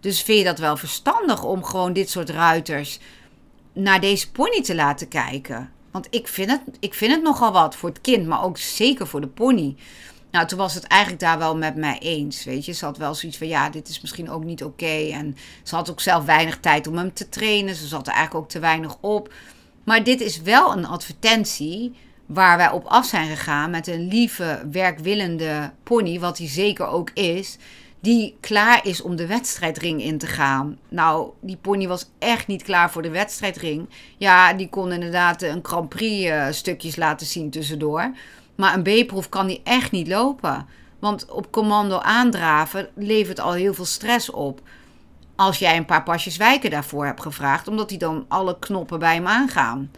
Dus 0.00 0.22
vind 0.22 0.38
je 0.38 0.44
dat 0.44 0.58
wel 0.58 0.76
verstandig 0.76 1.44
om 1.44 1.64
gewoon 1.64 1.92
dit 1.92 2.10
soort 2.10 2.30
ruiters 2.30 2.98
naar 3.72 4.00
deze 4.00 4.30
pony 4.30 4.62
te 4.62 4.74
laten 4.74 5.08
kijken? 5.08 5.70
Want 5.90 6.06
ik 6.10 6.28
vind 6.28 6.50
het, 6.50 6.60
ik 6.80 6.94
vind 6.94 7.12
het 7.12 7.22
nogal 7.22 7.52
wat 7.52 7.76
voor 7.76 7.88
het 7.88 8.00
kind, 8.00 8.26
maar 8.26 8.42
ook 8.42 8.58
zeker 8.58 9.06
voor 9.06 9.20
de 9.20 9.26
pony. 9.26 9.76
Nou, 10.30 10.46
toen 10.46 10.58
was 10.58 10.74
het 10.74 10.84
eigenlijk 10.84 11.22
daar 11.22 11.38
wel 11.38 11.56
met 11.56 11.76
mij 11.76 11.98
eens. 11.98 12.44
Weet 12.44 12.64
je, 12.64 12.72
ze 12.72 12.84
had 12.84 12.96
wel 12.96 13.14
zoiets 13.14 13.38
van: 13.38 13.48
ja, 13.48 13.70
dit 13.70 13.88
is 13.88 14.00
misschien 14.00 14.30
ook 14.30 14.44
niet 14.44 14.64
oké. 14.64 15.08
En 15.12 15.36
ze 15.62 15.74
had 15.74 15.90
ook 15.90 16.00
zelf 16.00 16.24
weinig 16.24 16.60
tijd 16.60 16.86
om 16.86 16.96
hem 16.96 17.12
te 17.12 17.28
trainen. 17.28 17.74
Ze 17.74 17.86
zat 17.86 18.06
er 18.06 18.12
eigenlijk 18.12 18.44
ook 18.44 18.50
te 18.50 18.58
weinig 18.58 18.96
op. 19.00 19.32
Maar 19.84 20.04
dit 20.04 20.20
is 20.20 20.40
wel 20.40 20.72
een 20.72 20.86
advertentie 20.86 21.94
waar 22.28 22.56
wij 22.56 22.70
op 22.70 22.84
af 22.84 23.06
zijn 23.06 23.28
gegaan 23.28 23.70
met 23.70 23.86
een 23.86 24.08
lieve, 24.08 24.66
werkwillende 24.70 25.72
pony, 25.82 26.20
wat 26.20 26.38
hij 26.38 26.48
zeker 26.48 26.86
ook 26.86 27.10
is 27.10 27.58
die 28.00 28.36
klaar 28.40 28.86
is 28.86 29.02
om 29.02 29.16
de 29.16 29.26
wedstrijdring 29.26 30.02
in 30.02 30.18
te 30.18 30.26
gaan. 30.26 30.78
Nou, 30.88 31.30
die 31.40 31.56
pony 31.56 31.88
was 31.88 32.10
echt 32.18 32.46
niet 32.46 32.62
klaar 32.62 32.90
voor 32.90 33.02
de 33.02 33.10
wedstrijdring. 33.10 33.88
Ja, 34.16 34.52
die 34.52 34.68
kon 34.68 34.92
inderdaad 34.92 35.42
een 35.42 35.60
Grand 35.62 35.88
Prix 35.88 36.30
uh, 36.30 36.46
stukjes 36.50 36.96
laten 36.96 37.26
zien 37.26 37.50
tussendoor. 37.50 38.14
Maar 38.54 38.74
een 38.74 38.82
B-proef 39.04 39.28
kan 39.28 39.46
die 39.46 39.60
echt 39.64 39.90
niet 39.90 40.08
lopen. 40.08 40.66
Want 40.98 41.30
op 41.30 41.52
commando 41.52 41.98
aandraven 41.98 42.88
levert 42.94 43.40
al 43.40 43.52
heel 43.52 43.74
veel 43.74 43.84
stress 43.84 44.30
op. 44.30 44.60
Als 45.36 45.58
jij 45.58 45.76
een 45.76 45.84
paar 45.84 46.02
pasjes 46.02 46.36
wijken 46.36 46.70
daarvoor 46.70 47.06
hebt 47.06 47.22
gevraagd, 47.22 47.68
omdat 47.68 47.88
die 47.88 47.98
dan 47.98 48.24
alle 48.28 48.58
knoppen 48.58 48.98
bij 48.98 49.14
hem 49.14 49.26
aangaan. 49.26 49.90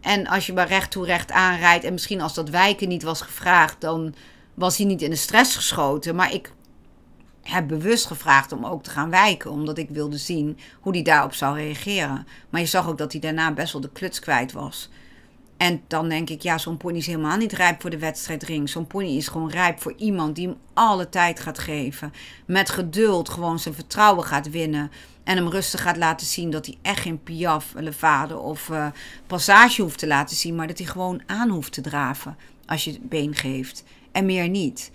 En 0.00 0.26
als 0.26 0.46
je 0.46 0.52
maar 0.52 0.68
recht 0.68 0.90
toe 0.90 1.04
recht 1.04 1.32
aanrijdt 1.32 1.84
en 1.84 1.92
misschien 1.92 2.20
als 2.20 2.34
dat 2.34 2.48
wijken 2.48 2.88
niet 2.88 3.02
was 3.02 3.20
gevraagd, 3.20 3.80
dan 3.80 4.14
was 4.54 4.76
hij 4.76 4.86
niet 4.86 5.02
in 5.02 5.10
de 5.10 5.16
stress 5.16 5.56
geschoten. 5.56 6.14
Maar 6.14 6.32
ik 6.32 6.52
heb 7.42 7.68
bewust 7.68 8.06
gevraagd 8.06 8.52
om 8.52 8.66
ook 8.66 8.82
te 8.82 8.90
gaan 8.90 9.10
wijken, 9.10 9.50
omdat 9.50 9.78
ik 9.78 9.88
wilde 9.90 10.18
zien 10.18 10.58
hoe 10.80 10.92
hij 10.92 11.02
daarop 11.02 11.34
zou 11.34 11.56
reageren. 11.56 12.26
Maar 12.50 12.60
je 12.60 12.66
zag 12.66 12.88
ook 12.88 12.98
dat 12.98 13.12
hij 13.12 13.20
daarna 13.20 13.52
best 13.52 13.72
wel 13.72 13.82
de 13.82 13.90
kluts 13.92 14.18
kwijt 14.18 14.52
was. 14.52 14.88
En 15.56 15.82
dan 15.86 16.08
denk 16.08 16.30
ik, 16.30 16.42
ja, 16.42 16.58
zo'n 16.58 16.76
pony 16.76 16.96
is 16.96 17.06
helemaal 17.06 17.36
niet 17.36 17.52
rijp 17.52 17.80
voor 17.80 17.90
de 17.90 17.98
wedstrijdring. 17.98 18.68
Zo'n 18.68 18.86
pony 18.86 19.16
is 19.16 19.28
gewoon 19.28 19.50
rijp 19.50 19.80
voor 19.80 19.94
iemand 19.96 20.34
die 20.36 20.46
hem 20.46 20.56
alle 20.74 21.08
tijd 21.08 21.40
gaat 21.40 21.58
geven. 21.58 22.12
Met 22.46 22.70
geduld 22.70 23.28
gewoon 23.28 23.58
zijn 23.58 23.74
vertrouwen 23.74 24.24
gaat 24.24 24.50
winnen. 24.50 24.90
En 25.24 25.36
hem 25.36 25.48
rustig 25.48 25.82
gaat 25.82 25.96
laten 25.96 26.26
zien 26.26 26.50
dat 26.50 26.66
hij 26.66 26.76
echt 26.82 27.00
geen 27.00 27.22
piaf, 27.22 27.72
levade 27.74 28.38
of 28.38 28.68
uh, 28.68 28.86
passage 29.26 29.82
hoeft 29.82 29.98
te 29.98 30.06
laten 30.06 30.36
zien. 30.36 30.54
Maar 30.54 30.66
dat 30.66 30.78
hij 30.78 30.86
gewoon 30.86 31.22
aan 31.26 31.48
hoeft 31.48 31.72
te 31.72 31.80
draven 31.80 32.36
als 32.66 32.84
je 32.84 32.90
het 32.90 33.08
been 33.08 33.34
geeft. 33.34 33.84
En 34.12 34.26
meer 34.26 34.48
niet. 34.48 34.90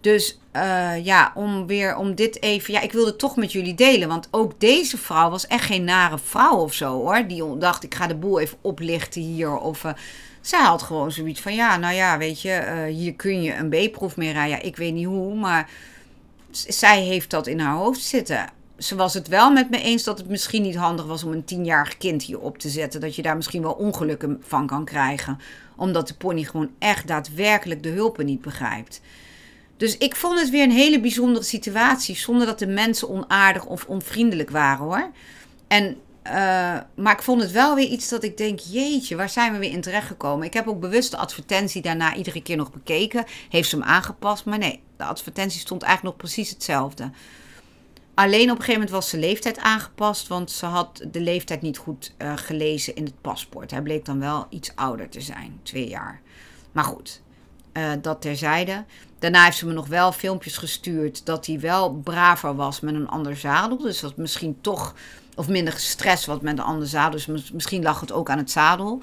Dus 0.00 0.38
uh, 0.52 1.04
ja, 1.04 1.32
om 1.34 1.66
weer 1.66 1.96
om 1.96 2.14
dit 2.14 2.42
even. 2.42 2.72
Ja, 2.72 2.80
ik 2.80 2.92
wilde 2.92 3.10
het 3.10 3.18
toch 3.18 3.36
met 3.36 3.52
jullie 3.52 3.74
delen. 3.74 4.08
Want 4.08 4.28
ook 4.30 4.60
deze 4.60 4.98
vrouw 4.98 5.30
was 5.30 5.46
echt 5.46 5.64
geen 5.64 5.84
nare 5.84 6.18
vrouw 6.18 6.56
of 6.56 6.74
zo 6.74 6.92
hoor. 6.92 7.26
Die 7.26 7.58
dacht, 7.58 7.84
ik 7.84 7.94
ga 7.94 8.06
de 8.06 8.14
boel 8.14 8.40
even 8.40 8.58
oplichten 8.60 9.22
hier. 9.22 9.56
Of 9.56 9.84
uh, 9.84 9.92
zij 10.40 10.62
had 10.62 10.82
gewoon 10.82 11.12
zoiets 11.12 11.40
van: 11.40 11.54
ja, 11.54 11.76
nou 11.76 11.94
ja, 11.94 12.18
weet 12.18 12.42
je, 12.42 12.84
uh, 12.88 12.94
hier 12.94 13.14
kun 13.14 13.42
je 13.42 13.54
een 13.54 13.68
B-proef 13.68 14.16
mee 14.16 14.32
rijden. 14.32 14.56
Ja, 14.56 14.62
ik 14.62 14.76
weet 14.76 14.94
niet 14.94 15.06
hoe, 15.06 15.34
maar 15.34 15.70
zij 16.50 17.02
heeft 17.02 17.30
dat 17.30 17.46
in 17.46 17.60
haar 17.60 17.76
hoofd 17.76 18.00
zitten. 18.00 18.48
Ze 18.78 18.94
was 18.94 19.14
het 19.14 19.28
wel 19.28 19.50
met 19.50 19.70
me 19.70 19.80
eens 19.80 20.04
dat 20.04 20.18
het 20.18 20.28
misschien 20.28 20.62
niet 20.62 20.76
handig 20.76 21.06
was 21.06 21.24
om 21.24 21.32
een 21.32 21.44
tienjarig 21.44 21.96
kind 21.96 22.22
hier 22.22 22.40
op 22.40 22.58
te 22.58 22.68
zetten. 22.68 23.00
Dat 23.00 23.16
je 23.16 23.22
daar 23.22 23.36
misschien 23.36 23.62
wel 23.62 23.72
ongelukken 23.72 24.42
van 24.46 24.66
kan 24.66 24.84
krijgen. 24.84 25.38
Omdat 25.76 26.08
de 26.08 26.14
pony 26.14 26.44
gewoon 26.44 26.70
echt 26.78 27.06
daadwerkelijk 27.06 27.82
de 27.82 27.88
hulpen 27.88 28.26
niet 28.26 28.40
begrijpt. 28.40 29.00
Dus 29.76 29.98
ik 29.98 30.16
vond 30.16 30.40
het 30.40 30.50
weer 30.50 30.62
een 30.62 30.70
hele 30.70 31.00
bijzondere 31.00 31.44
situatie. 31.44 32.16
Zonder 32.16 32.46
dat 32.46 32.58
de 32.58 32.66
mensen 32.66 33.08
onaardig 33.08 33.66
of 33.66 33.84
onvriendelijk 33.84 34.50
waren 34.50 34.84
hoor. 34.84 35.10
En, 35.68 35.96
uh, 36.26 36.32
maar 36.94 37.12
ik 37.12 37.22
vond 37.22 37.42
het 37.42 37.50
wel 37.50 37.74
weer 37.74 37.88
iets 37.88 38.08
dat 38.08 38.22
ik 38.22 38.36
denk: 38.36 38.58
jeetje, 38.58 39.16
waar 39.16 39.28
zijn 39.28 39.52
we 39.52 39.58
weer 39.58 39.70
in 39.70 39.80
terecht 39.80 40.06
gekomen? 40.06 40.46
Ik 40.46 40.54
heb 40.54 40.68
ook 40.68 40.80
bewust 40.80 41.10
de 41.10 41.16
advertentie 41.16 41.82
daarna 41.82 42.14
iedere 42.14 42.42
keer 42.42 42.56
nog 42.56 42.72
bekeken. 42.72 43.24
Heeft 43.48 43.68
ze 43.68 43.76
hem 43.76 43.84
aangepast? 43.84 44.44
Maar 44.44 44.58
nee, 44.58 44.80
de 44.96 45.04
advertentie 45.04 45.60
stond 45.60 45.82
eigenlijk 45.82 46.16
nog 46.16 46.26
precies 46.26 46.50
hetzelfde. 46.50 47.10
Alleen 48.14 48.50
op 48.50 48.56
een 48.56 48.64
gegeven 48.64 48.72
moment 48.72 48.90
was 48.90 49.10
de 49.10 49.18
leeftijd 49.18 49.58
aangepast, 49.58 50.28
want 50.28 50.50
ze 50.50 50.66
had 50.66 51.04
de 51.10 51.20
leeftijd 51.20 51.62
niet 51.62 51.78
goed 51.78 52.12
uh, 52.18 52.32
gelezen 52.36 52.94
in 52.94 53.04
het 53.04 53.20
paspoort. 53.20 53.70
Hij 53.70 53.82
bleek 53.82 54.04
dan 54.04 54.20
wel 54.20 54.46
iets 54.48 54.72
ouder 54.74 55.08
te 55.08 55.20
zijn, 55.20 55.60
twee 55.62 55.88
jaar. 55.88 56.20
Maar 56.72 56.84
goed, 56.84 57.22
uh, 57.72 57.92
dat 58.00 58.20
terzijde. 58.20 58.84
Daarna 59.18 59.44
heeft 59.44 59.56
ze 59.56 59.66
me 59.66 59.72
nog 59.72 59.86
wel 59.86 60.12
filmpjes 60.12 60.56
gestuurd 60.56 61.26
dat 61.26 61.46
hij 61.46 61.60
wel 61.60 61.92
braver 61.92 62.56
was 62.56 62.80
met 62.80 62.94
een 62.94 63.08
ander 63.08 63.36
zadel. 63.36 63.78
Dus 63.78 64.00
dat 64.00 64.16
misschien 64.16 64.58
toch, 64.60 64.94
of 65.34 65.48
minder 65.48 65.72
gestrest 65.72 66.26
was 66.26 66.40
met 66.40 66.58
een 66.58 66.64
ander 66.64 66.88
zadel. 66.88 67.20
Dus 67.26 67.50
misschien 67.52 67.82
lag 67.82 68.00
het 68.00 68.12
ook 68.12 68.30
aan 68.30 68.38
het 68.38 68.50
zadel. 68.50 69.02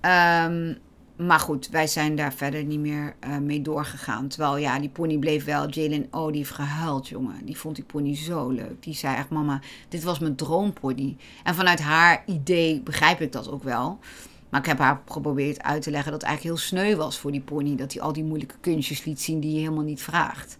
Um, 0.00 0.78
maar 1.16 1.40
goed, 1.40 1.68
wij 1.68 1.86
zijn 1.86 2.16
daar 2.16 2.32
verder 2.32 2.64
niet 2.64 2.78
meer 2.78 3.14
uh, 3.26 3.38
mee 3.38 3.62
doorgegaan. 3.62 4.28
Terwijl 4.28 4.56
ja, 4.56 4.78
die 4.78 4.88
pony 4.88 5.18
bleef 5.18 5.44
wel. 5.44 5.68
Jalen, 5.68 6.06
oh, 6.10 6.26
die 6.26 6.36
heeft 6.36 6.50
gehuild, 6.50 7.08
jongen. 7.08 7.44
Die 7.44 7.58
vond 7.58 7.74
die 7.74 7.84
pony 7.84 8.16
zo 8.16 8.48
leuk. 8.48 8.82
Die 8.82 8.94
zei 8.94 9.16
echt, 9.16 9.30
mama, 9.30 9.60
dit 9.88 10.02
was 10.02 10.18
mijn 10.18 10.34
droompony. 10.34 11.16
En 11.44 11.54
vanuit 11.54 11.80
haar 11.80 12.22
idee 12.26 12.80
begrijp 12.80 13.20
ik 13.20 13.32
dat 13.32 13.50
ook 13.50 13.62
wel. 13.62 13.98
Maar 14.48 14.60
ik 14.60 14.66
heb 14.66 14.78
haar 14.78 15.00
geprobeerd 15.08 15.62
uit 15.62 15.82
te 15.82 15.90
leggen 15.90 16.12
dat 16.12 16.20
het 16.20 16.30
eigenlijk 16.30 16.58
heel 16.58 16.66
sneu 16.68 16.96
was 16.96 17.18
voor 17.18 17.32
die 17.32 17.40
pony. 17.40 17.76
Dat 17.76 17.92
hij 17.92 18.02
al 18.02 18.12
die 18.12 18.24
moeilijke 18.24 18.56
kunstjes 18.60 19.04
liet 19.04 19.20
zien 19.20 19.40
die 19.40 19.52
je 19.52 19.58
helemaal 19.58 19.84
niet 19.84 20.02
vraagt. 20.02 20.56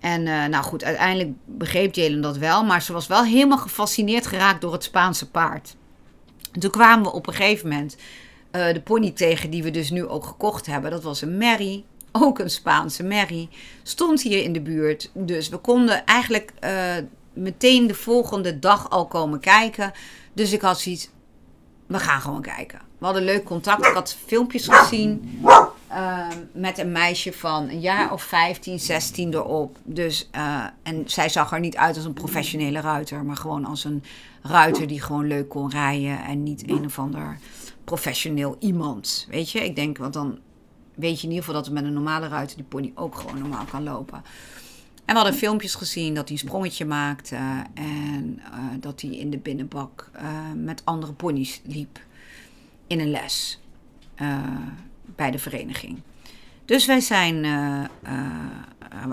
En 0.00 0.26
uh, 0.26 0.46
nou 0.46 0.64
goed, 0.64 0.84
uiteindelijk 0.84 1.30
begreep 1.44 1.94
Jalen 1.94 2.20
dat 2.20 2.36
wel. 2.36 2.64
Maar 2.64 2.82
ze 2.82 2.92
was 2.92 3.06
wel 3.06 3.24
helemaal 3.24 3.58
gefascineerd 3.58 4.26
geraakt 4.26 4.60
door 4.60 4.72
het 4.72 4.84
Spaanse 4.84 5.30
paard. 5.30 5.76
En 6.52 6.60
toen 6.60 6.70
kwamen 6.70 7.04
we 7.04 7.12
op 7.12 7.26
een 7.26 7.34
gegeven 7.34 7.68
moment 7.68 7.96
uh, 8.52 8.72
de 8.72 8.80
pony 8.80 9.10
tegen 9.10 9.50
die 9.50 9.62
we 9.62 9.70
dus 9.70 9.90
nu 9.90 10.06
ook 10.06 10.24
gekocht 10.24 10.66
hebben. 10.66 10.90
Dat 10.90 11.02
was 11.02 11.22
een 11.22 11.38
Mary. 11.38 11.84
Ook 12.12 12.38
een 12.38 12.50
Spaanse 12.50 13.04
Mary. 13.04 13.48
Stond 13.82 14.22
hier 14.22 14.42
in 14.42 14.52
de 14.52 14.60
buurt. 14.60 15.10
Dus 15.14 15.48
we 15.48 15.56
konden 15.56 16.04
eigenlijk 16.04 16.52
uh, 16.64 16.94
meteen 17.32 17.86
de 17.86 17.94
volgende 17.94 18.58
dag 18.58 18.90
al 18.90 19.06
komen 19.06 19.40
kijken. 19.40 19.92
Dus 20.32 20.52
ik 20.52 20.60
had 20.60 20.80
zoiets, 20.80 21.10
we 21.86 21.98
gaan 21.98 22.20
gewoon 22.20 22.42
kijken. 22.42 22.80
We 22.98 23.04
hadden 23.04 23.24
leuk 23.24 23.44
contact. 23.44 23.86
Ik 23.86 23.94
had 23.94 24.16
filmpjes 24.26 24.68
gezien 24.68 25.40
uh, 25.90 26.26
met 26.52 26.78
een 26.78 26.92
meisje 26.92 27.32
van 27.32 27.68
een 27.68 27.80
jaar 27.80 28.12
of 28.12 28.22
15, 28.22 28.80
16 28.80 29.34
erop. 29.34 29.78
Dus, 29.84 30.28
uh, 30.34 30.64
en 30.82 31.02
zij 31.06 31.28
zag 31.28 31.52
er 31.52 31.60
niet 31.60 31.76
uit 31.76 31.96
als 31.96 32.04
een 32.04 32.12
professionele 32.12 32.80
ruiter, 32.80 33.24
maar 33.24 33.36
gewoon 33.36 33.64
als 33.64 33.84
een 33.84 34.02
ruiter 34.42 34.86
die 34.86 35.00
gewoon 35.00 35.26
leuk 35.26 35.48
kon 35.48 35.70
rijden 35.70 36.24
en 36.24 36.42
niet 36.42 36.70
een 36.70 36.84
of 36.84 36.98
ander 36.98 37.38
professioneel 37.84 38.56
iemand. 38.60 39.26
Weet 39.28 39.50
je, 39.50 39.64
ik 39.64 39.76
denk, 39.76 39.98
want 39.98 40.12
dan 40.12 40.38
weet 40.94 41.20
je 41.20 41.26
in 41.26 41.32
ieder 41.32 41.44
geval 41.44 41.60
dat 41.60 41.66
er 41.66 41.72
met 41.72 41.84
een 41.84 41.92
normale 41.92 42.28
ruiter 42.28 42.56
die 42.56 42.66
pony 42.66 42.92
ook 42.94 43.14
gewoon 43.14 43.38
normaal 43.38 43.64
kan 43.64 43.82
lopen. 43.82 44.22
En 45.04 45.16
we 45.16 45.22
hadden 45.22 45.34
filmpjes 45.34 45.74
gezien 45.74 46.14
dat 46.14 46.28
hij 46.28 46.32
een 46.32 46.48
sprongetje 46.48 46.84
maakte 46.84 47.36
en 47.74 48.40
uh, 48.40 48.58
dat 48.80 49.00
hij 49.00 49.10
in 49.10 49.30
de 49.30 49.38
binnenbak 49.38 50.10
uh, 50.16 50.22
met 50.56 50.84
andere 50.84 51.12
ponies 51.12 51.60
liep 51.64 51.98
in 52.86 53.00
een 53.00 53.10
les 53.10 53.60
bij 55.16 55.30
de 55.30 55.38
vereniging. 55.38 56.02
Dus 56.64 56.86
wij 56.86 57.00
zijn 57.00 57.46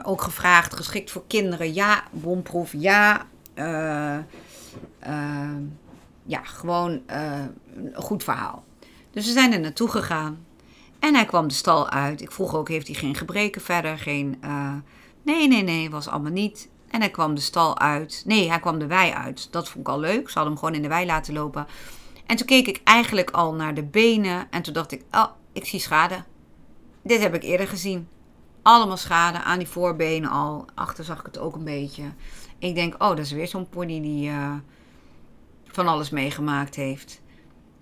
ook 0.03 0.21
gevraagd, 0.21 0.75
geschikt 0.75 1.11
voor 1.11 1.23
kinderen, 1.27 1.73
ja, 1.73 2.03
bomproef, 2.11 2.73
ja. 2.77 3.25
ja, 6.23 6.43
gewoon 6.43 7.01
een 7.07 7.93
goed 7.95 8.23
verhaal. 8.23 8.63
Dus 9.11 9.25
we 9.25 9.31
zijn 9.31 9.53
er 9.53 9.59
naartoe 9.59 9.89
gegaan. 9.89 10.45
En 10.99 11.15
hij 11.15 11.25
kwam 11.25 11.47
de 11.47 11.53
stal 11.53 11.89
uit. 11.89 12.21
Ik 12.21 12.31
vroeg 12.31 12.55
ook, 12.55 12.69
heeft 12.69 12.87
hij 12.87 12.95
geen 12.95 13.15
gebreken 13.15 13.61
verder? 13.61 13.97
Geen 13.97 14.39
Nee, 15.27 15.47
nee, 15.47 15.63
nee, 15.63 15.89
was 15.89 16.07
allemaal 16.07 16.31
niet. 16.31 16.69
En 16.89 16.99
hij 16.99 17.09
kwam 17.09 17.35
de 17.35 17.41
stal 17.41 17.79
uit. 17.79 18.23
Nee, 18.25 18.49
hij 18.49 18.59
kwam 18.59 18.79
de 18.79 18.87
wei 18.87 19.11
uit. 19.11 19.47
Dat 19.51 19.69
vond 19.69 19.87
ik 19.87 19.93
al 19.93 19.99
leuk. 19.99 20.29
Ze 20.29 20.33
hadden 20.33 20.53
hem 20.53 20.57
gewoon 20.57 20.75
in 20.75 20.81
de 20.81 20.87
wei 20.87 21.05
laten 21.05 21.33
lopen. 21.33 21.67
En 22.25 22.35
toen 22.35 22.45
keek 22.45 22.67
ik 22.67 22.81
eigenlijk 22.83 23.29
al 23.29 23.53
naar 23.53 23.73
de 23.73 23.83
benen. 23.83 24.47
En 24.49 24.61
toen 24.61 24.73
dacht 24.73 24.91
ik, 24.91 25.03
oh, 25.11 25.25
ik 25.57 25.65
zie 25.65 25.79
schade. 25.79 26.23
Dit 27.03 27.21
heb 27.21 27.33
ik 27.33 27.43
eerder 27.43 27.67
gezien. 27.67 28.07
Allemaal 28.61 28.97
schade 28.97 29.41
aan 29.41 29.57
die 29.57 29.67
voorbenen 29.67 30.29
al. 30.29 30.65
Achter 30.75 31.03
zag 31.03 31.19
ik 31.19 31.25
het 31.25 31.37
ook 31.37 31.55
een 31.55 31.63
beetje. 31.63 32.03
Ik 32.57 32.75
denk, 32.75 32.93
oh, 32.93 33.09
dat 33.09 33.19
is 33.19 33.31
weer 33.31 33.47
zo'n 33.47 33.69
pony 33.69 34.01
die, 34.01 34.29
uh, 34.29 34.53
van 35.65 35.87
alles 35.87 36.09
meegemaakt 36.09 36.75
heeft. 36.75 37.21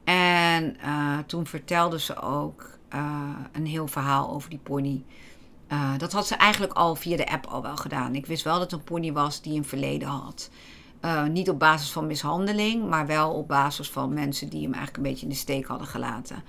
En 0.03 0.77
uh, 0.85 1.17
toen 1.17 1.47
vertelde 1.47 1.99
ze 1.99 2.21
ook 2.21 2.77
uh, 2.93 3.29
een 3.51 3.65
heel 3.65 3.87
verhaal 3.87 4.29
over 4.29 4.49
die 4.49 4.59
pony. 4.59 5.03
Dat 5.97 6.11
had 6.11 6.27
ze 6.27 6.35
eigenlijk 6.35 6.73
al 6.73 6.95
via 6.95 7.17
de 7.17 7.31
app 7.31 7.45
al 7.45 7.61
wel 7.61 7.75
gedaan. 7.75 8.15
Ik 8.15 8.25
wist 8.25 8.43
wel 8.43 8.53
dat 8.53 8.71
het 8.71 8.79
een 8.79 8.85
pony 8.85 9.11
was 9.11 9.41
die 9.41 9.57
een 9.57 9.65
verleden 9.65 10.07
had. 10.07 10.49
niet 11.31 11.49
op 11.49 11.59
basis 11.59 11.91
van 11.91 12.07
mishandeling, 12.07 12.89
maar 12.89 13.07
wel 13.07 13.33
op 13.33 13.47
basis 13.47 13.89
van 13.89 14.13
mensen 14.13 14.49
die 14.49 14.61
hem 14.61 14.73
eigenlijk 14.73 14.97
een 14.97 15.11
beetje 15.11 15.25
in 15.25 15.31
de 15.31 15.37
steek 15.37 15.65
hadden 15.65 15.87
gelaten. 15.87 16.43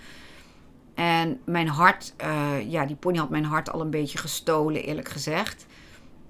En 0.97 1.41
mijn 1.45 1.69
hart, 1.69 2.15
ja, 2.69 2.87
die 2.87 2.97
pony 2.97 3.19
had 3.19 3.31
mijn 3.31 3.45
hart 3.45 3.73
al 3.73 3.81
een 3.81 3.91
beetje 3.91 4.19
gestolen, 4.19 4.85
eerlijk 4.85 5.09
gezegd. 5.09 5.67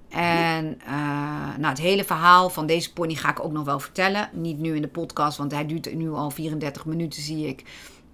En 0.09 0.79
uh, 0.87 1.57
nou, 1.57 1.65
het 1.65 1.77
hele 1.77 2.03
verhaal 2.03 2.49
van 2.49 2.65
deze 2.65 2.93
pony 2.93 3.13
ga 3.13 3.29
ik 3.29 3.43
ook 3.43 3.51
nog 3.51 3.65
wel 3.65 3.79
vertellen. 3.79 4.29
Niet 4.33 4.59
nu 4.59 4.75
in 4.75 4.81
de 4.81 4.87
podcast, 4.87 5.37
want 5.37 5.51
hij 5.51 5.65
duurt 5.65 5.95
nu 5.95 6.11
al 6.11 6.29
34 6.29 6.85
minuten, 6.85 7.21
zie 7.21 7.47
ik. 7.47 7.63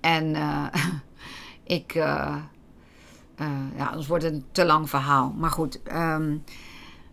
En 0.02 0.36
uh, 0.36 0.66
ik. 1.80 1.94
Ja, 3.78 3.86
anders 3.86 4.08
wordt 4.08 4.24
het 4.24 4.34
een 4.34 4.46
te 4.52 4.66
lang 4.66 4.90
verhaal. 4.90 5.34
Maar 5.38 5.50
goed, 5.50 5.80
um, 5.92 6.44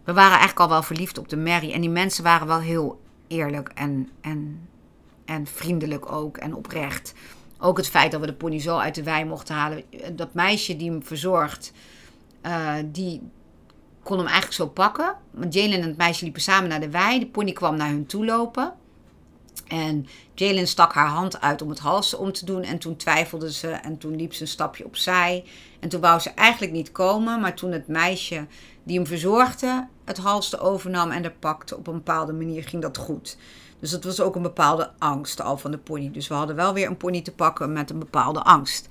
we 0.04 0.12
waren 0.12 0.38
eigenlijk 0.38 0.60
al 0.60 0.68
wel 0.68 0.82
verliefd 0.82 1.18
op 1.18 1.28
de 1.28 1.36
Mary. 1.36 1.72
En 1.72 1.80
die 1.80 1.90
mensen 1.90 2.24
waren 2.24 2.46
wel 2.46 2.60
heel 2.60 3.00
eerlijk 3.26 3.70
en, 3.74 4.08
en, 4.20 4.68
en 5.24 5.46
vriendelijk 5.46 6.12
ook 6.12 6.36
en 6.36 6.54
oprecht. 6.54 7.14
Ook 7.60 7.76
het 7.76 7.88
feit 7.88 8.10
dat 8.10 8.20
we 8.20 8.26
de 8.26 8.32
pony 8.32 8.60
zo 8.60 8.76
uit 8.76 8.94
de 8.94 9.02
wei 9.02 9.24
mochten 9.24 9.54
halen. 9.54 9.84
Dat 10.12 10.34
meisje 10.34 10.76
die 10.76 10.90
hem 10.90 11.04
verzorgt, 11.04 11.72
die, 12.84 13.22
kon 14.02 14.16
hem 14.16 14.26
eigenlijk 14.26 14.56
zo 14.56 14.68
pakken. 14.68 15.14
Want 15.30 15.54
Jalen 15.54 15.80
en 15.80 15.88
het 15.88 15.96
meisje 15.96 16.24
liepen 16.24 16.42
samen 16.42 16.68
naar 16.68 16.80
de 16.80 16.90
wei. 16.90 17.18
De 17.18 17.26
pony 17.26 17.52
kwam 17.52 17.76
naar 17.76 17.88
hun 17.88 18.06
toe 18.06 18.24
lopen. 18.24 18.72
En 19.66 20.06
Jalen 20.34 20.66
stak 20.66 20.92
haar 20.92 21.08
hand 21.08 21.40
uit 21.40 21.62
om 21.62 21.68
het 21.68 21.78
hals 21.78 22.14
om 22.14 22.32
te 22.32 22.44
doen. 22.44 22.62
En 22.62 22.78
toen 22.78 22.96
twijfelde 22.96 23.52
ze 23.52 23.68
en 23.68 23.98
toen 23.98 24.16
liep 24.16 24.34
ze 24.34 24.42
een 24.42 24.48
stapje 24.48 24.84
opzij. 24.84 25.44
En 25.80 25.88
toen 25.88 26.00
wou 26.00 26.20
ze 26.20 26.30
eigenlijk 26.30 26.72
niet 26.72 26.92
komen. 26.92 27.40
Maar 27.40 27.54
toen 27.54 27.72
het 27.72 27.88
meisje 27.88 28.46
die 28.82 28.96
hem 28.96 29.06
verzorgde 29.06 29.88
het 30.04 30.18
halste 30.18 30.58
overnam 30.58 31.10
en 31.10 31.24
er 31.24 31.32
pakte 31.38 31.76
op 31.76 31.86
een 31.86 31.92
bepaalde 31.92 32.32
manier, 32.32 32.64
ging 32.64 32.82
dat 32.82 32.96
goed. 32.96 33.36
Dus 33.80 33.90
dat 33.90 34.04
was 34.04 34.20
ook 34.20 34.36
een 34.36 34.42
bepaalde 34.42 34.90
angst 34.98 35.40
al 35.40 35.56
van 35.56 35.70
de 35.70 35.78
pony. 35.78 36.10
Dus 36.10 36.28
we 36.28 36.34
hadden 36.34 36.56
wel 36.56 36.74
weer 36.74 36.86
een 36.86 36.96
pony 36.96 37.20
te 37.20 37.32
pakken 37.32 37.72
met 37.72 37.90
een 37.90 37.98
bepaalde 37.98 38.42
angst. 38.42 38.88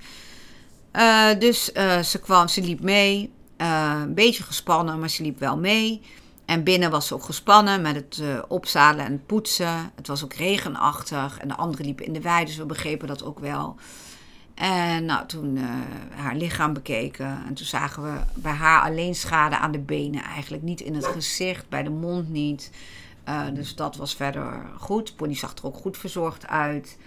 Uh, 0.92 1.28
dus 1.38 1.64
ze 2.10 2.20
kwam, 2.22 2.48
ze 2.48 2.62
liep 2.62 2.80
mee. 2.80 3.32
Uh, 3.58 4.00
een 4.02 4.14
beetje 4.14 4.42
gespannen, 4.42 4.98
maar 4.98 5.10
ze 5.10 5.22
liep 5.22 5.38
wel 5.38 5.58
mee. 5.58 6.02
En 6.44 6.64
binnen 6.64 6.90
was 6.90 7.06
ze 7.06 7.14
ook 7.14 7.24
gespannen 7.24 7.82
met 7.82 7.94
het 7.94 8.22
opzalen 8.48 9.04
en 9.04 9.22
poetsen. 9.26 9.90
Het 9.94 10.06
was 10.06 10.24
ook 10.24 10.34
regenachtig 10.34 11.38
en 11.38 11.48
de 11.48 11.56
anderen 11.56 11.84
liepen 11.84 12.06
in 12.06 12.12
de 12.12 12.20
wei, 12.20 12.44
dus 12.44 12.56
we 12.56 12.66
begrepen 12.66 13.08
dat 13.08 13.24
ook 13.24 13.38
wel. 13.38 13.76
En 14.54 15.04
nou, 15.04 15.26
toen 15.26 15.56
uh, 15.56 15.64
haar 16.14 16.36
lichaam 16.36 16.72
bekeken 16.72 17.42
en 17.46 17.54
toen 17.54 17.66
zagen 17.66 18.02
we 18.02 18.18
bij 18.34 18.52
haar 18.52 18.82
alleen 18.82 19.14
schade 19.14 19.58
aan 19.58 19.72
de 19.72 19.78
benen 19.78 20.22
eigenlijk. 20.22 20.62
Niet 20.62 20.80
in 20.80 20.94
het 20.94 21.06
gezicht, 21.06 21.68
bij 21.68 21.82
de 21.82 21.90
mond 21.90 22.28
niet. 22.28 22.70
Dus 23.52 23.74
dat 23.74 23.96
was 23.96 24.14
verder 24.14 24.70
goed. 24.78 25.16
Pony 25.16 25.34
zag 25.34 25.56
er 25.56 25.66
ook 25.66 25.76
goed 25.76 25.98
verzorgd 25.98 26.46
uit. 26.46 26.98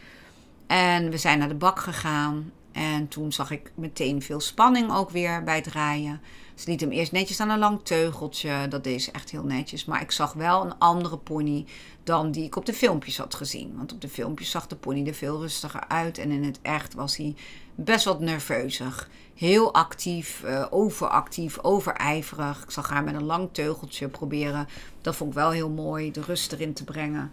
En 0.67 1.09
we 1.09 1.17
zijn 1.17 1.39
naar 1.39 1.47
de 1.47 1.55
bak 1.55 1.79
gegaan. 1.79 2.51
En 2.71 3.07
toen 3.07 3.31
zag 3.31 3.51
ik 3.51 3.71
meteen 3.75 4.21
veel 4.21 4.39
spanning 4.39 4.93
ook 4.93 5.09
weer 5.09 5.43
bij 5.43 5.55
het 5.55 5.67
rijden. 5.67 6.21
Ze 6.55 6.69
liet 6.69 6.81
hem 6.81 6.91
eerst 6.91 7.11
netjes 7.11 7.39
aan 7.39 7.49
een 7.49 7.59
lang 7.59 7.79
teugeltje. 7.83 8.67
Dat 8.67 8.83
deed 8.83 9.01
ze 9.01 9.11
echt 9.11 9.31
heel 9.31 9.43
netjes. 9.43 9.85
Maar 9.85 10.01
ik 10.01 10.11
zag 10.11 10.33
wel 10.33 10.65
een 10.65 10.77
andere 10.77 11.17
pony 11.17 11.65
dan 12.03 12.31
die 12.31 12.43
ik 12.43 12.55
op 12.55 12.65
de 12.65 12.73
filmpjes 12.73 13.17
had 13.17 13.35
gezien. 13.35 13.73
Want 13.77 13.93
op 13.93 14.01
de 14.01 14.09
filmpjes 14.09 14.49
zag 14.49 14.67
de 14.67 14.75
pony 14.75 15.07
er 15.07 15.13
veel 15.13 15.39
rustiger 15.39 15.87
uit. 15.87 16.17
En 16.17 16.31
in 16.31 16.43
het 16.43 16.59
echt 16.61 16.93
was 16.93 17.17
hij 17.17 17.35
best 17.75 18.05
wat 18.05 18.19
nerveuzig. 18.19 19.09
Heel 19.35 19.73
actief, 19.73 20.41
uh, 20.45 20.65
overactief, 20.69 21.59
overijverig. 21.61 22.63
Ik 22.63 22.71
zag 22.71 22.89
haar 22.89 23.03
met 23.03 23.15
een 23.15 23.23
lang 23.23 23.49
teugeltje 23.51 24.07
proberen. 24.07 24.67
Dat 25.01 25.15
vond 25.15 25.29
ik 25.29 25.35
wel 25.35 25.51
heel 25.51 25.69
mooi, 25.69 26.11
de 26.11 26.21
rust 26.21 26.51
erin 26.51 26.73
te 26.73 26.83
brengen. 26.83 27.31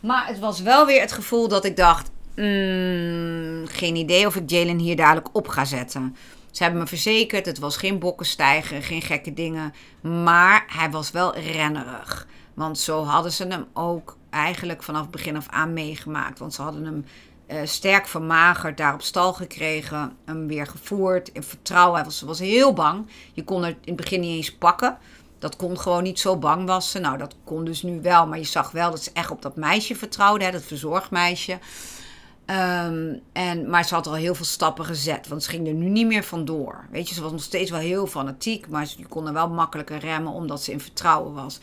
Maar 0.00 0.26
het 0.26 0.38
was 0.38 0.60
wel 0.60 0.86
weer 0.86 1.00
het 1.00 1.12
gevoel 1.12 1.48
dat 1.48 1.64
ik 1.64 1.76
dacht... 1.76 2.10
Mm, 2.36 3.66
geen 3.66 3.96
idee 3.96 4.26
of 4.26 4.36
ik 4.36 4.50
Jalen 4.50 4.78
hier 4.78 4.96
dadelijk 4.96 5.28
op 5.32 5.48
ga 5.48 5.64
zetten. 5.64 6.16
Ze 6.50 6.62
hebben 6.62 6.80
me 6.80 6.86
verzekerd, 6.86 7.46
het 7.46 7.58
was 7.58 7.76
geen 7.76 7.98
bokkenstijger, 7.98 8.82
geen 8.82 9.02
gekke 9.02 9.34
dingen. 9.34 9.74
Maar 10.00 10.64
hij 10.66 10.90
was 10.90 11.10
wel 11.10 11.36
rennerig. 11.38 12.26
Want 12.54 12.78
zo 12.78 13.04
hadden 13.04 13.32
ze 13.32 13.46
hem 13.46 13.66
ook 13.72 14.16
eigenlijk 14.30 14.82
vanaf 14.82 15.10
begin 15.10 15.36
af 15.36 15.48
aan 15.48 15.72
meegemaakt. 15.72 16.38
Want 16.38 16.54
ze 16.54 16.62
hadden 16.62 16.84
hem 16.84 17.04
uh, 17.52 17.60
sterk 17.64 18.06
vermagerd, 18.06 18.76
daar 18.76 18.94
op 18.94 19.02
stal 19.02 19.32
gekregen, 19.32 20.16
hem 20.24 20.46
weer 20.46 20.66
gevoerd. 20.66 21.28
In 21.28 21.42
vertrouwen, 21.42 21.94
hij 21.94 22.04
was, 22.04 22.20
was 22.20 22.38
heel 22.38 22.72
bang. 22.72 23.06
Je 23.32 23.44
kon 23.44 23.64
het 23.64 23.76
in 23.80 23.92
het 23.92 23.96
begin 23.96 24.20
niet 24.20 24.36
eens 24.36 24.54
pakken. 24.54 24.98
Dat 25.38 25.56
kon 25.56 25.78
gewoon 25.78 26.02
niet 26.02 26.20
zo 26.20 26.36
bang 26.36 26.66
was 26.66 26.90
ze. 26.90 26.98
Nou, 26.98 27.18
dat 27.18 27.34
kon 27.44 27.64
dus 27.64 27.82
nu 27.82 28.00
wel. 28.00 28.26
Maar 28.26 28.38
je 28.38 28.44
zag 28.44 28.70
wel 28.70 28.90
dat 28.90 29.02
ze 29.02 29.10
echt 29.12 29.30
op 29.30 29.42
dat 29.42 29.56
meisje 29.56 29.96
vertrouwde, 29.96 30.44
hè, 30.44 30.50
dat 30.50 30.62
verzorgmeisje. 30.62 31.58
Um, 32.46 33.20
en, 33.32 33.70
maar 33.70 33.84
ze 33.84 33.94
had 33.94 34.06
al 34.06 34.14
heel 34.14 34.34
veel 34.34 34.44
stappen 34.44 34.84
gezet, 34.84 35.28
want 35.28 35.42
ze 35.42 35.50
ging 35.50 35.66
er 35.66 35.72
nu 35.72 35.88
niet 35.88 36.06
meer 36.06 36.24
vandoor. 36.24 36.86
Weet 36.90 37.08
je, 37.08 37.14
ze 37.14 37.22
was 37.22 37.32
nog 37.32 37.42
steeds 37.42 37.70
wel 37.70 37.80
heel 37.80 38.06
fanatiek, 38.06 38.68
maar 38.68 38.86
ze 38.86 39.06
kon 39.08 39.26
er 39.26 39.32
wel 39.32 39.48
makkelijker 39.48 39.98
remmen 39.98 40.32
omdat 40.32 40.62
ze 40.62 40.72
in 40.72 40.80
vertrouwen 40.80 41.34
was. 41.34 41.60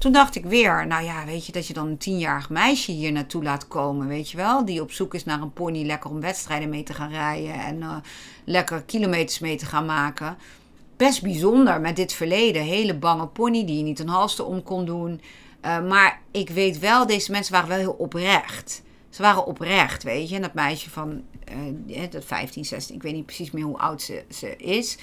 Toen 0.00 0.12
dacht 0.12 0.36
ik 0.36 0.44
weer, 0.44 0.86
nou 0.86 1.04
ja, 1.04 1.24
weet 1.24 1.46
je, 1.46 1.52
dat 1.52 1.66
je 1.66 1.74
dan 1.74 1.86
een 1.86 1.98
tienjarig 1.98 2.50
meisje 2.50 2.92
hier 2.92 3.12
naartoe 3.12 3.42
laat 3.42 3.68
komen, 3.68 4.06
weet 4.06 4.30
je 4.30 4.36
wel. 4.36 4.64
Die 4.64 4.82
op 4.82 4.92
zoek 4.92 5.14
is 5.14 5.24
naar 5.24 5.40
een 5.40 5.52
pony, 5.52 5.86
lekker 5.86 6.10
om 6.10 6.20
wedstrijden 6.20 6.68
mee 6.68 6.82
te 6.82 6.94
gaan 6.94 7.10
rijden 7.10 7.52
en 7.52 7.76
uh, 7.76 7.96
lekker 8.44 8.82
kilometers 8.82 9.38
mee 9.38 9.56
te 9.56 9.66
gaan 9.66 9.86
maken. 9.86 10.36
Best 10.96 11.22
bijzonder 11.22 11.80
met 11.80 11.96
dit 11.96 12.12
verleden. 12.12 12.62
Hele 12.62 12.94
bange 12.94 13.26
pony 13.26 13.64
die 13.64 13.76
je 13.76 13.82
niet 13.82 13.98
een 13.98 14.08
halste 14.08 14.44
om 14.44 14.62
kon 14.62 14.84
doen. 14.84 15.20
Uh, 15.64 15.88
maar 15.88 16.20
ik 16.30 16.48
weet 16.50 16.78
wel, 16.78 17.06
deze 17.06 17.30
mensen 17.30 17.52
waren 17.52 17.68
wel 17.68 17.78
heel 17.78 17.96
oprecht. 17.98 18.82
Ze 19.10 19.22
waren 19.22 19.46
oprecht, 19.46 20.02
weet 20.02 20.28
je. 20.28 20.34
En 20.34 20.42
dat 20.42 20.54
meisje 20.54 20.90
van 20.90 21.22
uh, 21.86 22.10
dat 22.10 22.24
15, 22.24 22.64
16, 22.64 22.94
ik 22.94 23.02
weet 23.02 23.14
niet 23.14 23.26
precies 23.26 23.50
meer 23.50 23.64
hoe 23.64 23.78
oud 23.78 24.02
ze, 24.02 24.24
ze 24.30 24.56
is. 24.56 24.98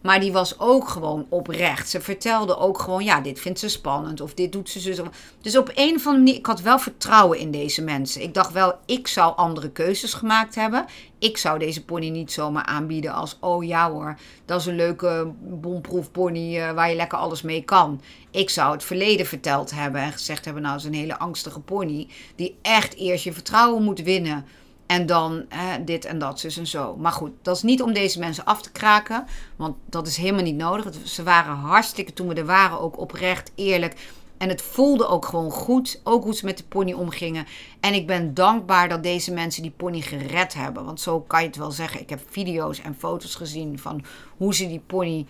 Maar 0.00 0.20
die 0.20 0.32
was 0.32 0.58
ook 0.58 0.88
gewoon 0.88 1.26
oprecht. 1.28 1.88
Ze 1.88 2.00
vertelde 2.00 2.56
ook 2.56 2.78
gewoon, 2.78 3.04
ja, 3.04 3.20
dit 3.20 3.40
vindt 3.40 3.58
ze 3.58 3.68
spannend. 3.68 4.20
Of 4.20 4.34
dit 4.34 4.52
doet 4.52 4.68
ze 4.68 4.94
zo. 4.94 5.06
Dus 5.40 5.56
op 5.56 5.70
een 5.74 5.94
of 5.94 6.06
andere 6.06 6.24
manier, 6.24 6.34
ik 6.34 6.46
had 6.46 6.60
wel 6.60 6.78
vertrouwen 6.78 7.38
in 7.38 7.50
deze 7.50 7.82
mensen. 7.82 8.22
Ik 8.22 8.34
dacht 8.34 8.52
wel, 8.52 8.78
ik 8.86 9.06
zou 9.06 9.36
andere 9.36 9.70
keuzes 9.70 10.14
gemaakt 10.14 10.54
hebben. 10.54 10.84
Ik 11.18 11.36
zou 11.36 11.58
deze 11.58 11.84
pony 11.84 12.08
niet 12.08 12.32
zomaar 12.32 12.64
aanbieden 12.64 13.12
als, 13.12 13.36
oh 13.40 13.64
ja 13.64 13.90
hoor, 13.90 14.18
dat 14.44 14.60
is 14.60 14.66
een 14.66 14.76
leuke 14.76 15.32
bomproef 15.40 16.10
pony 16.10 16.56
uh, 16.56 16.70
waar 16.70 16.90
je 16.90 16.96
lekker 16.96 17.18
alles 17.18 17.42
mee 17.42 17.62
kan. 17.64 18.00
Ik 18.30 18.50
zou 18.50 18.72
het 18.72 18.84
verleden 18.84 19.26
verteld 19.26 19.70
hebben 19.70 20.00
en 20.00 20.12
gezegd 20.12 20.44
hebben, 20.44 20.62
nou, 20.62 20.74
dat 20.74 20.84
is 20.84 20.90
een 20.90 21.00
hele 21.00 21.18
angstige 21.18 21.60
pony. 21.60 22.08
Die 22.36 22.56
echt 22.62 22.96
eerst 22.96 23.24
je 23.24 23.32
vertrouwen 23.32 23.82
moet 23.82 24.02
winnen 24.02 24.44
en 24.90 25.06
dan 25.06 25.44
dit 25.84 26.04
en 26.04 26.18
dat, 26.18 26.40
zus 26.40 26.56
en 26.56 26.66
zo. 26.66 26.96
Maar 26.96 27.12
goed, 27.12 27.30
dat 27.42 27.56
is 27.56 27.62
niet 27.62 27.82
om 27.82 27.92
deze 27.92 28.18
mensen 28.18 28.44
af 28.44 28.62
te 28.62 28.72
kraken. 28.72 29.26
Want 29.56 29.76
dat 29.86 30.06
is 30.06 30.16
helemaal 30.16 30.42
niet 30.42 30.56
nodig. 30.56 30.94
Ze 31.04 31.22
waren 31.22 31.54
hartstikke, 31.54 32.12
toen 32.12 32.28
we 32.28 32.34
er 32.34 32.46
waren, 32.46 32.80
ook 32.80 32.98
oprecht, 32.98 33.52
eerlijk. 33.54 33.94
En 34.38 34.48
het 34.48 34.62
voelde 34.62 35.06
ook 35.06 35.24
gewoon 35.24 35.50
goed. 35.50 36.00
Ook 36.04 36.24
hoe 36.24 36.34
ze 36.34 36.44
met 36.44 36.56
de 36.56 36.64
pony 36.64 36.92
omgingen. 36.92 37.46
En 37.80 37.94
ik 37.94 38.06
ben 38.06 38.34
dankbaar 38.34 38.88
dat 38.88 39.02
deze 39.02 39.32
mensen 39.32 39.62
die 39.62 39.70
pony 39.70 40.00
gered 40.00 40.54
hebben. 40.54 40.84
Want 40.84 41.00
zo 41.00 41.20
kan 41.20 41.40
je 41.40 41.46
het 41.46 41.56
wel 41.56 41.72
zeggen. 41.72 42.00
Ik 42.00 42.10
heb 42.10 42.20
video's 42.30 42.80
en 42.80 42.96
foto's 42.98 43.34
gezien 43.34 43.78
van 43.78 44.04
hoe 44.36 44.54
ze 44.54 44.68
die 44.68 44.82
pony 44.86 45.26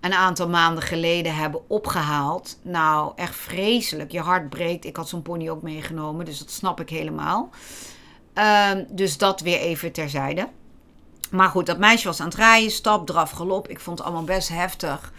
een 0.00 0.14
aantal 0.14 0.48
maanden 0.48 0.82
geleden 0.82 1.34
hebben 1.34 1.60
opgehaald. 1.70 2.58
Nou, 2.62 3.12
echt 3.16 3.36
vreselijk. 3.36 4.12
Je 4.12 4.20
hart 4.20 4.48
breekt. 4.48 4.84
Ik 4.84 4.96
had 4.96 5.08
zo'n 5.08 5.22
pony 5.22 5.48
ook 5.48 5.62
meegenomen, 5.62 6.24
dus 6.24 6.38
dat 6.38 6.50
snap 6.50 6.80
ik 6.80 6.90
helemaal. 6.90 7.50
Uh, 8.34 8.70
dus 8.88 9.18
dat 9.18 9.40
weer 9.40 9.58
even 9.58 9.92
terzijde. 9.92 10.48
Maar 11.30 11.48
goed, 11.48 11.66
dat 11.66 11.78
meisje 11.78 12.06
was 12.06 12.20
aan 12.20 12.26
het 12.26 12.36
rijden, 12.36 12.70
stap, 12.70 13.06
draf, 13.06 13.30
galop. 13.30 13.68
Ik 13.68 13.80
vond 13.80 13.98
het 13.98 14.06
allemaal 14.06 14.26
best 14.26 14.48
heftig. 14.48 15.12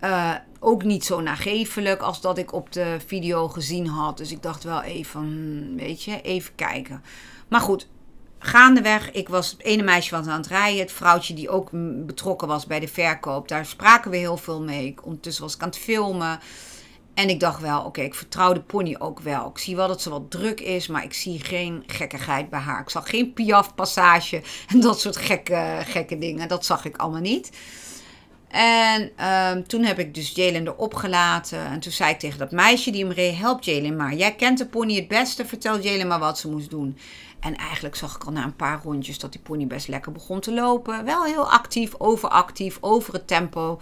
Uh, 0.00 0.34
ook 0.58 0.84
niet 0.84 1.04
zo 1.04 1.20
nagevelijk 1.20 2.02
als 2.02 2.20
dat 2.20 2.38
ik 2.38 2.52
op 2.52 2.72
de 2.72 2.96
video 3.06 3.48
gezien 3.48 3.86
had. 3.86 4.16
Dus 4.16 4.30
ik 4.30 4.42
dacht 4.42 4.64
wel 4.64 4.82
even, 4.82 5.20
hmm, 5.20 5.76
weet 5.76 6.02
je, 6.02 6.20
even 6.20 6.54
kijken. 6.54 7.02
Maar 7.48 7.60
goed, 7.60 7.88
gaandeweg, 8.38 9.10
ik 9.10 9.28
was 9.28 9.50
het 9.50 9.62
ene 9.62 9.82
meisje 9.82 10.16
was 10.16 10.26
aan 10.26 10.40
het 10.40 10.46
rijden. 10.46 10.80
Het 10.80 10.92
vrouwtje 10.92 11.34
die 11.34 11.50
ook 11.50 11.68
betrokken 12.06 12.48
was 12.48 12.66
bij 12.66 12.80
de 12.80 12.88
verkoop. 12.88 13.48
Daar 13.48 13.66
spraken 13.66 14.10
we 14.10 14.16
heel 14.16 14.36
veel 14.36 14.62
mee. 14.62 14.94
Ondertussen 15.02 15.42
was 15.42 15.54
ik 15.54 15.62
aan 15.62 15.68
het 15.68 15.78
filmen. 15.78 16.40
En 17.14 17.28
ik 17.28 17.40
dacht 17.40 17.60
wel, 17.60 17.82
oké, 17.84 18.00
ik 18.00 18.14
vertrouw 18.14 18.52
de 18.52 18.60
pony 18.60 18.96
ook 18.98 19.20
wel. 19.20 19.48
Ik 19.48 19.58
zie 19.58 19.76
wel 19.76 19.88
dat 19.88 20.02
ze 20.02 20.10
wat 20.10 20.30
druk 20.30 20.60
is, 20.60 20.86
maar 20.86 21.04
ik 21.04 21.12
zie 21.12 21.40
geen 21.40 21.82
gekkigheid 21.86 22.50
bij 22.50 22.60
haar. 22.60 22.80
Ik 22.80 22.90
zag 22.90 23.10
geen 23.10 23.32
piaf-passage 23.32 24.42
en 24.68 24.80
dat 24.80 25.00
soort 25.00 25.16
gekke, 25.16 25.78
gekke 25.84 26.18
dingen. 26.18 26.48
Dat 26.48 26.64
zag 26.64 26.84
ik 26.84 26.96
allemaal 26.96 27.20
niet. 27.20 27.50
En 28.48 29.10
ehm, 29.16 29.62
toen 29.62 29.84
heb 29.84 29.98
ik 29.98 30.14
dus 30.14 30.30
Jalen 30.34 30.66
erop 30.66 30.94
gelaten. 30.94 31.66
En 31.66 31.80
toen 31.80 31.92
zei 31.92 32.10
ik 32.10 32.18
tegen 32.18 32.38
dat 32.38 32.50
meisje 32.50 32.90
die 32.90 33.04
hem 33.04 33.12
reed: 33.12 33.38
Help 33.38 33.62
Jalen 33.62 33.96
maar. 33.96 34.14
Jij 34.14 34.34
kent 34.34 34.58
de 34.58 34.66
pony 34.66 34.94
het 34.94 35.08
beste. 35.08 35.46
Vertel 35.46 35.80
Jalen 35.80 36.06
maar 36.06 36.18
wat 36.18 36.38
ze 36.38 36.48
moest 36.48 36.70
doen. 36.70 36.98
En 37.40 37.56
eigenlijk 37.56 37.96
zag 37.96 38.14
ik 38.14 38.24
al 38.24 38.32
na 38.32 38.44
een 38.44 38.56
paar 38.56 38.80
rondjes 38.84 39.18
dat 39.18 39.32
die 39.32 39.40
pony 39.40 39.66
best 39.66 39.88
lekker 39.88 40.12
begon 40.12 40.40
te 40.40 40.52
lopen. 40.52 41.04
Wel 41.04 41.24
heel 41.24 41.50
actief, 41.50 41.94
overactief, 41.98 42.78
over 42.80 43.12
het 43.12 43.26
tempo. 43.26 43.80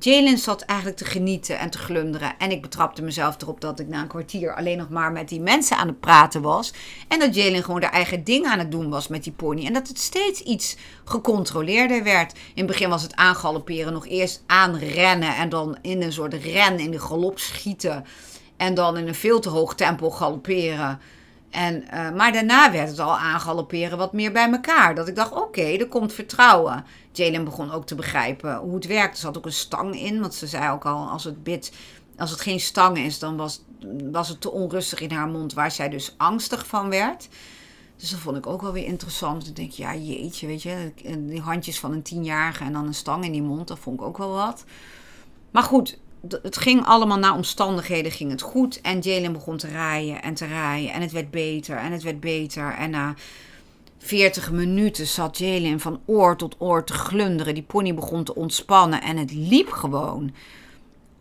Jalen 0.00 0.38
zat 0.38 0.60
eigenlijk 0.62 0.98
te 0.98 1.04
genieten 1.04 1.58
en 1.58 1.70
te 1.70 1.78
glunderen. 1.78 2.38
En 2.38 2.50
ik 2.50 2.62
betrapte 2.62 3.02
mezelf 3.02 3.42
erop 3.42 3.60
dat 3.60 3.80
ik 3.80 3.88
na 3.88 4.00
een 4.00 4.08
kwartier 4.08 4.54
alleen 4.54 4.78
nog 4.78 4.88
maar 4.88 5.12
met 5.12 5.28
die 5.28 5.40
mensen 5.40 5.76
aan 5.76 5.86
het 5.86 6.00
praten 6.00 6.42
was. 6.42 6.72
En 7.08 7.18
dat 7.18 7.34
Jalen 7.34 7.64
gewoon 7.64 7.80
de 7.80 7.86
eigen 7.86 8.24
ding 8.24 8.46
aan 8.46 8.58
het 8.58 8.70
doen 8.70 8.90
was 8.90 9.08
met 9.08 9.24
die 9.24 9.32
pony. 9.32 9.66
En 9.66 9.72
dat 9.72 9.88
het 9.88 9.98
steeds 9.98 10.40
iets 10.40 10.76
gecontroleerder 11.04 12.02
werd. 12.02 12.32
In 12.32 12.38
het 12.54 12.66
begin 12.66 12.88
was 12.88 13.02
het 13.02 13.14
aangalopperen, 13.14 13.92
nog 13.92 14.06
eerst 14.06 14.42
aanrennen 14.46 15.36
en 15.36 15.48
dan 15.48 15.78
in 15.82 16.02
een 16.02 16.12
soort 16.12 16.34
ren 16.34 16.78
in 16.78 16.90
de 16.90 17.00
galop 17.00 17.38
schieten. 17.38 18.04
En 18.56 18.74
dan 18.74 18.96
in 18.96 19.08
een 19.08 19.14
veel 19.14 19.40
te 19.40 19.48
hoog 19.48 19.74
tempo 19.74 20.10
galopperen. 20.10 21.00
En, 21.50 21.82
uh, 21.82 22.10
maar 22.10 22.32
daarna 22.32 22.72
werd 22.72 22.88
het 22.88 22.98
al 22.98 23.18
aangalopperen 23.18 23.98
wat 23.98 24.12
meer 24.12 24.32
bij 24.32 24.50
elkaar. 24.50 24.94
Dat 24.94 25.08
ik 25.08 25.16
dacht, 25.16 25.32
oké, 25.32 25.62
er 25.62 25.88
komt 25.88 26.12
vertrouwen. 26.12 26.84
Jalen 27.12 27.44
begon 27.44 27.72
ook 27.72 27.86
te 27.86 27.94
begrijpen 27.94 28.56
hoe 28.56 28.74
het 28.74 28.86
werkt. 28.86 29.14
Er 29.14 29.20
zat 29.20 29.36
ook 29.36 29.46
een 29.46 29.52
stang 29.52 30.00
in, 30.00 30.20
want 30.20 30.34
ze 30.34 30.46
zei 30.46 30.70
ook 30.70 30.84
al, 30.84 31.08
als 31.08 31.24
het 31.24 31.42
bit, 31.42 31.72
als 32.16 32.30
het 32.30 32.40
geen 32.40 32.60
stang 32.60 32.98
is, 32.98 33.18
dan 33.18 33.36
was, 33.36 33.62
was 34.10 34.28
het 34.28 34.40
te 34.40 34.50
onrustig 34.50 35.00
in 35.00 35.10
haar 35.10 35.28
mond, 35.28 35.52
waar 35.52 35.70
zij 35.70 35.88
dus 35.88 36.14
angstig 36.16 36.66
van 36.66 36.88
werd. 36.88 37.28
Dus 37.96 38.10
dat 38.10 38.20
vond 38.20 38.36
ik 38.36 38.46
ook 38.46 38.62
wel 38.62 38.72
weer 38.72 38.84
interessant. 38.84 39.44
Dan 39.44 39.54
denk 39.54 39.70
ja 39.70 39.94
jeetje, 39.94 40.46
weet 40.46 40.62
je, 40.62 40.92
die 41.18 41.40
handjes 41.40 41.80
van 41.80 41.92
een 41.92 42.02
tienjarige 42.02 42.64
en 42.64 42.72
dan 42.72 42.86
een 42.86 42.94
stang 42.94 43.24
in 43.24 43.32
die 43.32 43.42
mond, 43.42 43.68
dat 43.68 43.78
vond 43.78 44.00
ik 44.00 44.06
ook 44.06 44.18
wel 44.18 44.32
wat. 44.32 44.64
Maar 45.50 45.62
goed, 45.62 45.98
het 46.42 46.56
ging 46.56 46.84
allemaal 46.84 47.18
naar 47.18 47.34
omstandigheden, 47.34 48.12
ging 48.12 48.30
het 48.30 48.42
goed. 48.42 48.80
En 48.80 48.98
Jalen 48.98 49.32
begon 49.32 49.56
te 49.56 49.66
rijden 49.66 50.22
en 50.22 50.34
te 50.34 50.46
rijden. 50.46 50.92
En 50.92 51.00
het 51.00 51.12
werd 51.12 51.30
beter 51.30 51.76
en 51.76 51.92
het 51.92 52.02
werd 52.02 52.20
beter. 52.20 52.74
En 52.74 52.90
na 52.90 53.14
40 53.98 54.50
minuten 54.52 55.06
zat 55.06 55.38
Jalen 55.38 55.80
van 55.80 56.00
oor 56.06 56.36
tot 56.36 56.56
oor 56.58 56.84
te 56.84 56.92
glunderen. 56.92 57.54
Die 57.54 57.62
pony 57.62 57.94
begon 57.94 58.24
te 58.24 58.34
ontspannen 58.34 59.02
en 59.02 59.16
het 59.16 59.32
liep 59.32 59.70
gewoon. 59.70 60.34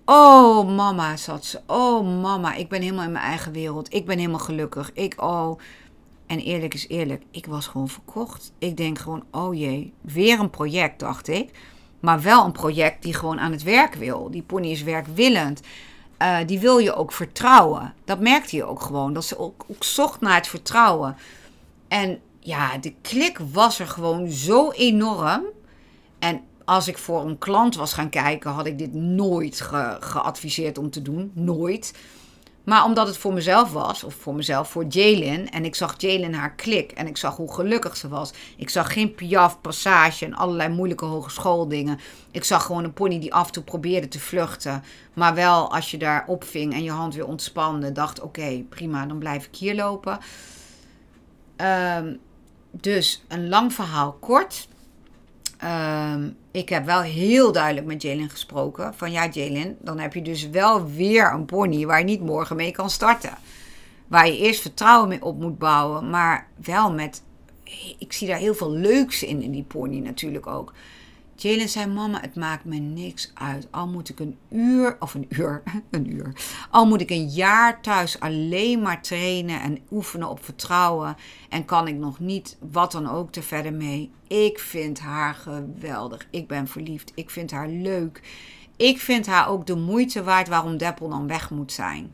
Oh, 0.06 0.76
mama, 0.76 1.18
zat 1.18 1.46
ze. 1.46 1.60
Oh, 1.68 2.22
mama, 2.22 2.54
ik 2.54 2.70
ben 2.70 2.82
helemaal 2.82 3.06
in 3.06 3.12
mijn 3.12 3.26
eigen 3.26 3.52
wereld. 3.52 3.94
Ik 3.94 4.06
ben 4.06 4.18
helemaal 4.18 4.40
gelukkig. 4.40 4.92
Ik, 4.94 5.22
oh. 5.22 5.60
En 6.28 6.40
eerlijk 6.40 6.74
is 6.74 6.88
eerlijk, 6.88 7.24
ik 7.32 7.46
was 7.46 7.68
gewoon 7.68 7.88
verkocht. 7.88 8.52
Ik 8.58 8.78
denk 8.78 9.00
gewoon, 9.00 9.24
oh 9.32 9.56
jee, 9.56 9.94
weer 10.02 10.40
een 10.40 10.50
project, 10.50 11.00
dacht 11.00 11.28
ik. 11.28 11.52
Maar 12.08 12.22
wel 12.22 12.46
een 12.46 12.52
project 12.52 13.04
die 13.04 13.14
gewoon 13.14 13.40
aan 13.40 13.52
het 13.52 13.64
werk 13.64 13.94
wil. 13.94 14.32
Die 14.32 14.42
pony 14.42 14.68
is 14.68 14.84
werkwillend. 14.84 15.62
Uh, 16.22 16.38
die 16.46 16.60
wil 16.60 16.78
je 16.78 16.94
ook 16.94 17.12
vertrouwen. 17.12 17.94
Dat 18.06 18.20
merkte 18.20 18.56
je 18.56 18.64
ook 18.64 18.82
gewoon. 18.82 19.14
Dat 19.14 19.26
ze 19.26 19.40
ook, 19.40 19.66
ook 19.68 19.84
zocht 19.84 20.22
naar 20.22 20.36
het 20.36 20.48
vertrouwen. 20.48 21.16
En 21.88 22.20
ja, 22.40 22.78
de 22.78 22.94
klik 23.02 23.40
was 23.52 23.80
er 23.80 23.88
gewoon 23.88 24.30
zo 24.30 24.72
enorm. 24.72 25.44
En 26.20 26.42
als 26.66 26.88
ik 26.88 26.98
voor 26.98 27.26
een 27.26 27.38
klant 27.38 27.76
was 27.76 27.94
gaan 27.94 28.10
kijken, 28.10 28.52
had 28.52 28.66
ik 28.66 28.78
dit 28.78 28.94
nooit 28.94 29.62
ge 29.62 29.98
geadviseerd 30.00 30.78
om 30.78 30.90
te 30.90 31.02
doen. 31.02 31.32
Nooit. 31.34 31.94
Maar 32.68 32.84
omdat 32.84 33.08
het 33.08 33.18
voor 33.18 33.34
mezelf 33.34 33.72
was, 33.72 34.04
of 34.04 34.14
voor 34.14 34.36
mezelf, 34.36 34.70
voor 34.70 34.86
Jalen. 34.90 35.50
En 35.50 35.66
ik 35.66 35.76
zag 35.76 35.94
Jalen 35.98 36.34
haar 36.34 36.56
klik 36.56 36.92
en 36.92 37.08
ik 37.08 37.18
zag 37.18 37.36
hoe 37.36 37.54
gelukkig 37.54 37.98
ze 37.98 38.08
was. 38.08 38.34
Ik 38.58 38.70
zag 38.70 38.94
geen 38.94 39.16
piaf, 39.16 39.62
passage 39.62 40.26
en 40.26 40.34
allerlei 40.34 40.70
moeilijke 40.70 41.06
hogeschooldingen. 41.06 42.00
Ik 42.32 42.44
zag 42.44 42.66
gewoon 42.66 42.84
een 42.84 42.94
pony 42.94 43.20
die 43.20 43.34
af 43.34 43.48
en 43.48 43.52
toe 43.54 43.64
probeerde 43.64 44.08
te 44.08 44.20
vluchten. 44.20 44.84
Maar 45.14 45.34
wel 45.34 45.72
als 45.74 45.92
je 45.92 45.98
daar 45.98 46.24
opving 46.28 46.74
en 46.74 46.84
je 46.84 46.92
hand 46.92 47.16
weer 47.16 47.28
ontspande, 47.28 47.92
dacht: 47.92 48.22
oké, 48.22 48.64
prima, 48.70 49.06
dan 49.06 49.20
blijf 49.20 49.46
ik 49.46 49.56
hier 49.56 49.76
lopen. 49.76 50.20
Ehm, 51.56 52.16
dus 52.72 53.24
een 53.28 53.50
lang 53.50 53.74
verhaal 53.74 54.12
kort. 54.12 54.68
Um, 55.64 56.38
ik 56.58 56.70
heb 56.70 56.86
wel 56.86 57.02
heel 57.02 57.52
duidelijk 57.52 57.86
met 57.86 58.02
Jalen 58.02 58.30
gesproken. 58.30 58.94
Van 58.94 59.12
ja, 59.12 59.28
Jalen, 59.28 59.78
dan 59.80 60.00
heb 60.00 60.14
je 60.14 60.22
dus 60.22 60.50
wel 60.50 60.90
weer 60.90 61.32
een 61.34 61.46
pony 61.46 61.86
waar 61.86 62.00
je 62.00 62.06
niet 62.06 62.22
morgen 62.22 62.56
mee 62.56 62.72
kan 62.72 62.90
starten. 62.90 63.38
Waar 64.08 64.28
je 64.28 64.38
eerst 64.38 64.62
vertrouwen 64.62 65.10
mee 65.10 65.24
op 65.24 65.40
moet 65.40 65.58
bouwen. 65.58 66.10
Maar 66.10 66.48
wel 66.64 66.94
met. 66.94 67.22
Ik 68.00 68.14
zie 68.14 68.28
daar 68.28 68.38
heel 68.38 68.56
veel 68.56 68.72
leuks 68.72 69.24
in, 69.24 69.42
in 69.42 69.52
die 69.52 69.64
pony 69.64 70.00
natuurlijk 70.00 70.48
ook. 70.48 70.74
Jalen 71.42 71.70
zei: 71.70 71.92
Mama, 71.92 72.20
het 72.22 72.36
maakt 72.36 72.66
me 72.66 72.76
niks 72.78 73.32
uit. 73.34 73.68
Al 73.72 73.88
moet 73.88 74.10
ik 74.10 74.20
een 74.20 74.38
uur, 74.50 74.96
of 75.00 75.14
een 75.14 75.26
uur, 75.30 75.64
een 75.90 76.12
uur. 76.12 76.34
Al 76.70 76.86
moet 76.86 77.02
ik 77.02 77.10
een 77.10 77.28
jaar 77.28 77.82
thuis 77.82 78.20
alleen 78.20 78.82
maar 78.82 79.02
trainen 79.02 79.62
en 79.62 79.80
oefenen 79.92 80.30
op 80.30 80.44
vertrouwen. 80.44 81.16
En 81.50 81.66
kan 81.66 81.88
ik 81.88 81.96
nog 81.96 82.20
niet 82.20 82.58
wat 82.72 82.92
dan 82.92 83.10
ook 83.10 83.32
te 83.32 83.42
verder 83.42 83.74
mee. 83.74 84.12
Ik 84.28 84.60
vind 84.60 85.00
haar 85.00 85.34
geweldig. 85.34 86.28
Ik 86.30 86.48
ben 86.48 86.68
verliefd. 86.68 87.12
Ik 87.16 87.30
vind 87.30 87.52
haar 87.52 87.68
leuk. 87.68 88.22
Ik 88.76 89.00
vind 89.00 89.26
haar 89.26 89.50
ook 89.50 89.66
de 89.66 89.76
moeite 89.76 90.24
waard 90.24 90.48
waarom 90.48 90.78
Deppel 90.78 91.10
dan 91.10 91.28
weg 91.28 91.50
moet 91.50 91.72
zijn. 91.72 92.14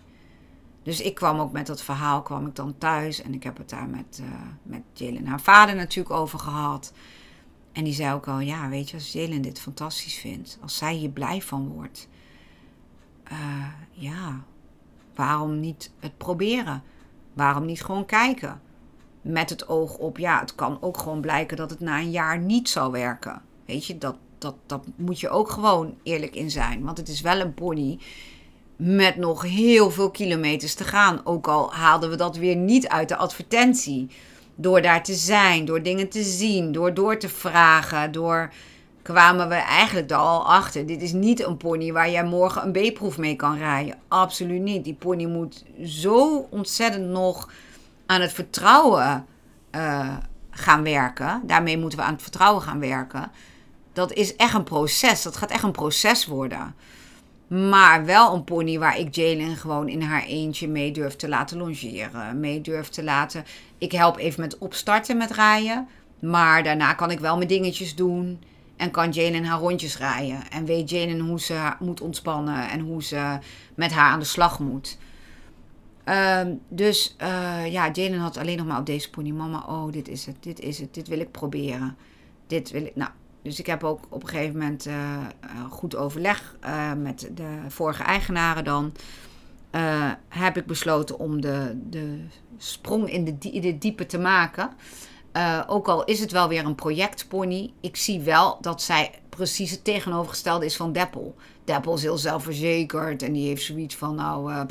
Dus 0.84 1.02
ik 1.02 1.16
kwam 1.16 1.40
ook 1.40 1.52
met 1.52 1.68
dat 1.68 1.84
verhaal, 1.84 2.22
kwam 2.22 2.48
ik 2.48 2.56
dan 2.56 2.78
thuis. 2.78 3.22
En 3.22 3.34
ik 3.34 3.44
heb 3.44 3.58
het 3.58 3.70
daar 3.70 3.88
met, 3.88 4.20
uh, 4.22 4.28
met 4.64 4.82
Jalen 4.94 5.28
haar 5.28 5.42
vader 5.42 5.76
natuurlijk 5.76 6.16
over 6.16 6.40
gehad. 6.40 6.94
En 7.74 7.84
die 7.84 7.94
zei 7.94 8.14
ook 8.14 8.28
al, 8.28 8.40
ja, 8.40 8.70
weet 8.70 8.90
je, 8.90 8.96
als 8.96 9.12
Jalen 9.12 9.42
dit 9.42 9.60
fantastisch 9.60 10.16
vindt, 10.16 10.58
als 10.62 10.78
zij 10.78 10.94
hier 10.94 11.10
blij 11.10 11.42
van 11.42 11.68
wordt, 11.68 12.08
uh, 13.32 13.68
ja, 13.92 14.44
waarom 15.16 15.60
niet 15.60 15.92
het 16.00 16.18
proberen? 16.18 16.84
Waarom 17.34 17.66
niet 17.66 17.84
gewoon 17.84 18.06
kijken? 18.06 18.62
Met 19.22 19.50
het 19.50 19.68
oog 19.68 19.98
op, 19.98 20.18
ja, 20.18 20.40
het 20.40 20.56
kan 20.56 20.78
ook 20.82 20.98
gewoon 20.98 21.22
blijken 21.22 21.58
dat 21.58 21.70
het 21.70 21.80
na 21.80 22.00
een 22.00 22.12
jaar 22.12 22.40
niet 22.40 22.70
zou 22.70 22.92
werken. 22.92 23.42
Weet 23.66 23.86
je, 23.86 23.98
dat, 23.98 24.16
dat, 24.38 24.56
dat 24.66 24.88
moet 24.96 25.20
je 25.20 25.30
ook 25.30 25.50
gewoon 25.50 25.98
eerlijk 26.04 26.36
in 26.36 26.52
zijn. 26.52 26.84
Want 26.84 26.98
het 26.98 27.08
is 27.08 27.22
wel 27.22 27.40
een 27.40 27.54
pony 27.54 28.00
met 28.76 29.16
nog 29.16 29.42
heel 29.42 29.92
veel 29.92 30.12
kilometers 30.12 30.74
te 30.74 30.84
gaan. 30.84 31.26
Ook 31.26 31.48
al 31.48 31.74
haalden 31.74 32.10
we 32.10 32.16
dat 32.16 32.36
weer 32.36 32.56
niet 32.56 32.88
uit 32.88 33.10
de 33.10 33.16
advertentie. 33.16 34.10
Door 34.56 34.82
daar 34.82 35.04
te 35.04 35.14
zijn, 35.14 35.66
door 35.66 35.82
dingen 35.82 36.10
te 36.10 36.24
zien, 36.24 36.72
door 36.72 36.94
door 36.94 37.18
te 37.18 37.30
vragen, 37.30 38.12
door 38.12 38.52
kwamen 39.02 39.50
we 39.50 39.56
eigenlijk 39.56 40.12
er 40.12 40.18
al 40.18 40.46
achter. 40.48 40.86
Dit 40.86 41.02
is 41.02 41.14
niet 41.14 41.44
een 41.44 41.58
pony 41.58 41.92
waar 41.92 42.10
jij 42.10 42.24
morgen 42.24 42.64
een 42.66 42.92
B-proef 42.92 43.18
mee 43.18 43.36
kan 43.36 43.58
rijden. 43.58 43.98
Absoluut 44.08 44.62
niet. 44.62 44.84
Die 44.84 44.94
pony 44.94 45.26
moet 45.26 45.64
zo 45.86 46.48
ontzettend 46.50 47.10
nog 47.10 47.50
aan 48.06 48.22
het 48.22 48.34
vertrouwen 48.34 49.26
uh, 49.72 50.18
gaan 50.50 50.84
werken. 50.84 51.42
Daarmee 51.46 51.78
moeten 51.78 52.00
we 52.00 52.06
aan 52.06 52.14
het 52.14 52.22
vertrouwen 52.22 52.62
gaan 52.62 52.80
werken. 52.80 53.32
Dat 53.94 54.14
is 54.14 54.36
echt 54.36 54.54
een 54.54 54.64
proces. 54.64 55.22
Dat 55.22 55.38
gaat 55.38 55.52
echt 55.52 55.64
een 55.64 55.72
proces 55.72 56.26
worden. 56.26 56.76
Maar 57.54 58.06
wel 58.06 58.34
een 58.34 58.44
pony 58.44 58.80
waar 58.80 58.98
ik 58.98 59.16
Jalen 59.16 59.56
gewoon 59.56 59.90
in 59.90 60.02
haar 60.02 60.24
eentje 60.24 60.68
mee 60.68 60.92
durf 60.92 61.16
te 61.16 61.28
laten 61.28 61.58
longeren. 61.58 62.40
Mee 62.40 62.62
durf 62.62 62.90
te 62.90 63.04
laten. 63.04 63.44
Ik 63.78 63.92
help 63.92 64.18
even 64.18 64.42
met 64.42 64.58
opstarten 64.58 65.18
met 65.18 65.32
rijden. 65.32 65.88
Maar 66.20 66.64
daarna 66.64 66.94
kan 66.94 67.12
ik 67.12 67.20
wel 67.20 67.36
mijn 67.36 67.48
dingetjes 67.48 67.96
doen. 67.96 68.42
En 68.76 68.92
kan 68.92 69.12
Jalen 69.12 69.44
haar 69.44 69.60
rondjes 69.60 69.98
rijden. 69.98 70.52
En 70.52 70.66
weet 70.66 70.90
Jalen 70.90 71.20
hoe 71.20 71.40
ze 71.40 71.72
moet 71.80 72.02
ontspannen. 72.02 72.70
En 72.70 72.80
hoe 72.80 73.04
ze 73.04 73.38
met 73.76 73.92
haar 73.92 74.12
aan 74.12 74.20
de 74.20 74.26
slag 74.26 74.60
moet. 74.60 74.98
Um, 76.06 76.62
dus 76.70 77.16
uh, 77.22 77.72
ja, 77.72 77.90
Jalen 77.92 78.20
had 78.20 78.38
alleen 78.38 78.58
nog 78.58 78.66
maar 78.66 78.80
op 78.80 78.86
deze 78.86 79.10
pony. 79.10 79.32
Mama, 79.32 79.64
oh, 79.68 79.92
dit 79.92 80.08
is 80.08 80.26
het. 80.26 80.36
Dit 80.40 80.60
is 80.60 80.80
het. 80.80 80.94
Dit 80.94 81.08
wil 81.08 81.20
ik 81.20 81.32
proberen. 81.32 81.98
Dit 82.48 82.72
wil 82.72 82.86
ik. 82.86 82.96
Nou, 82.96 83.12
dus 83.44 83.60
ik 83.60 83.66
heb 83.66 83.84
ook 83.84 84.06
op 84.10 84.22
een 84.24 84.30
gegeven 84.30 84.58
moment 84.58 84.88
uh, 84.88 84.96
goed 85.70 85.96
overleg 85.96 86.56
uh, 86.66 86.94
met 86.94 87.30
de 87.36 87.58
vorige 87.68 88.04
eigenaren 88.04 88.64
dan. 88.64 88.94
heb 90.30 90.58
ik 90.58 90.66
besloten 90.66 91.20
om 91.20 91.42
de, 91.42 91.80
de 91.90 92.26
sprong 92.58 93.10
in 93.10 93.40
de, 93.40 93.78
diepe 93.78 94.06
te 94.06 94.18
maken. 94.18 94.70
ook 95.68 95.88
al 95.88 96.04
is 96.04 96.20
het 96.20 96.32
wel 96.32 96.48
weer 96.48 96.66
een 96.66 96.76
projectpony. 96.76 97.74
Ik 97.80 97.96
zie 97.96 98.22
wel 98.22 98.58
dat 98.62 98.82
zij 98.82 99.12
precies 99.30 99.72
het 99.72 99.84
tegenovergestelde 99.84 100.66
is 100.66 100.76
van 100.76 100.94
Deppel. 100.94 101.36
Deppel 101.64 101.94
is 101.94 102.02
heel 102.02 102.18
zelfverzekerd 102.18 103.24
en 103.24 103.34
die 103.34 103.48
heeft 103.48 103.64
zoiets 103.64 103.96
van 103.96 104.16
nou... 104.16 104.66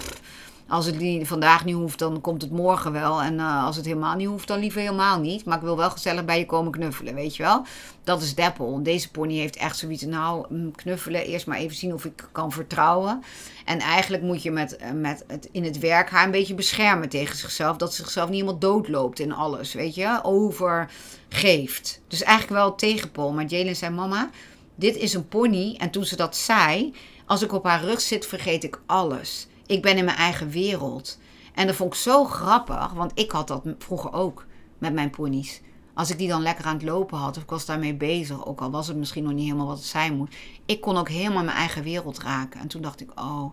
als 0.73 0.87
het 0.87 0.99
niet, 0.99 1.27
vandaag 1.27 1.65
niet 1.65 1.75
hoeft, 1.75 1.99
dan 1.99 2.21
komt 2.21 2.43
het 2.43 2.51
morgen 2.51 2.93
wel. 2.93 3.23
En 3.23 3.35
uh, 3.35 3.65
als 3.65 3.77
het 3.77 3.85
helemaal 3.85 4.17
niet 4.17 4.27
hoeft, 4.27 4.49
dan 4.49 4.59
liever 4.59 4.81
helemaal 4.81 5.21
niet. 5.21 5.45
Maar 5.45 5.57
ik 5.57 5.63
wil 5.63 5.77
wel 5.77 5.91
gezellig 5.91 6.25
bij 6.25 6.39
je 6.39 6.47
komen 6.47 6.73
knuffelen, 6.73 7.15
weet 7.15 7.37
je 7.37 7.43
wel. 7.43 7.65
Dat 8.05 8.23
is 8.23 8.35
Deppel. 8.35 8.83
Deze 8.83 9.11
pony 9.11 9.35
heeft 9.35 9.57
echt 9.57 9.77
zoiets, 9.77 10.03
nou, 10.03 10.47
mm, 10.49 10.75
knuffelen. 10.75 11.25
Eerst 11.25 11.47
maar 11.47 11.59
even 11.59 11.77
zien 11.77 11.93
of 11.93 12.05
ik 12.05 12.29
kan 12.33 12.53
vertrouwen. 12.53 13.23
En 13.65 13.79
eigenlijk 13.79 14.23
moet 14.23 14.43
je 14.43 14.51
met, 14.51 14.77
eh, 14.77 14.91
met 14.91 15.25
het, 15.27 15.49
in 15.53 15.65
het 15.65 15.79
werk 15.79 16.11
haar 16.11 16.25
een 16.25 16.31
beetje 16.31 16.55
beschermen 16.55 17.09
tegen 17.09 17.37
zichzelf. 17.37 17.77
Dat 17.77 17.95
ze 17.95 18.03
zichzelf 18.03 18.29
niet 18.29 18.41
helemaal 18.41 18.61
doodloopt 18.61 19.19
in 19.19 19.33
alles, 19.33 19.75
weet 19.75 19.95
je. 19.95 20.21
Overgeeft. 20.23 22.01
Dus 22.09 22.23
eigenlijk 22.23 22.63
wel 22.63 22.75
tegenpol. 22.75 23.33
Maar 23.33 23.45
Jalen 23.45 23.77
zei, 23.77 23.95
mama, 23.95 24.31
dit 24.75 24.97
is 24.97 25.15
een 25.15 25.29
pony. 25.29 25.77
En 25.79 25.91
toen 25.91 26.05
ze 26.05 26.17
dat 26.17 26.37
zei, 26.37 26.95
als 27.27 27.43
ik 27.43 27.53
op 27.53 27.65
haar 27.65 27.85
rug 27.85 28.01
zit, 28.01 28.27
vergeet 28.27 28.65
ik 28.65 28.81
alles. 28.87 29.47
Ik 29.73 29.83
ben 29.83 29.97
in 29.97 30.05
mijn 30.05 30.17
eigen 30.17 30.51
wereld. 30.51 31.19
En 31.55 31.67
dat 31.67 31.77
vond 31.77 31.95
ik 31.95 32.01
zo 32.01 32.25
grappig, 32.25 32.93
want 32.93 33.13
ik 33.15 33.31
had 33.31 33.49
dat 33.49 33.63
vroeger 33.79 34.13
ook 34.13 34.47
met 34.79 34.93
mijn 34.93 35.11
ponies. 35.11 35.61
Als 35.95 36.11
ik 36.11 36.19
die 36.19 36.29
dan 36.29 36.43
lekker 36.43 36.65
aan 36.65 36.75
het 36.75 36.83
lopen 36.83 37.19
had, 37.19 37.37
of 37.37 37.43
ik 37.43 37.51
was 37.51 37.67
daarmee 37.67 37.95
bezig, 37.95 38.47
ook 38.47 38.61
al 38.61 38.71
was 38.71 38.89
het 38.89 38.97
misschien 38.97 39.23
nog 39.23 39.33
niet 39.33 39.45
helemaal 39.45 39.67
wat 39.67 39.77
het 39.77 39.87
zijn 39.87 40.17
moet. 40.17 40.35
Ik 40.67 40.81
kon 40.81 40.97
ook 40.97 41.09
helemaal 41.09 41.45
mijn 41.45 41.57
eigen 41.57 41.83
wereld 41.83 42.23
raken. 42.23 42.61
En 42.61 42.69
toen 42.69 42.83
dacht 42.83 43.01
ik, 43.01 43.21
oh, 43.21 43.53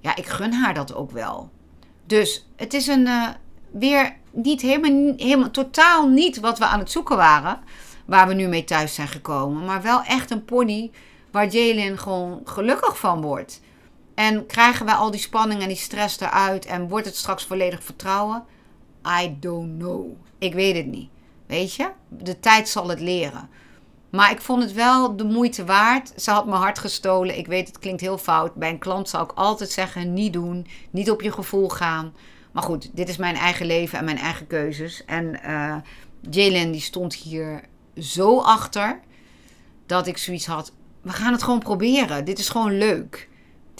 ja, 0.00 0.16
ik 0.16 0.26
gun 0.26 0.52
haar 0.52 0.74
dat 0.74 0.94
ook 0.94 1.10
wel. 1.10 1.50
Dus 2.06 2.46
het 2.56 2.74
is 2.74 2.86
een, 2.86 3.06
uh, 3.06 3.28
weer 3.70 4.16
niet 4.30 4.60
helemaal, 4.60 5.14
helemaal, 5.16 5.50
totaal 5.50 6.08
niet 6.08 6.40
wat 6.40 6.58
we 6.58 6.64
aan 6.64 6.78
het 6.78 6.90
zoeken 6.90 7.16
waren. 7.16 7.58
Waar 8.04 8.28
we 8.28 8.34
nu 8.34 8.46
mee 8.46 8.64
thuis 8.64 8.94
zijn 8.94 9.08
gekomen. 9.08 9.64
Maar 9.64 9.82
wel 9.82 10.02
echt 10.02 10.30
een 10.30 10.44
pony 10.44 10.90
waar 11.30 11.48
Jalen 11.48 11.98
gewoon 11.98 12.40
gelukkig 12.44 12.98
van 12.98 13.20
wordt. 13.20 13.60
En 14.20 14.46
krijgen 14.46 14.86
wij 14.86 14.94
al 14.94 15.10
die 15.10 15.20
spanning 15.20 15.62
en 15.62 15.68
die 15.68 15.76
stress 15.76 16.20
eruit 16.20 16.66
en 16.66 16.88
wordt 16.88 17.06
het 17.06 17.16
straks 17.16 17.44
volledig 17.44 17.84
vertrouwen? 17.84 18.44
I 19.22 19.36
don't 19.40 19.78
know. 19.78 20.12
Ik 20.38 20.54
weet 20.54 20.76
het 20.76 20.86
niet. 20.86 21.08
Weet 21.46 21.74
je? 21.74 21.90
De 22.08 22.40
tijd 22.40 22.68
zal 22.68 22.88
het 22.88 23.00
leren. 23.00 23.48
Maar 24.10 24.30
ik 24.30 24.40
vond 24.40 24.62
het 24.62 24.72
wel 24.72 25.16
de 25.16 25.24
moeite 25.24 25.64
waard. 25.64 26.12
Ze 26.16 26.30
had 26.30 26.46
mijn 26.46 26.60
hart 26.60 26.78
gestolen. 26.78 27.38
Ik 27.38 27.46
weet, 27.46 27.66
het 27.66 27.78
klinkt 27.78 28.00
heel 28.00 28.18
fout. 28.18 28.54
Bij 28.54 28.70
een 28.70 28.78
klant 28.78 29.08
zou 29.08 29.24
ik 29.24 29.32
altijd 29.32 29.70
zeggen: 29.70 30.12
niet 30.12 30.32
doen. 30.32 30.66
Niet 30.90 31.10
op 31.10 31.22
je 31.22 31.32
gevoel 31.32 31.68
gaan. 31.68 32.14
Maar 32.52 32.62
goed, 32.62 32.90
dit 32.92 33.08
is 33.08 33.16
mijn 33.16 33.36
eigen 33.36 33.66
leven 33.66 33.98
en 33.98 34.04
mijn 34.04 34.18
eigen 34.18 34.46
keuzes. 34.46 35.04
En 35.04 35.40
uh, 35.46 35.76
Jalen 36.30 36.70
die 36.70 36.80
stond 36.80 37.14
hier 37.14 37.62
zo 37.96 38.40
achter. 38.40 39.00
Dat 39.86 40.06
ik 40.06 40.18
zoiets 40.18 40.46
had. 40.46 40.72
We 41.02 41.10
gaan 41.10 41.32
het 41.32 41.42
gewoon 41.42 41.58
proberen. 41.58 42.24
Dit 42.24 42.38
is 42.38 42.48
gewoon 42.48 42.78
leuk. 42.78 43.28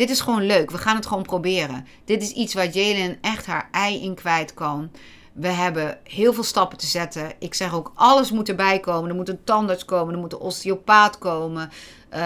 Dit 0.00 0.10
is 0.10 0.20
gewoon 0.20 0.46
leuk. 0.46 0.70
We 0.70 0.78
gaan 0.78 0.96
het 0.96 1.06
gewoon 1.06 1.22
proberen. 1.22 1.86
Dit 2.04 2.22
is 2.22 2.32
iets 2.32 2.54
waar 2.54 2.68
Jalen 2.68 3.18
echt 3.20 3.46
haar 3.46 3.68
ei 3.70 4.02
in 4.02 4.14
kwijt 4.14 4.54
kan. 4.54 4.90
We 5.32 5.48
hebben 5.48 5.98
heel 6.04 6.32
veel 6.32 6.42
stappen 6.42 6.78
te 6.78 6.86
zetten. 6.86 7.32
Ik 7.38 7.54
zeg 7.54 7.74
ook, 7.74 7.92
alles 7.94 8.30
moet 8.30 8.48
erbij 8.48 8.80
komen. 8.80 9.10
Er 9.10 9.16
moet 9.16 9.28
een 9.28 9.44
tandarts 9.44 9.84
komen, 9.84 10.14
er 10.14 10.20
moet 10.20 10.32
een 10.32 10.38
osteopaat 10.38 11.18
komen. 11.18 11.70
Uh, 12.14 12.18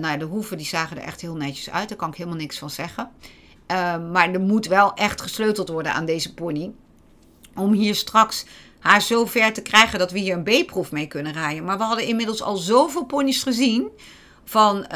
nou, 0.00 0.18
de 0.18 0.24
hoeven 0.24 0.56
die 0.56 0.66
zagen 0.66 0.96
er 0.96 1.02
echt 1.02 1.20
heel 1.20 1.34
netjes 1.34 1.70
uit. 1.70 1.88
Daar 1.88 1.98
kan 1.98 2.08
ik 2.08 2.16
helemaal 2.16 2.38
niks 2.38 2.58
van 2.58 2.70
zeggen. 2.70 3.10
Uh, 3.70 4.10
maar 4.10 4.32
er 4.32 4.40
moet 4.40 4.66
wel 4.66 4.94
echt 4.94 5.20
gesleuteld 5.20 5.68
worden 5.68 5.92
aan 5.92 6.04
deze 6.04 6.34
pony. 6.34 6.72
Om 7.54 7.72
hier 7.72 7.94
straks 7.94 8.44
haar 8.78 9.02
zo 9.02 9.26
ver 9.26 9.52
te 9.52 9.62
krijgen 9.62 9.98
dat 9.98 10.10
we 10.10 10.18
hier 10.18 10.36
een 10.36 10.64
B-proef 10.64 10.92
mee 10.92 11.06
kunnen 11.06 11.32
rijden. 11.32 11.64
Maar 11.64 11.78
we 11.78 11.84
hadden 11.84 12.06
inmiddels 12.06 12.42
al 12.42 12.56
zoveel 12.56 13.04
ponies 13.04 13.42
gezien. 13.42 13.88
Van 14.50 14.86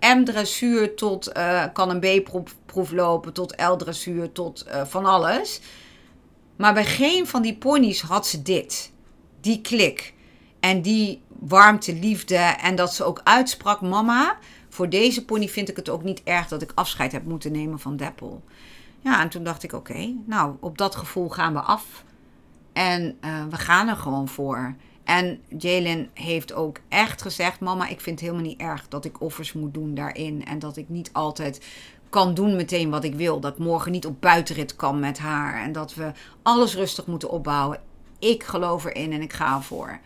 M-dressuur 0.00 0.94
tot 0.94 1.32
kan 1.72 1.90
een 1.90 2.22
B-proef 2.22 2.90
lopen, 2.90 3.32
tot 3.32 3.54
L-dressuur, 3.60 4.32
tot 4.32 4.66
van 4.84 5.04
alles. 5.04 5.60
Maar 6.56 6.74
bij 6.74 6.84
geen 6.84 7.26
van 7.26 7.42
die 7.42 7.56
ponies 7.56 8.00
had 8.00 8.26
ze 8.26 8.42
dit. 8.42 8.92
Die 9.40 9.60
klik. 9.60 10.14
En 10.60 10.82
die 10.82 11.22
warmte, 11.28 11.94
liefde. 11.94 12.36
En 12.36 12.74
dat 12.74 12.94
ze 12.94 13.04
ook 13.04 13.20
uitsprak: 13.24 13.80
Mama, 13.80 14.38
voor 14.68 14.88
deze 14.88 15.24
pony 15.24 15.48
vind 15.48 15.68
ik 15.68 15.76
het 15.76 15.88
ook 15.88 16.02
niet 16.02 16.22
erg 16.22 16.48
dat 16.48 16.62
ik 16.62 16.72
afscheid 16.74 17.12
heb 17.12 17.24
moeten 17.24 17.52
nemen 17.52 17.78
van 17.78 17.96
Deppel. 17.96 18.44
Ja, 18.98 19.20
en 19.20 19.28
toen 19.28 19.44
dacht 19.44 19.62
ik: 19.62 19.72
Oké, 19.72 20.14
nou, 20.26 20.54
op 20.60 20.78
dat 20.78 20.96
gevoel 20.96 21.28
gaan 21.28 21.52
we 21.52 21.60
af. 21.60 22.04
En 22.72 23.18
uh, 23.20 23.44
we 23.50 23.56
gaan 23.56 23.88
er 23.88 23.96
gewoon 23.96 24.28
voor. 24.28 24.74
En 25.10 25.42
Jalen 25.58 26.10
heeft 26.14 26.52
ook 26.52 26.80
echt 26.88 27.22
gezegd: 27.22 27.60
Mama, 27.60 27.88
ik 27.88 28.00
vind 28.00 28.20
het 28.20 28.28
helemaal 28.28 28.48
niet 28.48 28.60
erg 28.60 28.88
dat 28.88 29.04
ik 29.04 29.20
offers 29.20 29.52
moet 29.52 29.74
doen 29.74 29.94
daarin. 29.94 30.44
En 30.44 30.58
dat 30.58 30.76
ik 30.76 30.88
niet 30.88 31.10
altijd 31.12 31.66
kan 32.08 32.34
doen 32.34 32.56
meteen 32.56 32.90
wat 32.90 33.04
ik 33.04 33.14
wil. 33.14 33.40
Dat 33.40 33.58
morgen 33.58 33.92
niet 33.92 34.06
op 34.06 34.20
buitenrit 34.20 34.76
kan 34.76 34.98
met 34.98 35.18
haar. 35.18 35.62
En 35.62 35.72
dat 35.72 35.94
we 35.94 36.12
alles 36.42 36.74
rustig 36.74 37.06
moeten 37.06 37.30
opbouwen. 37.30 37.80
Ik 38.18 38.42
geloof 38.42 38.84
erin 38.84 39.12
en 39.12 39.20
ik 39.20 39.32
ga 39.32 39.56
ervoor. 39.56 40.00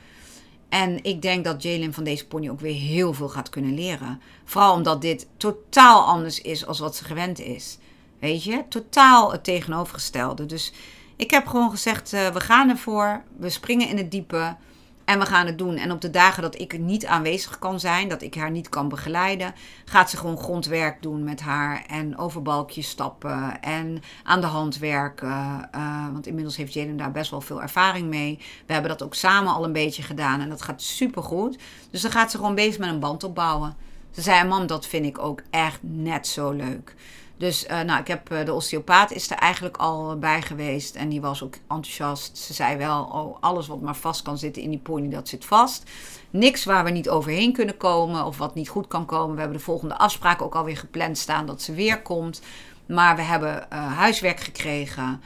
En 0.68 1.05
ik 1.05 1.22
denk 1.22 1.44
dat 1.44 1.62
Jalen 1.62 1.94
van 1.94 2.05
deze 2.05 2.26
pony 2.26 2.48
ook 2.48 2.61
weer 2.61 2.74
heel 2.74 3.12
veel 3.12 3.28
gaat 3.28 3.48
kunnen 3.48 3.74
leren. 3.74 4.20
Vooral 4.44 4.74
omdat 4.74 5.00
dit 5.00 5.26
totaal 5.36 6.05
anders 6.05 6.40
is 6.40 6.66
als 6.66 6.78
wat 6.78 6.96
ze 6.96 7.05
gewend 7.05 7.38
is. 7.38 7.78
Weet 8.18 8.44
je, 8.44 8.64
totaal 8.68 9.32
het 9.32 9.44
tegenovergestelde. 9.44 10.46
Dus 10.46 10.72
ik 11.16 11.30
heb 11.30 11.46
gewoon 11.46 11.70
gezegd: 11.70 12.12
uh, 12.12 12.28
we 12.28 12.40
gaan 12.40 12.68
ervoor. 12.68 13.22
We 13.36 13.50
springen 13.50 13.88
in 13.88 13.96
het 13.96 14.11
diepe. 14.11 14.57
En 15.05 15.18
we 15.18 15.26
gaan 15.26 15.46
het 15.46 15.59
doen. 15.59 15.76
En 15.76 15.92
op 15.92 16.00
de 16.00 16.11
dagen 16.11 16.42
dat 16.42 16.61
ik 16.61 16.78
niet 16.78 17.07
aanwezig 17.07 17.59
kan 17.59 17.80
zijn, 17.80 18.09
dat 18.09 18.22
ik 18.22 18.34
haar 18.34 18.50
niet 18.50 18.68
kan 18.68 18.88
begeleiden, 18.88 19.55
gaat 19.84 20.11
ze 20.11 20.16
gewoon 20.16 20.38
grondwerk 20.38 21.02
doen 21.02 21.24
met 21.24 21.40
haar. 21.40 21.84
En 21.86 22.18
over 22.18 22.42
balkjes 22.42 22.88
stappen 22.88 23.61
en 23.61 24.02
aan 24.22 24.40
de 24.40 24.46
hand 24.46 24.78
werken. 24.78 25.68
Uh, 25.74 26.12
want 26.12 26.26
inmiddels 26.26 26.57
heeft 26.57 26.72
Jalen 26.74 26.96
daar 26.96 27.12
best 27.12 27.30
wel 27.30 27.40
veel 27.40 27.62
ervaring 27.62 28.09
mee. 28.09 28.38
We 28.66 28.72
hebben 28.72 28.90
dat 28.90 29.02
ook 29.02 29.14
samen 29.14 29.52
al 29.52 29.64
een 29.64 29.72
beetje 29.72 30.02
gedaan 30.02 30.40
en 30.40 30.48
dat 30.48 30.62
gaat 30.62 30.82
super 30.82 31.22
goed. 31.22 31.59
Dus 31.90 32.00
dan 32.02 32.11
gaat 32.11 32.30
ze 32.30 32.36
gewoon 32.36 32.55
bezig 32.55 32.78
met 32.78 32.88
een 32.88 33.00
band 33.00 33.24
opbouwen. 33.24 33.76
Ze 34.15 34.23
zei: 34.23 34.49
Mam, 34.49 34.67
dat 34.67 34.87
vind 34.87 35.07
ik 35.07 35.19
ook 35.19 35.43
echt 35.51 35.79
net 35.83 36.27
zo 36.27 36.51
leuk. 36.51 36.95
Dus 37.37 37.67
uh, 37.67 37.81
nou, 37.81 38.01
ik 38.01 38.07
heb 38.07 38.33
uh, 38.33 38.45
de 38.45 38.53
osteopaat 38.53 39.12
is 39.12 39.31
er 39.31 39.37
eigenlijk 39.37 39.77
al 39.77 40.19
bij 40.19 40.43
geweest. 40.43 40.95
En 40.95 41.09
die 41.09 41.21
was 41.21 41.43
ook 41.43 41.55
enthousiast. 41.55 42.39
Ze 42.39 42.53
zei 42.53 42.77
wel, 42.77 43.05
oh, 43.05 43.37
alles 43.41 43.67
wat 43.67 43.81
maar 43.81 43.97
vast 43.97 44.23
kan 44.23 44.39
zitten 44.39 44.62
in 44.62 44.71
die 44.71 44.79
pony, 44.79 45.09
dat 45.11 45.29
zit 45.29 45.45
vast. 45.45 45.91
Niks 46.31 46.65
waar 46.65 46.85
we 46.85 46.91
niet 46.91 47.09
overheen 47.09 47.53
kunnen 47.53 47.77
komen 47.77 48.25
of 48.25 48.39
wat 48.39 48.55
niet 48.55 48.69
goed 48.69 48.87
kan 48.87 49.07
komen. 49.07 49.35
We 49.35 49.41
hebben 49.41 49.59
de 49.59 49.65
volgende 49.65 49.99
afspraak 49.99 50.43
ook 50.43 50.55
alweer 50.55 50.77
gepland 50.77 51.19
staan 51.19 51.47
dat 51.47 51.62
ze 51.62 51.75
weer 51.75 52.03
komt. 52.03 52.43
Maar 52.87 53.17
we 53.17 53.23
hebben 53.23 53.67
uh, 53.73 53.97
huiswerk 53.97 54.41
gekregen. 54.41 55.23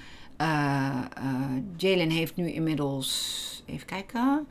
Jalen 1.76 2.10
heeft 2.10 2.36
nu 2.36 2.52
inmiddels, 2.52 3.62
even 3.66 3.86
kijken, 3.86 4.46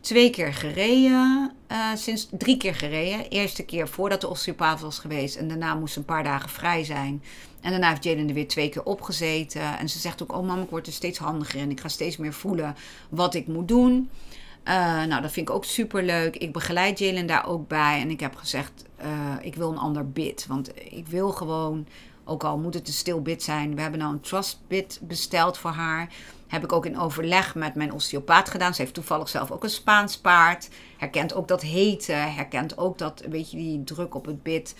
twee 0.00 0.30
keer 0.30 0.54
gereden. 0.54 1.52
Uh, 1.72 1.94
sinds 1.94 2.28
drie 2.30 2.56
keer 2.56 2.74
gereden. 2.74 3.28
Eerste 3.28 3.62
keer 3.62 3.88
voordat 3.88 4.20
de 4.20 4.28
osteopaat 4.28 4.80
was 4.80 4.98
geweest. 4.98 5.36
En 5.36 5.48
daarna 5.48 5.74
moest 5.74 5.92
ze 5.92 5.98
een 5.98 6.04
paar 6.04 6.24
dagen 6.24 6.48
vrij 6.48 6.84
zijn. 6.84 7.22
En 7.60 7.70
daarna 7.70 7.88
heeft 7.88 8.04
Jalen 8.04 8.28
er 8.28 8.34
weer 8.34 8.48
twee 8.48 8.68
keer 8.68 8.84
opgezeten. 8.84 9.78
En 9.78 9.88
ze 9.88 9.98
zegt 9.98 10.22
ook: 10.22 10.32
Oh, 10.32 10.46
mam, 10.46 10.62
ik 10.62 10.70
word 10.70 10.86
er 10.86 10.92
steeds 10.92 11.18
handiger. 11.18 11.60
En 11.60 11.70
ik 11.70 11.80
ga 11.80 11.88
steeds 11.88 12.16
meer 12.16 12.32
voelen 12.32 12.76
wat 13.08 13.34
ik 13.34 13.46
moet 13.46 13.68
doen. 13.68 14.10
Uh, 14.64 15.04
nou, 15.04 15.22
dat 15.22 15.32
vind 15.32 15.48
ik 15.48 15.54
ook 15.54 15.64
super 15.64 16.02
leuk. 16.02 16.36
Ik 16.36 16.52
begeleid 16.52 16.98
Jalen 16.98 17.26
daar 17.26 17.46
ook 17.46 17.68
bij. 17.68 18.00
En 18.00 18.10
ik 18.10 18.20
heb 18.20 18.36
gezegd: 18.36 18.84
uh, 19.02 19.06
Ik 19.40 19.54
wil 19.54 19.70
een 19.70 19.78
ander 19.78 20.10
bid. 20.10 20.46
Want 20.46 20.70
ik 20.92 21.06
wil 21.08 21.30
gewoon, 21.30 21.86
ook 22.24 22.44
al 22.44 22.58
moet 22.58 22.74
het 22.74 22.88
een 22.88 22.94
stil 22.94 23.22
bid 23.22 23.42
zijn. 23.42 23.74
We 23.74 23.80
hebben 23.80 24.00
nou 24.00 24.12
een 24.12 24.20
trust 24.20 24.58
bid 24.68 25.00
besteld 25.02 25.58
voor 25.58 25.70
haar. 25.70 26.12
Heb 26.50 26.64
ik 26.64 26.72
ook 26.72 26.86
in 26.86 26.98
overleg 26.98 27.54
met 27.54 27.74
mijn 27.74 27.92
osteopaat 27.92 28.48
gedaan. 28.48 28.74
Ze 28.74 28.82
heeft 28.82 28.94
toevallig 28.94 29.28
zelf 29.28 29.50
ook 29.50 29.62
een 29.62 29.70
Spaans 29.70 30.18
paard. 30.18 30.68
Herkent 30.96 31.34
ook 31.34 31.48
dat 31.48 31.62
hete. 31.62 32.12
Herkent 32.12 32.78
ook 32.78 32.98
dat, 32.98 33.24
weet 33.28 33.50
je, 33.50 33.56
die 33.56 33.84
druk 33.84 34.14
op 34.14 34.26
het 34.26 34.42
bit. 34.42 34.74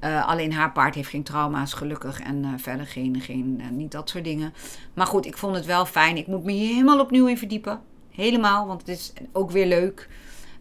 Uh, 0.00 0.28
alleen 0.28 0.52
haar 0.52 0.72
paard 0.72 0.94
heeft 0.94 1.08
geen 1.08 1.22
trauma's, 1.22 1.72
gelukkig. 1.72 2.20
En 2.20 2.44
uh, 2.44 2.48
verder 2.56 2.86
geen, 2.86 3.20
geen 3.20 3.58
uh, 3.60 3.68
niet 3.70 3.92
dat 3.92 4.08
soort 4.08 4.24
dingen. 4.24 4.54
Maar 4.94 5.06
goed, 5.06 5.26
ik 5.26 5.36
vond 5.36 5.56
het 5.56 5.66
wel 5.66 5.86
fijn. 5.86 6.16
Ik 6.16 6.26
moet 6.26 6.44
me 6.44 6.52
hier 6.52 6.74
helemaal 6.74 7.00
opnieuw 7.00 7.26
in 7.26 7.38
verdiepen. 7.38 7.80
Helemaal, 8.10 8.66
want 8.66 8.80
het 8.80 8.88
is 8.88 9.12
ook 9.32 9.50
weer 9.50 9.66
leuk. 9.66 10.08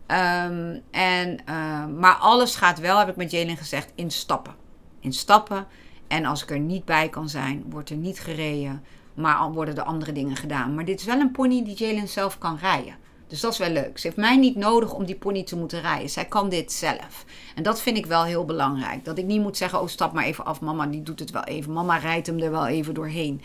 Um, 0.08 0.82
en, 0.92 1.40
maar 2.00 2.16
alles 2.16 2.56
gaat 2.56 2.80
wel, 2.80 2.98
heb 3.00 3.10
ik 3.10 3.16
met 3.16 3.32
Jalen 3.32 3.58
gezegd, 3.58 3.92
in 3.96 4.12
stappen. 4.12 4.56
In 5.00 5.14
stappen. 5.14 5.68
En 6.08 6.26
als 6.26 6.44
ik 6.44 6.50
er 6.50 6.60
niet 6.60 6.86
bij 6.86 7.10
kan 7.10 7.30
zijn, 7.30 7.64
wordt 7.70 7.90
er 7.90 7.96
niet 7.96 8.20
gereden. 8.20 8.84
Maar 9.20 9.36
al 9.36 9.54
worden 9.54 9.78
er 9.78 9.84
andere 9.84 10.12
dingen 10.12 10.36
gedaan. 10.36 10.76
Maar 10.76 10.86
dit 10.86 11.00
is 11.00 11.06
wel 11.06 11.20
een 11.20 11.32
pony 11.32 11.64
die 11.64 11.76
Jalen 11.76 12.08
zelf 12.08 12.38
kan 12.38 12.58
rijden. 12.62 12.96
Dus 13.28 13.40
dat 13.40 13.52
is 13.52 13.58
wel 13.58 13.70
leuk. 13.70 13.98
Ze 13.98 14.08
heeft 14.08 14.20
mij 14.20 14.38
niet 14.38 14.56
nodig 14.56 14.94
om 14.94 15.06
die 15.06 15.16
pony 15.16 15.44
te 15.44 15.56
moeten 15.56 15.82
rijden. 15.82 16.10
Zij 16.10 16.26
kan 16.26 16.50
dit 16.50 16.72
zelf. 16.72 17.26
En 17.56 17.64
dat 17.64 17.82
vind 17.82 17.98
ik 17.98 18.06
wel 18.06 18.24
heel 18.24 18.46
belangrijk. 18.46 19.06
Dat 19.06 19.18
ik 19.18 19.26
niet 19.26 19.42
moet 19.42 19.58
zeggen: 19.58 19.82
Oh, 19.82 19.88
stap 19.88 20.14
maar 20.14 20.24
even 20.24 20.46
af. 20.46 20.62
Mama, 20.62 20.86
die 20.86 21.04
doet 21.04 21.20
het 21.20 21.32
wel 21.32 21.44
even. 21.44 21.74
Mama 21.74 21.98
rijdt 21.98 22.28
hem 22.28 22.40
er 22.40 22.52
wel 22.52 22.68
even 22.68 22.94
doorheen. 22.94 23.42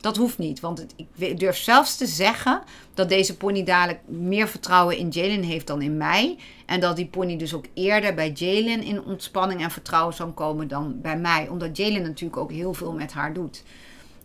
Dat 0.00 0.16
hoeft 0.16 0.38
niet. 0.38 0.60
Want 0.60 0.86
ik 0.96 1.38
durf 1.38 1.56
zelfs 1.56 1.96
te 1.96 2.06
zeggen 2.06 2.62
dat 2.94 3.08
deze 3.08 3.36
pony 3.36 3.64
dadelijk 3.64 4.00
meer 4.06 4.48
vertrouwen 4.48 4.96
in 4.96 5.08
Jalen 5.08 5.42
heeft 5.42 5.66
dan 5.66 5.82
in 5.82 5.96
mij. 5.96 6.38
En 6.66 6.80
dat 6.80 6.96
die 6.96 7.06
pony 7.06 7.36
dus 7.36 7.54
ook 7.54 7.66
eerder 7.74 8.14
bij 8.14 8.30
Jalen 8.30 8.82
in 8.82 9.02
ontspanning 9.02 9.62
en 9.62 9.70
vertrouwen 9.70 10.14
zal 10.14 10.32
komen 10.32 10.68
dan 10.68 11.00
bij 11.00 11.18
mij. 11.18 11.48
Omdat 11.48 11.76
Jalen 11.76 12.02
natuurlijk 12.02 12.40
ook 12.40 12.52
heel 12.52 12.74
veel 12.74 12.92
met 12.92 13.12
haar 13.12 13.32
doet. 13.32 13.62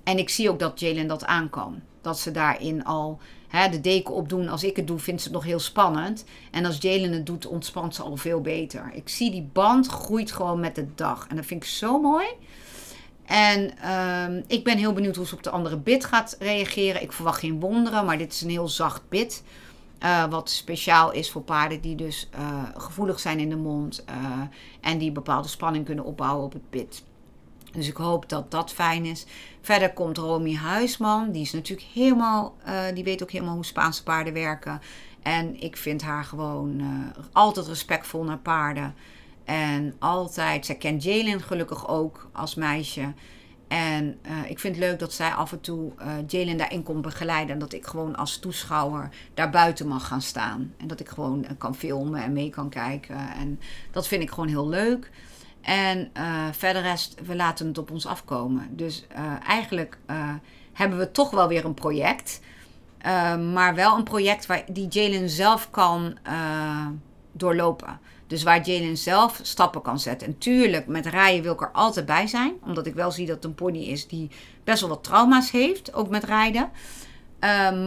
En 0.04 0.18
ik 0.18 0.30
zie 0.30 0.49
ook 0.49 0.60
dat 0.60 0.80
Jalen 0.80 1.08
dat 1.08 1.26
aankan. 1.26 1.82
Dat 2.01 2.20
ze 2.20 2.32
daarin 2.32 2.84
al 2.84 3.20
hè, 3.47 3.70
de 3.70 3.82
deken 3.82 4.14
opdoen. 4.14 4.49
Als 4.49 4.64
ik 4.64 4.76
het 4.76 4.88
doe, 4.88 4.99
vindt 4.99 5.22
ze 5.22 5.28
het 5.28 5.36
nog 5.36 5.45
heel 5.45 5.60
spannend. 5.60 6.26
En 6.51 6.66
als 6.66 6.78
Jalen 6.80 7.12
het 7.12 7.26
doet, 7.26 7.47
ontspant 7.47 7.95
ze 7.95 8.01
al 8.01 8.16
veel 8.16 8.41
beter. 8.41 8.91
Ik 8.93 9.10
zie 9.10 9.32
die 9.32 9.49
band 9.54 9.88
groeit 9.88 10.32
gewoon 10.32 10.60
met 10.60 10.76
de 10.76 10.88
dag. 10.95 11.28
En 11.30 11.36
dat 11.36 11.45
vind 11.45 11.64
ik 11.64 11.70
zo 11.70 11.99
mooi. 12.01 12.26
En 13.26 13.72
uh, 13.84 14.43
ik 14.47 14.64
ben 14.64 14.78
heel 14.78 14.93
benieuwd 14.93 15.16
hoe 15.16 15.26
ze 15.26 15.36
op 15.36 15.43
de 15.43 15.49
andere 15.49 15.78
bit 15.78 16.06
gaat 16.06 16.36
reageren. 16.39 17.01
Ik 17.01 17.12
verwacht 17.12 17.39
geen 17.39 17.60
wonderen, 17.60 18.06
maar 18.06 18.18
dit 18.18 18.34
is 18.34 18.41
een 18.41 18.49
heel 18.49 18.68
zacht 18.68 19.01
bit. 19.10 19.43
Uh, 20.04 20.26
wat 20.26 20.49
speciaal 20.49 21.12
is 21.12 21.32
voor 21.32 21.41
paarden 21.41 21.82
die 21.82 21.95
dus 21.95 22.30
uh, 22.36 22.64
gevoelig 22.76 23.20
zijn 23.20 23.39
in 23.39 23.49
de 23.49 23.56
mond 23.56 24.04
uh, 24.10 24.41
en 24.82 24.97
die 24.97 25.12
bepaalde 25.12 25.47
spanning 25.47 25.86
kunnen 25.86 26.06
opbouwen 26.06 26.45
op 26.45 26.54
het 26.54 26.70
pit. 26.70 27.04
Dus 27.74 27.88
ik 27.88 27.97
hoop 27.97 28.30
dat 28.30 28.51
dat 28.51 28.74
fijn 28.74 29.05
is. 29.05 29.26
Verder 29.61 29.93
komt 29.93 30.17
Romy 30.17 30.55
Huisman. 30.55 31.32
Die 31.32 31.41
is 31.41 31.51
natuurlijk 31.51 31.88
helemaal, 31.93 32.57
die 32.93 33.03
weet 33.03 33.24
ook 33.24 33.32
helemaal 33.32 33.55
hoe 33.55 33.65
Spaanse 33.65 34.03
paarden 34.03 34.34
werken. 34.34 34.82
En 35.21 35.61
ik 35.61 35.78
vind 35.78 36.01
haar 36.01 36.24
gewoon 36.24 36.82
altijd 37.32 37.67
respectvol 37.67 38.24
naar 38.24 38.38
paarden. 38.38 38.95
En 39.43 39.95
altijd, 39.99 40.65
zij 40.65 40.76
kent 40.76 41.03
Jalen 41.03 41.41
gelukkig 41.41 41.88
ook 41.88 42.30
als 42.32 42.55
meisje. 42.55 43.13
En 43.67 44.19
uh, 44.28 44.49
ik 44.49 44.59
vind 44.59 44.76
het 44.76 44.86
leuk 44.86 44.99
dat 44.99 45.13
zij 45.13 45.32
af 45.32 45.51
en 45.51 45.61
toe 45.61 45.91
uh, 45.99 46.13
Jalen 46.28 46.57
daarin 46.57 46.84
komt 46.84 47.01
begeleiden. 47.01 47.53
En 47.53 47.59
dat 47.59 47.74
ik 47.74 47.86
gewoon 47.86 48.15
als 48.15 48.38
toeschouwer 48.38 49.09
daar 49.34 49.49
buiten 49.49 49.88
mag 49.88 50.07
gaan 50.07 50.21
staan. 50.21 50.74
En 50.78 50.88
dat 50.88 50.99
ik 50.99 51.09
gewoon 51.09 51.45
kan 51.57 51.76
filmen 51.76 52.24
en 52.24 52.34
mee 52.34 52.49
kan 52.49 52.69
kijken. 52.69 53.17
En 53.36 53.59
dat 53.91 54.07
vind 54.07 54.24
ik 54.24 54.30
gewoon 54.30 54.47
heel 54.47 54.69
leuk. 54.69 55.11
En 55.64 56.11
verder 56.51 56.82
rest, 56.82 57.16
we 57.26 57.36
laten 57.36 57.68
het 57.68 57.78
op 57.78 57.91
ons 57.91 58.05
afkomen. 58.05 58.68
Dus 58.72 59.05
eigenlijk 59.47 59.97
hebben 60.74 60.97
we 60.97 61.11
toch 61.11 61.32
wel 61.32 61.47
weer 61.47 61.66
een 61.66 61.74
project. 61.74 62.39
maar 63.53 63.76
wel 63.76 63.97
een 63.97 64.03
project 64.03 64.45
waar 64.45 64.64
die 64.68 64.88
Jalen 64.88 65.30
zelf 65.30 65.70
kan 65.72 66.18
doorlopen. 67.32 67.99
Dus 68.28 68.43
waar 68.43 68.61
Jalen 68.61 68.97
zelf 68.97 69.39
stappen 69.41 69.82
kan 69.82 69.99
zetten. 69.99 70.28
En 70.28 70.38
tuurlijk, 70.38 70.88
met 70.88 71.05
rijden 71.05 71.43
wil 71.43 71.53
ik 71.53 71.61
er 71.61 71.72
altijd 71.72 72.05
bij 72.05 72.28
zijn. 72.28 72.53
Omdat 72.61 72.86
ik 72.86 72.93
wel 72.93 73.11
zie 73.11 73.26
dat 73.26 73.45
een 73.45 73.55
pony 73.55 73.78
is 73.84 74.07
die 74.07 74.30
best 74.64 74.80
wel 74.80 74.89
wat 74.89 75.03
trauma's 75.03 75.51
heeft. 75.51 75.93
Ook 75.93 76.09
met 76.09 76.24
rijden. 76.24 76.70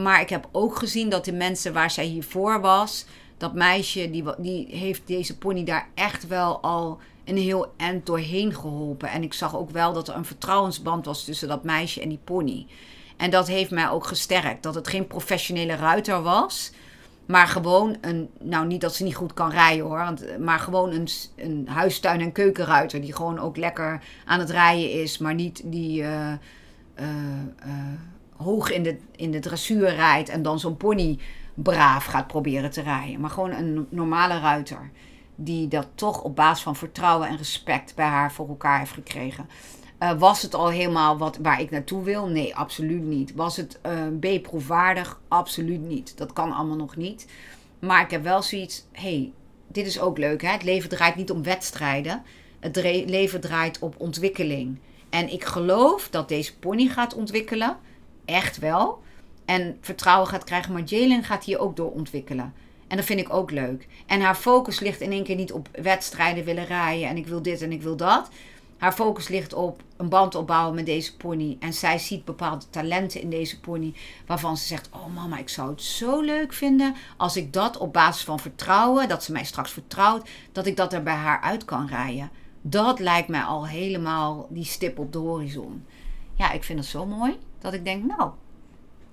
Maar 0.02 0.20
ik 0.20 0.28
heb 0.28 0.48
ook 0.52 0.76
gezien 0.76 1.08
dat 1.08 1.24
de 1.24 1.32
mensen 1.32 1.72
waar 1.72 1.90
zij 1.90 2.04
hiervoor 2.04 2.60
was. 2.60 3.06
Dat 3.36 3.54
meisje, 3.54 4.10
die, 4.10 4.24
die 4.38 4.66
heeft 4.76 5.02
deze 5.06 5.38
pony 5.38 5.64
daar 5.64 5.88
echt 5.94 6.26
wel 6.26 6.60
al 6.60 6.98
een 7.26 7.36
heel 7.36 7.72
eind 7.76 8.06
doorheen 8.06 8.54
geholpen. 8.54 9.08
En 9.08 9.22
ik 9.22 9.32
zag 9.32 9.56
ook 9.56 9.70
wel 9.70 9.92
dat 9.92 10.08
er 10.08 10.14
een 10.14 10.24
vertrouwensband 10.24 11.04
was 11.04 11.24
tussen 11.24 11.48
dat 11.48 11.64
meisje 11.64 12.00
en 12.00 12.08
die 12.08 12.20
pony. 12.24 12.66
En 13.16 13.30
dat 13.30 13.46
heeft 13.46 13.70
mij 13.70 13.88
ook 13.88 14.06
gesterkt. 14.06 14.62
Dat 14.62 14.74
het 14.74 14.88
geen 14.88 15.06
professionele 15.06 15.74
ruiter 15.74 16.22
was. 16.22 16.72
Maar 17.26 17.46
gewoon 17.46 17.96
een, 18.00 18.30
nou 18.40 18.66
niet 18.66 18.80
dat 18.80 18.94
ze 18.94 19.04
niet 19.04 19.14
goed 19.14 19.34
kan 19.34 19.50
rijden 19.50 19.84
hoor, 19.84 19.98
want, 19.98 20.38
maar 20.38 20.58
gewoon 20.58 20.92
een, 20.92 21.08
een 21.36 21.68
huistuin- 21.68 22.20
en 22.20 22.32
keukenruiter 22.32 23.00
die 23.00 23.12
gewoon 23.12 23.38
ook 23.38 23.56
lekker 23.56 24.02
aan 24.24 24.38
het 24.38 24.50
rijden 24.50 24.92
is, 24.92 25.18
maar 25.18 25.34
niet 25.34 25.62
die 25.64 26.02
uh, 26.02 26.08
uh, 26.08 27.06
uh, 27.66 27.72
hoog 28.36 28.70
in 28.70 28.82
de, 28.82 28.98
in 29.16 29.30
de 29.30 29.38
dressuur 29.38 29.94
rijdt 29.94 30.28
en 30.28 30.42
dan 30.42 30.60
zo'n 30.60 30.76
pony 30.76 31.18
braaf 31.54 32.04
gaat 32.04 32.26
proberen 32.26 32.70
te 32.70 32.82
rijden. 32.82 33.20
Maar 33.20 33.30
gewoon 33.30 33.52
een 33.52 33.86
normale 33.90 34.40
ruiter 34.40 34.90
die 35.36 35.68
dat 35.68 35.86
toch 35.94 36.22
op 36.22 36.36
basis 36.36 36.62
van 36.62 36.76
vertrouwen 36.76 37.28
en 37.28 37.36
respect 37.36 37.94
bij 37.94 38.06
haar 38.06 38.32
voor 38.32 38.48
elkaar 38.48 38.78
heeft 38.78 38.92
gekregen. 38.92 39.48
Uh, 40.02 40.18
was 40.18 40.42
het 40.42 40.54
al 40.54 40.68
helemaal 40.68 41.18
wat, 41.18 41.38
waar 41.42 41.60
ik 41.60 41.70
naartoe 41.70 42.02
wil? 42.02 42.26
Nee, 42.26 42.56
absoluut 42.56 43.02
niet. 43.02 43.34
Was 43.34 43.56
het 43.56 43.78
uh, 43.86 44.38
B-proefwaardig? 44.38 45.20
Absoluut 45.28 45.80
niet. 45.80 46.16
Dat 46.16 46.32
kan 46.32 46.52
allemaal 46.52 46.76
nog 46.76 46.96
niet. 46.96 47.26
Maar 47.78 48.02
ik 48.02 48.10
heb 48.10 48.22
wel 48.22 48.42
zoiets, 48.42 48.84
hey, 48.92 49.32
dit 49.66 49.86
is 49.86 50.00
ook 50.00 50.18
leuk. 50.18 50.42
Hè? 50.42 50.48
Het 50.48 50.62
leven 50.62 50.88
draait 50.88 51.16
niet 51.16 51.30
om 51.30 51.42
wedstrijden. 51.42 52.22
Het 52.60 52.76
leven 53.06 53.40
draait 53.40 53.78
op 53.78 53.94
ontwikkeling. 53.98 54.78
En 55.10 55.32
ik 55.32 55.44
geloof 55.44 56.08
dat 56.10 56.28
deze 56.28 56.58
pony 56.58 56.86
gaat 56.86 57.14
ontwikkelen. 57.14 57.76
Echt 58.24 58.58
wel. 58.58 59.02
En 59.44 59.76
vertrouwen 59.80 60.28
gaat 60.28 60.44
krijgen. 60.44 60.72
Maar 60.72 60.82
Jalen 60.82 61.24
gaat 61.24 61.44
hier 61.44 61.58
ook 61.58 61.76
door 61.76 61.92
ontwikkelen. 61.92 62.54
En 62.88 62.96
dat 62.96 63.06
vind 63.06 63.20
ik 63.20 63.32
ook 63.32 63.50
leuk. 63.50 63.88
En 64.06 64.20
haar 64.20 64.34
focus 64.34 64.80
ligt 64.80 65.00
in 65.00 65.12
één 65.12 65.24
keer 65.24 65.36
niet 65.36 65.52
op 65.52 65.68
wedstrijden 65.82 66.44
willen 66.44 66.66
rijden. 66.66 67.08
En 67.08 67.16
ik 67.16 67.26
wil 67.26 67.42
dit 67.42 67.62
en 67.62 67.72
ik 67.72 67.82
wil 67.82 67.96
dat. 67.96 68.28
Haar 68.78 68.92
focus 68.92 69.28
ligt 69.28 69.52
op 69.52 69.82
een 69.96 70.08
band 70.08 70.34
opbouwen 70.34 70.74
met 70.74 70.86
deze 70.86 71.16
pony. 71.16 71.56
En 71.60 71.72
zij 71.72 71.98
ziet 71.98 72.24
bepaalde 72.24 72.64
talenten 72.70 73.20
in 73.20 73.30
deze 73.30 73.60
pony. 73.60 73.94
Waarvan 74.26 74.56
ze 74.56 74.66
zegt: 74.66 74.88
Oh 74.92 75.14
mama, 75.14 75.38
ik 75.38 75.48
zou 75.48 75.70
het 75.70 75.82
zo 75.82 76.20
leuk 76.20 76.52
vinden. 76.52 76.94
Als 77.16 77.36
ik 77.36 77.52
dat 77.52 77.76
op 77.76 77.92
basis 77.92 78.24
van 78.24 78.38
vertrouwen, 78.40 79.08
dat 79.08 79.24
ze 79.24 79.32
mij 79.32 79.44
straks 79.44 79.70
vertrouwt, 79.70 80.28
dat 80.52 80.66
ik 80.66 80.76
dat 80.76 80.92
er 80.92 81.02
bij 81.02 81.14
haar 81.14 81.40
uit 81.40 81.64
kan 81.64 81.86
rijden. 81.86 82.30
Dat 82.62 82.98
lijkt 82.98 83.28
mij 83.28 83.42
al 83.42 83.66
helemaal 83.66 84.46
die 84.50 84.64
stip 84.64 84.98
op 84.98 85.12
de 85.12 85.18
horizon. 85.18 85.84
Ja, 86.34 86.52
ik 86.52 86.64
vind 86.64 86.78
het 86.78 86.88
zo 86.88 87.06
mooi 87.06 87.38
dat 87.58 87.72
ik 87.72 87.84
denk: 87.84 88.04
Nou, 88.04 88.30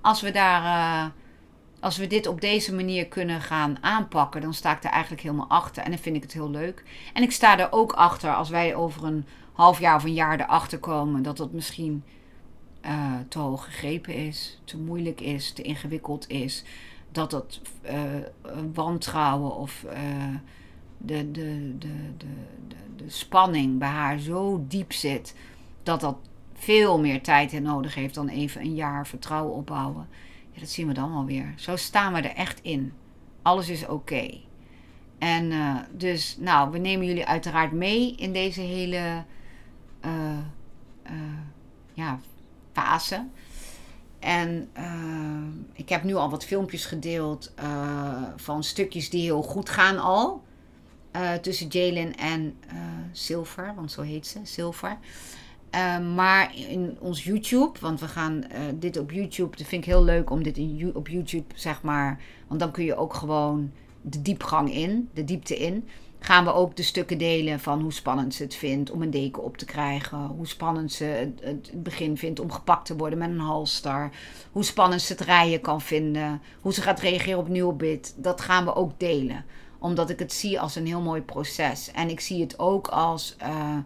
als 0.01 0.21
we 0.21 0.31
daar. 0.31 0.63
Uh, 0.63 1.11
als 1.83 1.97
we 1.97 2.07
dit 2.07 2.27
op 2.27 2.41
deze 2.41 2.75
manier 2.75 3.07
kunnen 3.07 3.41
gaan 3.41 3.77
aanpakken, 3.81 4.41
dan 4.41 4.53
sta 4.53 4.75
ik 4.75 4.83
er 4.83 4.89
eigenlijk 4.89 5.21
helemaal 5.21 5.49
achter. 5.49 5.83
En 5.83 5.89
dan 5.89 5.99
vind 5.99 6.15
ik 6.15 6.21
het 6.21 6.33
heel 6.33 6.49
leuk. 6.49 6.83
En 7.13 7.23
ik 7.23 7.31
sta 7.31 7.59
er 7.59 7.71
ook 7.71 7.91
achter 7.91 8.35
als 8.35 8.49
wij 8.49 8.75
over 8.75 9.03
een 9.03 9.25
half 9.53 9.79
jaar 9.79 9.95
of 9.95 10.03
een 10.03 10.13
jaar 10.13 10.39
erachter 10.39 10.79
komen 10.79 11.23
dat 11.23 11.37
het 11.37 11.53
misschien 11.53 12.03
uh, 12.85 13.13
te 13.27 13.39
hoog 13.39 13.65
gegrepen 13.65 14.13
is, 14.13 14.59
te 14.63 14.77
moeilijk 14.77 15.21
is, 15.21 15.53
te 15.53 15.61
ingewikkeld 15.61 16.29
is. 16.29 16.63
Dat 17.11 17.31
het 17.31 17.61
uh, 17.85 17.91
wantrouwen 18.73 19.55
of 19.55 19.85
de, 20.97 21.31
de, 21.31 21.31
de, 21.31 21.77
de, 22.17 22.27
de, 22.67 22.75
de 22.95 23.09
spanning 23.09 23.79
bij 23.79 23.87
haar 23.87 24.19
zo 24.19 24.65
diep 24.67 24.93
zit 24.93 25.35
dat 25.83 26.01
dat 26.01 26.15
veel 26.53 26.99
meer 26.99 27.21
tijd 27.21 27.61
nodig 27.61 27.95
heeft 27.95 28.15
dan 28.15 28.27
even 28.27 28.61
een 28.61 28.75
jaar 28.75 29.07
vertrouwen 29.07 29.53
opbouwen. 29.53 30.07
Dat 30.59 30.69
zien 30.69 30.87
we 30.87 30.93
dan 30.93 31.11
alweer. 31.11 31.53
Zo 31.57 31.75
staan 31.75 32.13
we 32.13 32.21
er 32.21 32.35
echt 32.35 32.59
in. 32.61 32.93
Alles 33.41 33.69
is 33.69 33.87
oké. 33.87 34.39
En 35.17 35.51
uh, 35.51 35.77
dus, 35.91 36.37
nou, 36.39 36.71
we 36.71 36.77
nemen 36.77 37.05
jullie 37.05 37.25
uiteraard 37.25 37.71
mee 37.71 38.15
in 38.15 38.33
deze 38.33 38.61
hele 38.61 39.23
uh, 40.05 40.11
uh, 41.05 41.11
ja, 41.93 42.19
fase. 42.71 43.27
En 44.19 44.69
ik 45.73 45.89
heb 45.89 46.03
nu 46.03 46.15
al 46.15 46.29
wat 46.29 46.45
filmpjes 46.45 46.85
gedeeld 46.85 47.53
van 48.35 48.63
stukjes 48.63 49.09
die 49.09 49.21
heel 49.21 49.41
goed 49.41 49.69
gaan 49.69 49.99
al. 49.99 50.43
tussen 51.41 51.67
Jalen 51.67 52.15
en 52.15 52.57
Silver, 53.11 53.75
want 53.75 53.91
zo 53.91 54.01
heet 54.01 54.27
ze, 54.27 54.39
Silver. 54.43 54.97
Maar 56.15 56.55
in 56.55 56.97
ons 56.99 57.23
YouTube, 57.23 57.79
want 57.79 57.99
we 57.99 58.07
gaan 58.07 58.43
dit 58.79 58.97
op 58.97 59.11
YouTube, 59.11 59.57
dat 59.57 59.67
vind 59.67 59.83
ik 59.85 59.89
heel 59.89 60.03
leuk 60.03 60.29
om 60.29 60.43
dit 60.43 60.59
op 60.93 61.07
YouTube, 61.07 61.53
zeg 61.55 61.81
maar, 61.81 62.19
want 62.47 62.59
dan 62.59 62.71
kun 62.71 62.83
je 62.83 62.95
ook 62.95 63.13
gewoon 63.13 63.71
de 64.01 64.21
diepgang 64.21 64.73
in, 64.73 65.09
de 65.13 65.23
diepte 65.23 65.57
in 65.57 65.87
gaan 66.25 66.43
we 66.43 66.53
ook 66.53 66.75
de 66.75 66.83
stukken 66.83 67.17
delen 67.17 67.59
van 67.59 67.81
hoe 67.81 67.93
spannend 67.93 68.33
ze 68.33 68.43
het 68.43 68.55
vindt 68.55 68.91
om 68.91 69.01
een 69.01 69.11
deken 69.11 69.43
op 69.43 69.57
te 69.57 69.65
krijgen. 69.65 70.17
Hoe 70.17 70.47
spannend 70.47 70.91
ze 70.91 71.31
het, 71.41 71.83
begin 71.83 72.17
vindt 72.17 72.39
om 72.39 72.51
gepakt 72.51 72.85
te 72.85 72.95
worden 72.95 73.19
met 73.19 73.29
een 73.29 73.39
halster. 73.39 74.09
Hoe 74.51 74.63
spannend 74.63 75.01
ze 75.01 75.13
het 75.13 75.21
rijden 75.21 75.61
kan 75.61 75.81
vinden. 75.81 76.41
Hoe 76.61 76.73
ze 76.73 76.81
gaat 76.81 76.99
reageren 76.99 77.39
op 77.39 77.47
nieuw 77.47 77.71
bit. 77.71 78.13
Dat 78.17 78.41
gaan 78.41 78.65
we 78.65 78.75
ook 78.75 78.99
delen. 78.99 79.45
Omdat 79.79 80.09
ik 80.09 80.19
het 80.19 80.33
zie 80.33 80.59
als 80.59 80.75
een 80.75 80.87
heel 80.87 81.01
mooi 81.01 81.21
proces. 81.21 81.91
En 81.91 82.09
ik 82.09 82.19
zie 82.19 82.41
het 82.41 82.59
ook 82.59 82.87
als 82.87 83.35
uh, 83.41 83.77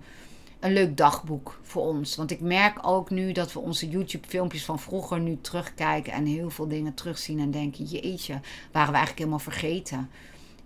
een 0.68 0.74
leuk 0.74 0.98
dagboek 0.98 1.60
voor 1.62 1.84
ons. 1.84 2.16
Want 2.16 2.32
ik 2.32 2.40
merk 2.40 2.88
ook 2.88 3.10
nu 3.10 3.32
dat 3.32 3.54
we 3.54 3.60
onze 3.60 3.90
YouTube-filmpjes 3.90 4.66
van 4.66 4.80
vroeger 4.80 5.20
nu 5.20 5.38
terugkijken. 5.42 6.14
En 6.14 6.26
heel 6.26 6.50
veel 6.50 6.68
dingen 6.68 6.94
terugzien 6.94 7.40
en 7.40 7.52
denken: 7.52 7.86
jeetje, 7.86 8.34
waren 8.72 8.92
we 8.92 8.98
eigenlijk 8.98 9.18
helemaal 9.18 9.40
vergeten. 9.40 10.10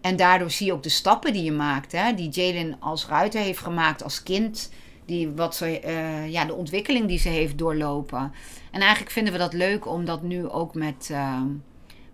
En 0.02 0.16
daardoor 0.16 0.52
zie 0.52 0.66
je 0.66 0.74
ook 0.74 0.84
de 0.84 0.89
stappen 0.89 1.34
die 1.34 1.43
je 1.43 1.52
maakt. 1.52 1.91
Hè? 1.91 2.14
Die 2.14 2.30
Jalen 2.30 2.76
als 2.80 3.08
ruiter 3.08 3.41
heeft 3.41 3.60
gemaakt 3.60 4.04
als 4.04 4.24
kind. 4.24 4.72
Die, 5.06 5.30
wat 5.30 5.56
ze, 5.56 5.82
uh, 5.86 6.30
ja, 6.30 6.45
de 6.45 6.54
ontwikkeling 6.54 7.08
die 7.08 7.20
ze 7.20 7.30
heeft 7.30 7.58
doorlopen. 7.58 8.32
En 8.72 8.82
eigenlijk 8.82 9.12
vinden 9.12 9.34
we 9.34 9.39
dat 9.39 9.54
leuk 9.54 9.88
om 9.88 10.06
dat 10.06 10.22
nu 10.22 10.49
ook 10.49 10.76
met, 10.76 11.10
uh, 11.12 11.41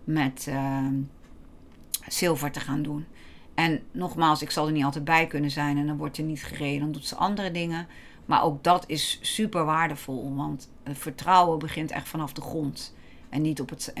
met 0.04 0.46
uh, 0.48 0.86
Silver 2.06 2.50
te 2.50 2.60
gaan 2.60 2.82
doen. 2.82 3.06
En 3.58 3.82
nogmaals, 3.92 4.42
ik 4.42 4.50
zal 4.50 4.66
er 4.66 4.72
niet 4.72 4.84
altijd 4.84 5.04
bij 5.04 5.26
kunnen 5.26 5.50
zijn. 5.50 5.78
En 5.78 5.86
dan 5.86 5.96
wordt 5.96 6.18
er 6.18 6.24
niet 6.24 6.44
gereden. 6.44 6.80
Dan 6.80 6.92
doet 6.92 7.06
ze 7.06 7.16
andere 7.16 7.50
dingen. 7.50 7.86
Maar 8.26 8.42
ook 8.42 8.64
dat 8.64 8.84
is 8.86 9.18
super 9.22 9.64
waardevol. 9.64 10.34
Want 10.34 10.70
vertrouwen 10.84 11.58
begint 11.58 11.90
echt 11.90 12.08
vanaf 12.08 12.32
de 12.32 12.40
grond. 12.40 12.94
En 13.28 13.42
niet 13.42 13.60
op 13.60 13.70
het, 13.70 13.92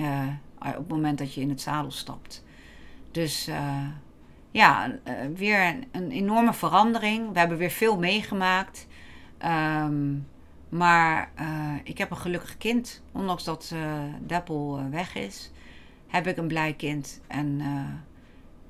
op 0.58 0.76
het 0.76 0.88
moment 0.88 1.18
dat 1.18 1.34
je 1.34 1.40
in 1.40 1.48
het 1.48 1.60
zadel 1.60 1.90
stapt. 1.90 2.44
Dus 3.10 3.48
uh, 3.48 3.86
ja, 4.50 4.88
uh, 4.88 5.14
weer 5.34 5.66
een, 5.66 5.84
een, 5.92 6.10
enorme 6.10 6.52
verandering. 6.52 7.32
We 7.32 7.38
hebben 7.38 7.58
weer 7.58 7.70
veel 7.70 7.98
meegemaakt. 7.98 8.86
Um, 9.44 10.26
maar 10.68 11.32
ik 11.84 11.98
heb 11.98 12.10
een 12.10 12.16
gelukkig 12.16 12.56
kind. 12.56 13.02
Ondanks 13.12 13.44
dat 13.44 13.74
Deppel 14.26 14.80
weg 14.90 15.14
is, 15.14 15.50
heb 16.06 16.26
ik 16.26 16.36
een 16.36 16.48
blij 16.48 16.72
kind. 16.72 17.20
En 17.26 17.60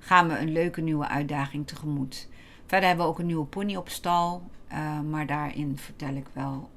gaan 0.08 0.28
we 0.28 0.38
een 0.38 0.52
leuke 0.52 0.80
nieuwe 0.80 1.08
uitdaging 1.08 1.66
tegemoet. 1.66 2.28
Verder 2.66 2.88
hebben 2.88 3.06
we 3.06 3.12
ook 3.12 3.18
een 3.18 3.26
nieuwe 3.26 3.46
pony 3.46 3.76
op 3.76 3.88
stal. 3.88 4.50
maar 5.10 5.26
daarin 5.26 5.78
vertel 5.78 6.14
ik 6.14 6.26
wel 6.32 6.70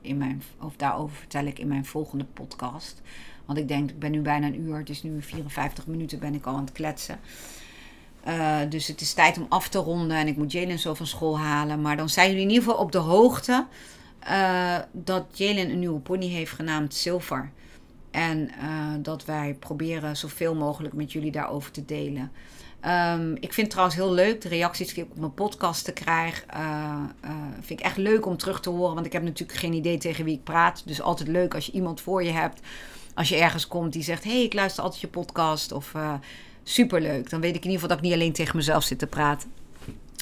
in 0.00 0.16
mijn, 0.16 0.42
of 0.60 0.76
daarover 0.76 1.16
vertel 1.16 1.44
ik 1.44 1.58
in 1.58 1.68
mijn 1.68 1.84
volgende 1.84 2.24
podcast. 2.24 3.02
Want 3.44 3.58
ik 3.58 3.68
denk, 3.68 3.90
ik 3.90 3.98
ben 3.98 4.10
nu 4.10 4.20
bijna 4.20 4.46
een 4.46 4.60
uur. 4.60 4.76
Het 4.76 4.90
is 4.90 5.02
nu 5.02 5.22
54 5.22 5.86
minuten 5.86 6.18
ben 6.18 6.34
ik 6.34 6.46
al 6.46 6.54
aan 6.54 6.64
het 6.64 6.72
kletsen. 6.72 7.18
Uh, 8.28 8.58
dus 8.68 8.86
het 8.86 9.00
is 9.00 9.12
tijd 9.12 9.38
om 9.38 9.46
af 9.48 9.68
te 9.68 9.78
ronden 9.78 10.16
en 10.16 10.26
ik 10.26 10.36
moet 10.36 10.52
Jalen 10.52 10.78
zo 10.78 10.94
van 10.94 11.06
school 11.06 11.38
halen. 11.38 11.80
Maar 11.80 11.96
dan 11.96 12.08
zijn 12.08 12.28
jullie 12.28 12.42
in 12.42 12.48
ieder 12.48 12.64
geval 12.64 12.80
op 12.80 12.92
de 12.92 12.98
hoogte 12.98 13.66
uh, 14.28 14.78
dat 14.92 15.26
Jalen 15.32 15.70
een 15.70 15.78
nieuwe 15.78 16.00
pony 16.00 16.28
heeft 16.28 16.52
genaamd 16.52 16.94
Silver. 16.94 17.50
En 18.10 18.38
uh, 18.38 18.94
dat 18.98 19.24
wij 19.24 19.56
proberen 19.58 20.16
zoveel 20.16 20.54
mogelijk 20.54 20.94
met 20.94 21.12
jullie 21.12 21.32
daarover 21.32 21.70
te 21.70 21.84
delen. 21.84 22.32
Um, 22.86 23.34
ik 23.34 23.52
vind 23.52 23.56
het 23.56 23.70
trouwens 23.70 23.96
heel 23.96 24.12
leuk 24.12 24.40
de 24.40 24.48
reacties 24.48 24.94
die 24.94 25.04
ik 25.04 25.10
op 25.10 25.18
mijn 25.18 25.34
podcast 25.34 25.84
te 25.84 25.92
krijg. 25.92 26.44
vind 27.60 27.80
ik 27.80 27.86
echt 27.86 27.96
leuk 27.96 28.26
om 28.26 28.36
terug 28.36 28.60
te 28.60 28.70
horen. 28.70 28.94
Want 28.94 29.06
ik 29.06 29.12
heb 29.12 29.22
natuurlijk 29.22 29.58
geen 29.58 29.72
idee 29.72 29.98
tegen 29.98 30.24
wie 30.24 30.34
ik 30.34 30.44
praat. 30.44 30.82
Dus 30.86 31.02
altijd 31.02 31.28
leuk 31.28 31.54
als 31.54 31.66
je 31.66 31.72
iemand 31.72 32.00
voor 32.00 32.22
je 32.22 32.30
hebt. 32.30 32.60
Als 33.14 33.28
je 33.28 33.36
ergens 33.36 33.68
komt 33.68 33.92
die 33.92 34.02
zegt: 34.02 34.24
hey, 34.24 34.42
ik 34.42 34.54
luister 34.54 34.82
altijd 34.82 35.00
je 35.00 35.08
podcast. 35.08 35.72
Of 35.72 35.92
superleuk. 36.62 37.30
Dan 37.30 37.40
weet 37.40 37.56
ik 37.56 37.64
in 37.64 37.70
ieder 37.70 37.80
geval 37.80 37.88
dat 37.88 37.98
ik 37.98 38.04
niet 38.04 38.12
alleen 38.12 38.32
tegen 38.32 38.56
mezelf 38.56 38.82
zit 38.82 38.98
te 38.98 39.06
praten. 39.06 39.52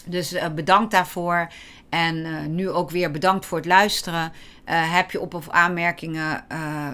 Dus 0.07 0.33
uh, 0.33 0.49
bedankt 0.49 0.91
daarvoor. 0.91 1.53
En 1.89 2.17
uh, 2.17 2.47
nu 2.47 2.71
ook 2.71 2.91
weer 2.91 3.11
bedankt 3.11 3.47
voor 3.47 3.59
het 3.59 3.67
luisteren. 3.67 4.33
Uh, 4.69 4.95
heb 4.95 5.11
je 5.11 5.21
op- 5.21 5.35
of 5.35 5.49
aanmerkingen, 5.49 6.45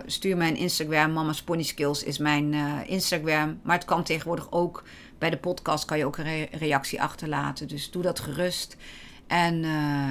stuur 0.06 0.36
mij 0.36 0.48
een 0.48 0.56
Instagram. 0.56 1.12
Mama's 1.12 1.42
Pony 1.42 1.62
Skills 1.62 2.02
is 2.02 2.18
mijn 2.18 2.54
Instagram. 2.86 3.60
Maar 3.62 3.76
het 3.76 3.84
kan 3.84 4.02
tegenwoordig 4.02 4.46
ook 4.50 4.84
bij 5.18 5.30
de 5.30 5.38
podcast 5.38 5.84
kan 5.84 5.98
je 5.98 6.06
ook 6.06 6.16
een 6.16 6.24
re 6.24 6.48
reactie 6.50 7.02
achterlaten. 7.02 7.68
Dus 7.68 7.90
doe 7.90 8.02
dat 8.02 8.20
gerust. 8.20 8.76
En 9.26 9.64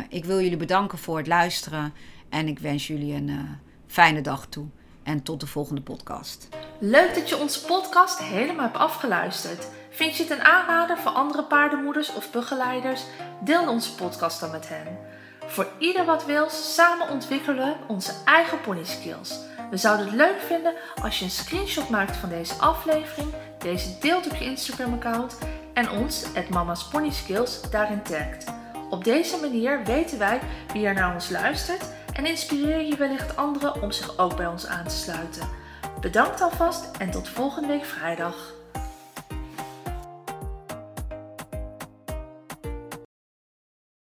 ik 0.09 0.25
wil 0.25 0.41
jullie 0.41 0.57
bedanken 0.57 0.97
voor 0.97 1.17
het 1.17 1.27
luisteren. 1.27 1.93
En 2.29 2.47
ik 2.47 2.59
wens 2.59 2.87
jullie 2.87 3.13
een 3.13 3.59
fijne 3.87 4.21
dag 4.21 4.45
toe. 4.45 4.65
En 5.03 5.23
tot 5.23 5.39
de 5.39 5.47
volgende 5.47 5.81
podcast. 5.81 6.49
Leuk 6.79 7.15
dat 7.15 7.29
je 7.29 7.37
onze 7.37 7.65
podcast 7.65 8.19
helemaal 8.19 8.65
hebt 8.65 8.77
afgeluisterd. 8.77 9.67
Vind 9.89 10.15
je 10.15 10.23
het 10.23 10.31
een 10.31 10.43
aanrader 10.43 10.97
voor 10.97 11.11
andere 11.11 11.43
paardenmoeders 11.43 12.13
of 12.13 12.31
begeleiders? 12.31 13.01
Deel 13.41 13.69
onze 13.69 13.95
podcast 13.95 14.39
dan 14.39 14.51
met 14.51 14.69
hen. 14.69 14.97
Voor 15.45 15.67
ieder 15.79 16.05
wat 16.05 16.25
wil, 16.25 16.49
samen 16.49 17.09
ontwikkelen 17.09 17.65
we 17.65 17.75
onze 17.87 18.13
eigen 18.25 18.61
pony 18.61 18.83
skills. 18.83 19.39
We 19.69 19.77
zouden 19.77 20.05
het 20.05 20.15
leuk 20.15 20.39
vinden 20.39 20.73
als 21.01 21.19
je 21.19 21.25
een 21.25 21.31
screenshot 21.31 21.89
maakt 21.89 22.15
van 22.15 22.29
deze 22.29 22.53
aflevering, 22.53 23.33
deze 23.65 23.97
deelt 23.99 24.31
op 24.31 24.35
je 24.35 24.45
Instagram-account 24.45 25.37
en 25.73 25.89
ons, 25.89 26.25
het 26.33 26.49
Mama's 26.49 26.89
Skills, 27.09 27.61
daarin 27.71 28.01
tagt. 28.01 28.45
Op 28.89 29.03
deze 29.03 29.37
manier 29.41 29.83
weten 29.83 30.19
wij 30.19 30.39
wie 30.73 30.85
er 30.85 30.93
naar 30.93 31.13
ons 31.13 31.29
luistert 31.29 31.89
en 32.13 32.25
inspireer 32.25 32.81
je 32.81 32.95
wellicht 32.95 33.35
anderen 33.35 33.81
om 33.81 33.91
zich 33.91 34.17
ook 34.17 34.35
bij 34.35 34.47
ons 34.47 34.67
aan 34.67 34.87
te 34.87 34.95
sluiten. 34.95 35.49
Bedankt 36.01 36.41
alvast 36.41 36.97
en 36.97 37.11
tot 37.11 37.29
volgende 37.29 37.67
week 37.67 37.85
vrijdag. 37.85 38.54